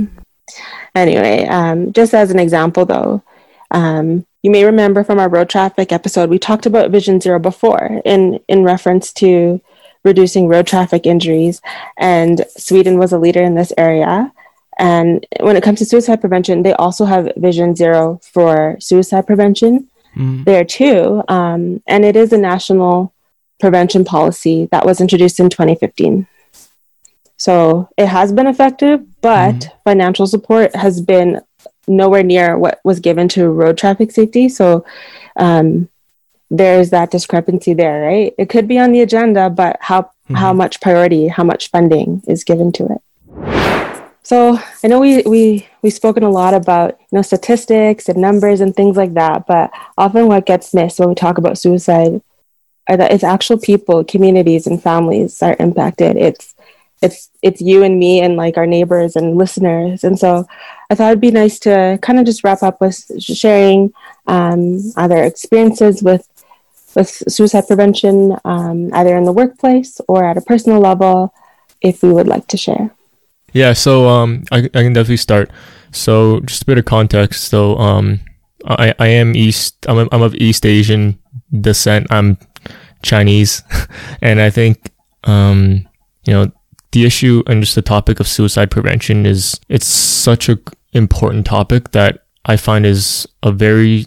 Anyway, 0.96 1.46
um, 1.46 1.94
just 1.94 2.14
as 2.14 2.32
an 2.32 2.40
example, 2.40 2.86
though, 2.86 3.24
um, 3.72 4.26
you 4.42 4.52
may 4.52 4.66
remember 4.66 5.04
from 5.04 5.20
our 5.20 5.30
road 5.30 5.50
traffic 5.50 5.92
episode, 5.92 6.30
we 6.30 6.38
talked 6.38 6.66
about 6.66 6.92
Vision 6.92 7.22
Zero 7.22 7.40
before 7.40 8.02
in, 8.04 8.40
in 8.48 8.64
reference 8.64 9.14
to 9.14 9.62
reducing 10.04 10.48
road 10.48 10.68
traffic 10.68 11.06
injuries. 11.06 11.62
And 11.98 12.46
Sweden 12.58 12.98
was 12.98 13.14
a 13.14 13.20
leader 13.20 13.42
in 13.42 13.56
this 13.56 13.72
area. 13.78 14.34
And 14.78 15.26
when 15.40 15.56
it 15.56 15.64
comes 15.64 15.80
to 15.80 15.86
suicide 15.86 16.20
prevention, 16.20 16.64
they 16.64 16.74
also 16.74 17.06
have 17.06 17.32
Vision 17.38 17.76
Zero 17.76 18.20
for 18.24 18.76
suicide 18.80 19.26
prevention 19.28 19.88
mm. 20.16 20.46
there 20.46 20.64
too. 20.64 21.24
Um, 21.28 21.82
and 21.88 22.06
it 22.06 22.16
is 22.16 22.34
a 22.34 22.38
national 22.38 23.14
prevention 23.60 24.04
policy 24.04 24.68
that 24.72 24.86
was 24.86 25.02
introduced 25.02 25.40
in 25.40 25.50
2015. 25.50 26.28
So 27.38 27.90
it 27.98 28.08
has 28.08 28.32
been 28.32 28.48
effective, 28.48 29.02
but 29.22 29.56
mm. 29.56 29.72
financial 29.84 30.28
support 30.28 30.76
has 30.76 31.02
been 31.02 31.42
nowhere 31.88 32.24
near 32.24 32.58
what 32.58 32.80
was 32.84 33.00
given 33.00 33.28
to 33.30 33.50
road 33.50 33.78
traffic 33.78 34.12
safety. 34.12 34.50
So 34.50 34.86
um, 35.36 35.90
there's 36.50 36.92
that 36.92 37.12
discrepancy 37.12 37.74
there, 37.74 38.02
right? 38.04 38.34
It 38.38 38.50
could 38.50 38.68
be 38.68 38.80
on 38.80 38.92
the 38.92 39.02
agenda, 39.02 39.50
but 39.50 39.78
how 39.82 40.04
mm-hmm. 40.04 40.36
how 40.36 40.54
much 40.54 40.82
priority, 40.82 41.28
how 41.28 41.44
much 41.44 41.70
funding 41.70 42.22
is 42.28 42.44
given 42.44 42.72
to 42.74 42.88
it? 42.94 43.02
So 44.24 44.60
I 44.84 44.88
know 44.88 45.00
we 45.00 45.24
we 45.24 45.68
we've 45.84 45.94
spoken 45.94 46.24
a 46.24 46.30
lot 46.30 46.54
about 46.54 46.98
you 47.00 47.18
know 47.18 47.22
statistics 47.22 48.10
and 48.10 48.18
numbers 48.18 48.62
and 48.62 48.76
things 48.76 48.98
like 48.98 49.14
that, 49.14 49.46
but 49.46 49.72
often 49.98 50.28
what 50.28 50.48
gets 50.48 50.74
missed 50.74 51.00
when 51.00 51.10
we 51.10 51.16
talk 51.16 51.38
about 51.38 51.58
suicide 51.58 52.22
are 52.88 52.98
that 52.98 53.12
it's 53.12 53.24
actual 53.24 53.58
people, 53.58 54.04
communities, 54.04 54.66
and 54.66 54.82
families 54.82 55.42
are 55.44 55.56
impacted. 55.60 56.16
It's 56.18 56.56
it's 57.02 57.30
it's 57.42 57.62
you 57.62 57.84
and 57.84 58.00
me 58.00 58.22
and 58.22 58.38
like 58.38 58.58
our 58.58 58.66
neighbors 58.66 59.16
and 59.16 59.38
listeners. 59.38 60.04
And 60.04 60.18
so 60.18 60.48
I 60.90 60.96
thought 60.96 61.12
it'd 61.12 61.22
be 61.22 61.32
nice 61.32 61.60
to 61.60 62.00
kind 62.02 62.18
of 62.18 62.26
just 62.26 62.44
wrap 62.44 62.64
up 62.64 62.80
with 62.80 63.04
sharing 63.22 63.94
um, 64.26 64.80
other 64.96 65.24
experiences 65.24 66.02
with 66.02 66.28
with 66.96 67.10
suicide 67.28 67.68
prevention, 67.68 68.38
um, 68.46 68.94
either 68.94 69.18
in 69.18 69.26
the 69.26 69.32
workplace 69.32 70.00
or 70.08 70.24
at 70.24 70.38
a 70.38 70.42
personal 70.42 70.80
level, 70.80 71.34
if 71.82 72.04
we 72.04 72.14
would 72.14 72.28
like 72.28 72.48
to 72.48 72.58
share. 72.58 72.92
Yeah, 73.54 73.74
so 73.74 74.08
um, 74.10 74.44
I, 74.52 74.58
I 74.58 74.70
can 74.70 74.94
definitely 74.94 75.18
start. 75.18 75.52
So 75.92 76.40
just 76.42 76.64
a 76.64 76.66
bit 76.66 76.80
of 76.80 76.86
context. 76.86 77.46
So 77.46 77.78
um, 77.78 78.20
I, 78.66 78.94
I 79.00 79.08
am 79.08 79.36
East. 79.36 79.86
I'm, 79.88 80.10
I'm 80.12 80.22
of 80.22 80.36
East 80.36 80.66
Asian 80.66 81.20
descent. 81.62 82.08
I'm 82.10 82.38
Chinese, 83.04 83.64
and 84.22 84.42
I 84.42 84.50
think 84.50 84.92
um, 85.24 85.88
you 86.26 86.34
know 86.34 86.52
the 86.92 87.06
issue 87.06 87.44
and 87.48 87.62
just 87.62 87.76
the 87.76 87.82
topic 87.82 88.20
of 88.20 88.28
suicide 88.28 88.72
prevention 88.72 89.26
is 89.26 89.60
it's 89.70 89.88
such 89.88 90.50
a 90.50 90.58
important 90.94 91.46
topic 91.46 91.92
that 91.92 92.26
I 92.46 92.58
find 92.58 92.86
is 92.86 93.28
a 93.42 93.52
very 93.52 94.06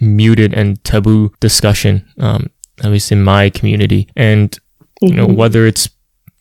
muted 0.00 0.54
and 0.54 0.82
taboo 0.84 1.32
discussion, 1.40 2.06
um, 2.18 2.50
at 2.82 2.90
least 2.90 3.12
in 3.12 3.22
my 3.22 3.50
community. 3.50 4.08
And 4.16 4.58
you 5.02 5.14
know 5.14 5.26
mm-hmm. 5.26 5.36
whether 5.36 5.66
it's 5.66 5.90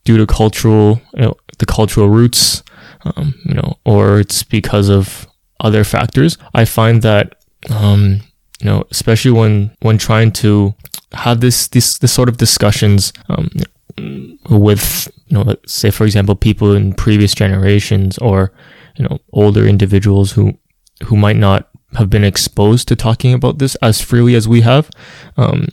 due 0.05 0.17
to 0.17 0.27
cultural, 0.27 1.01
you 1.15 1.23
know, 1.23 1.33
the 1.59 1.65
cultural 1.65 2.09
roots, 2.09 2.63
um, 3.03 3.35
you 3.45 3.53
know, 3.53 3.77
or 3.85 4.19
it's 4.19 4.43
because 4.43 4.89
of 4.89 5.27
other 5.59 5.83
factors. 5.83 6.37
I 6.53 6.65
find 6.65 7.01
that 7.01 7.35
um, 7.69 8.21
you 8.59 8.65
know, 8.67 8.83
especially 8.91 9.31
when 9.31 9.75
when 9.81 9.97
trying 9.97 10.31
to 10.33 10.73
have 11.13 11.41
this 11.41 11.67
this 11.67 11.97
this 11.97 12.11
sort 12.11 12.29
of 12.29 12.37
discussions 12.37 13.13
um, 13.29 13.49
with 14.49 15.07
you 15.27 15.37
know, 15.37 15.55
say 15.65 15.91
for 15.91 16.05
example, 16.05 16.35
people 16.35 16.73
in 16.73 16.93
previous 16.93 17.33
generations 17.33 18.17
or 18.19 18.51
you 18.95 19.05
know 19.07 19.19
older 19.33 19.65
individuals 19.65 20.31
who 20.31 20.53
who 21.03 21.15
might 21.15 21.35
not 21.35 21.69
have 21.95 22.09
been 22.09 22.23
exposed 22.23 22.87
to 22.87 22.95
talking 22.95 23.33
about 23.33 23.59
this 23.59 23.75
as 23.75 24.01
freely 24.01 24.35
as 24.35 24.47
we 24.47 24.61
have. 24.61 24.89
Um, 25.37 25.67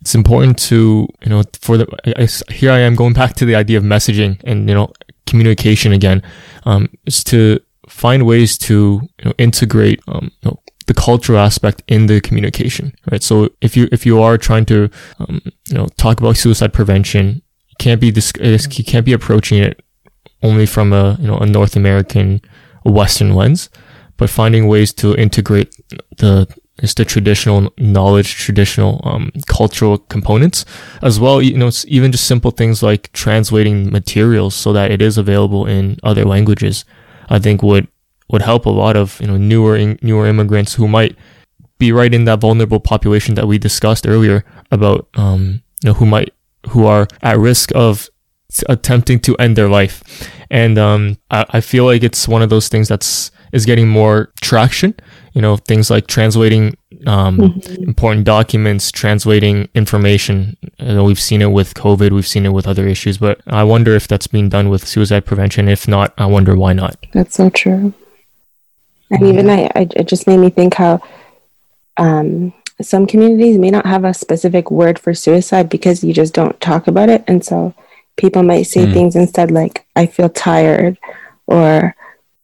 it's 0.00 0.14
important 0.14 0.58
to 0.58 1.08
you 1.22 1.28
know 1.28 1.42
for 1.60 1.76
the 1.76 1.86
I, 2.06 2.24
I, 2.24 2.52
here 2.52 2.72
I 2.72 2.78
am 2.80 2.94
going 2.94 3.12
back 3.12 3.34
to 3.34 3.44
the 3.44 3.54
idea 3.54 3.78
of 3.78 3.84
messaging 3.84 4.40
and 4.44 4.68
you 4.68 4.74
know 4.74 4.92
communication 5.30 5.92
again. 5.92 6.22
Um, 6.64 6.88
is 7.06 7.24
to 7.24 7.60
find 7.88 8.26
ways 8.26 8.58
to 8.58 9.00
you 9.18 9.24
know 9.24 9.34
integrate 9.38 10.00
um, 10.08 10.30
you 10.42 10.50
know, 10.50 10.60
the 10.86 10.94
cultural 10.94 11.38
aspect 11.38 11.82
in 11.86 12.06
the 12.06 12.20
communication, 12.20 12.92
right? 13.10 13.22
So 13.22 13.50
if 13.60 13.76
you 13.76 13.88
if 13.92 14.04
you 14.04 14.20
are 14.20 14.36
trying 14.36 14.66
to 14.66 14.90
um, 15.20 15.40
you 15.68 15.76
know 15.76 15.86
talk 15.96 16.20
about 16.20 16.36
suicide 16.36 16.72
prevention, 16.72 17.42
you 17.70 17.76
can't 17.78 18.00
be 18.00 18.10
this 18.10 18.32
you 18.78 18.84
can't 18.84 19.06
be 19.06 19.12
approaching 19.12 19.58
it 19.62 19.80
only 20.42 20.66
from 20.66 20.92
a 20.92 21.16
you 21.20 21.28
know 21.28 21.38
a 21.38 21.46
North 21.46 21.76
American 21.76 22.40
Western 22.84 23.34
lens, 23.34 23.70
but 24.16 24.30
finding 24.30 24.66
ways 24.66 24.92
to 24.94 25.14
integrate 25.14 25.74
the 26.18 26.46
just 26.80 26.96
the 26.96 27.04
traditional 27.04 27.72
knowledge, 27.78 28.36
traditional 28.36 29.00
um, 29.04 29.30
cultural 29.46 29.98
components, 29.98 30.64
as 31.02 31.20
well. 31.20 31.40
You 31.42 31.58
know, 31.58 31.68
it's 31.68 31.84
even 31.88 32.12
just 32.12 32.26
simple 32.26 32.50
things 32.50 32.82
like 32.82 33.12
translating 33.12 33.90
materials 33.90 34.54
so 34.54 34.72
that 34.72 34.90
it 34.90 35.02
is 35.02 35.18
available 35.18 35.66
in 35.66 35.98
other 36.02 36.24
languages. 36.24 36.84
I 37.28 37.38
think 37.38 37.62
would 37.62 37.86
would 38.30 38.42
help 38.42 38.66
a 38.66 38.70
lot 38.70 38.96
of 38.96 39.20
you 39.20 39.26
know 39.26 39.36
newer 39.36 39.96
newer 40.02 40.26
immigrants 40.26 40.74
who 40.74 40.88
might 40.88 41.16
be 41.78 41.92
right 41.92 42.14
in 42.14 42.24
that 42.24 42.40
vulnerable 42.40 42.80
population 42.80 43.34
that 43.34 43.46
we 43.46 43.58
discussed 43.58 44.06
earlier 44.06 44.44
about 44.70 45.08
um, 45.14 45.62
you 45.82 45.88
know 45.88 45.94
who 45.94 46.06
might 46.06 46.32
who 46.70 46.86
are 46.86 47.08
at 47.22 47.38
risk 47.38 47.72
of 47.74 48.08
attempting 48.68 49.18
to 49.20 49.36
end 49.36 49.56
their 49.56 49.68
life 49.68 50.02
and 50.50 50.78
um, 50.78 51.16
I, 51.30 51.46
I 51.50 51.60
feel 51.60 51.84
like 51.84 52.02
it's 52.02 52.26
one 52.26 52.42
of 52.42 52.50
those 52.50 52.68
things 52.68 52.88
that's 52.88 53.30
is 53.52 53.66
getting 53.66 53.88
more 53.88 54.32
traction 54.40 54.94
you 55.32 55.40
know 55.40 55.56
things 55.56 55.90
like 55.90 56.06
translating 56.06 56.76
um, 57.06 57.38
mm-hmm. 57.38 57.84
important 57.84 58.24
documents 58.24 58.90
translating 58.90 59.68
information 59.74 60.56
you 60.78 60.94
know, 60.94 61.04
we've 61.04 61.20
seen 61.20 61.40
it 61.42 61.52
with 61.52 61.74
covid 61.74 62.10
we've 62.10 62.26
seen 62.26 62.44
it 62.44 62.52
with 62.52 62.66
other 62.66 62.86
issues 62.86 63.18
but 63.18 63.40
i 63.46 63.62
wonder 63.62 63.94
if 63.94 64.08
that's 64.08 64.26
being 64.26 64.48
done 64.48 64.68
with 64.68 64.86
suicide 64.86 65.24
prevention 65.24 65.68
if 65.68 65.86
not 65.86 66.12
i 66.18 66.26
wonder 66.26 66.56
why 66.56 66.72
not 66.72 66.96
that's 67.12 67.36
so 67.36 67.48
true 67.50 67.94
and 69.10 69.26
even 69.26 69.50
I, 69.50 69.64
I, 69.74 69.88
it 69.96 70.06
just 70.06 70.26
made 70.26 70.38
me 70.38 70.50
think 70.50 70.74
how 70.74 71.02
um, 71.96 72.52
some 72.80 73.06
communities 73.06 73.58
may 73.58 73.70
not 73.70 73.86
have 73.86 74.04
a 74.04 74.14
specific 74.14 74.70
word 74.70 74.98
for 74.98 75.14
suicide 75.14 75.68
because 75.68 76.04
you 76.04 76.14
just 76.14 76.32
don't 76.32 76.58
talk 76.60 76.86
about 76.86 77.08
it. 77.08 77.24
And 77.26 77.44
so 77.44 77.74
people 78.16 78.42
might 78.42 78.62
say 78.62 78.86
mm. 78.86 78.92
things 78.92 79.16
instead 79.16 79.50
like, 79.50 79.84
I 79.96 80.06
feel 80.06 80.28
tired 80.28 80.98
or, 81.46 81.94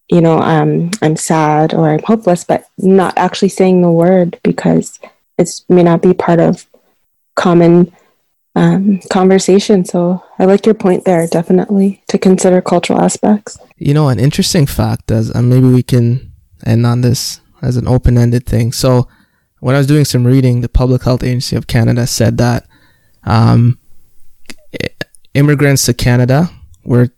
you 0.08 0.20
know, 0.20 0.38
um, 0.38 0.90
I'm 1.02 1.16
sad 1.16 1.74
or 1.74 1.88
I'm 1.88 2.02
hopeless, 2.02 2.44
but 2.44 2.66
not 2.78 3.14
actually 3.16 3.48
saying 3.48 3.82
the 3.82 3.90
word 3.90 4.38
because 4.42 5.00
it 5.38 5.50
may 5.68 5.82
not 5.82 6.02
be 6.02 6.14
part 6.14 6.38
of 6.38 6.66
common 7.34 7.92
um, 8.54 9.00
conversation. 9.10 9.84
So 9.84 10.22
I 10.38 10.44
like 10.44 10.64
your 10.64 10.74
point 10.74 11.04
there, 11.04 11.26
definitely, 11.26 12.02
to 12.08 12.18
consider 12.18 12.62
cultural 12.62 13.00
aspects. 13.00 13.58
You 13.76 13.94
know, 13.94 14.08
an 14.08 14.18
interesting 14.18 14.66
fact 14.66 15.10
is 15.10 15.34
uh, 15.34 15.42
maybe 15.42 15.68
we 15.68 15.82
can 15.82 16.32
end 16.64 16.86
on 16.86 17.00
this 17.00 17.40
as 17.60 17.76
an 17.76 17.88
open 17.88 18.16
ended 18.16 18.46
thing. 18.46 18.72
So 18.72 19.08
when 19.60 19.74
I 19.74 19.78
was 19.78 19.86
doing 19.86 20.04
some 20.04 20.26
reading, 20.26 20.60
the 20.60 20.68
Public 20.68 21.02
Health 21.02 21.22
Agency 21.22 21.56
of 21.56 21.66
Canada 21.66 22.06
said 22.06 22.38
that 22.38 22.66
um, 23.24 23.78
immigrants 25.34 25.84
to 25.86 25.94
Canada 25.94 26.50
were 26.84 27.10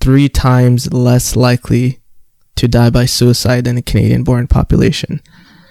three 0.00 0.28
times 0.28 0.92
less 0.92 1.34
likely 1.34 1.98
to 2.58 2.68
die 2.68 2.90
by 2.90 3.06
suicide 3.06 3.64
than 3.64 3.76
the 3.76 3.82
Canadian 3.82 4.24
born 4.24 4.46
population. 4.46 5.20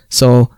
So 0.09 0.49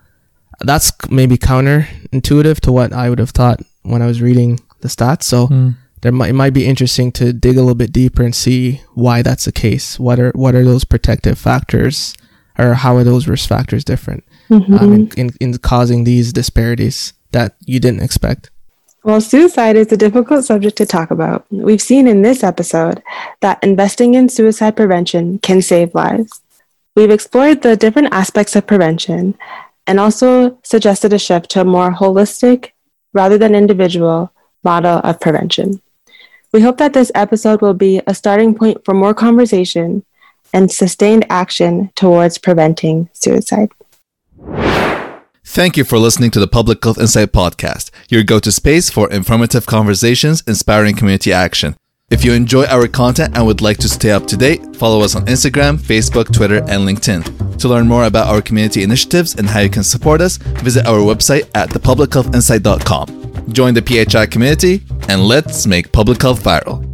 that's 0.60 0.92
maybe 1.10 1.36
counterintuitive 1.36 2.60
to 2.60 2.72
what 2.72 2.92
I 2.92 3.10
would 3.10 3.18
have 3.18 3.30
thought 3.30 3.60
when 3.82 4.02
I 4.02 4.06
was 4.06 4.22
reading 4.22 4.60
the 4.80 4.88
stats. 4.88 5.24
So 5.24 5.48
mm. 5.48 5.76
there 6.02 6.12
might, 6.12 6.30
it 6.30 6.34
might 6.34 6.54
be 6.54 6.66
interesting 6.66 7.10
to 7.12 7.32
dig 7.32 7.56
a 7.56 7.60
little 7.60 7.74
bit 7.74 7.92
deeper 7.92 8.22
and 8.22 8.34
see 8.34 8.80
why 8.94 9.22
that's 9.22 9.44
the 9.44 9.52
case. 9.52 9.98
What 9.98 10.20
are 10.20 10.30
what 10.34 10.54
are 10.54 10.64
those 10.64 10.84
protective 10.84 11.38
factors 11.38 12.14
or 12.58 12.74
how 12.74 12.96
are 12.96 13.04
those 13.04 13.26
risk 13.26 13.48
factors 13.48 13.84
different 13.84 14.24
mm-hmm. 14.48 14.74
um, 14.74 14.92
in, 14.92 15.10
in, 15.16 15.30
in 15.40 15.58
causing 15.58 16.04
these 16.04 16.32
disparities 16.32 17.12
that 17.32 17.56
you 17.64 17.80
didn't 17.80 18.02
expect? 18.02 18.50
Well, 19.02 19.22
suicide 19.22 19.76
is 19.76 19.90
a 19.92 19.96
difficult 19.96 20.44
subject 20.44 20.76
to 20.76 20.84
talk 20.84 21.10
about. 21.10 21.46
We've 21.50 21.80
seen 21.80 22.06
in 22.06 22.20
this 22.20 22.44
episode 22.44 23.02
that 23.40 23.62
investing 23.64 24.12
in 24.12 24.28
suicide 24.28 24.76
prevention 24.76 25.38
can 25.38 25.62
save 25.62 25.94
lives. 25.94 26.42
We've 26.94 27.10
explored 27.10 27.62
the 27.62 27.76
different 27.76 28.12
aspects 28.12 28.54
of 28.56 28.66
prevention 28.66 29.38
and 29.86 29.98
also 29.98 30.58
suggested 30.64 31.14
a 31.14 31.18
shift 31.18 31.50
to 31.52 31.62
a 31.62 31.64
more 31.64 31.92
holistic, 31.92 32.72
rather 33.14 33.38
than 33.38 33.54
individual, 33.54 34.32
model 34.64 35.00
of 35.02 35.18
prevention. 35.18 35.80
We 36.52 36.60
hope 36.60 36.76
that 36.76 36.92
this 36.92 37.10
episode 37.14 37.62
will 37.62 37.74
be 37.74 38.02
a 38.06 38.14
starting 38.14 38.54
point 38.54 38.84
for 38.84 38.92
more 38.92 39.14
conversation 39.14 40.04
and 40.52 40.70
sustained 40.70 41.24
action 41.30 41.90
towards 41.94 42.36
preventing 42.36 43.08
suicide. 43.14 43.70
Thank 45.44 45.76
you 45.76 45.84
for 45.84 45.98
listening 45.98 46.30
to 46.32 46.40
the 46.40 46.46
Public 46.46 46.82
Health 46.84 46.98
Insight 46.98 47.32
Podcast, 47.32 47.90
your 48.08 48.22
go 48.22 48.38
to 48.38 48.52
space 48.52 48.90
for 48.90 49.10
informative 49.10 49.66
conversations, 49.66 50.42
inspiring 50.46 50.94
community 50.94 51.32
action. 51.32 51.74
If 52.10 52.24
you 52.24 52.32
enjoy 52.32 52.66
our 52.66 52.86
content 52.86 53.36
and 53.36 53.46
would 53.46 53.60
like 53.60 53.78
to 53.78 53.88
stay 53.88 54.10
up 54.10 54.26
to 54.26 54.36
date, 54.36 54.76
follow 54.76 55.00
us 55.00 55.16
on 55.16 55.26
Instagram, 55.26 55.78
Facebook, 55.78 56.32
Twitter, 56.32 56.58
and 56.58 56.86
LinkedIn. 56.86 57.58
To 57.58 57.68
learn 57.68 57.88
more 57.88 58.04
about 58.04 58.28
our 58.28 58.42
community 58.42 58.82
initiatives 58.82 59.36
and 59.36 59.48
how 59.48 59.60
you 59.60 59.70
can 59.70 59.82
support 59.82 60.20
us, 60.20 60.36
visit 60.36 60.86
our 60.86 60.98
website 60.98 61.48
at 61.54 61.70
thepublichealthinsight.com. 61.70 63.52
Join 63.52 63.74
the 63.74 63.82
PHI 63.82 64.26
community 64.26 64.82
and 65.08 65.22
let's 65.22 65.66
make 65.66 65.92
public 65.92 66.20
health 66.20 66.42
viral. 66.42 66.86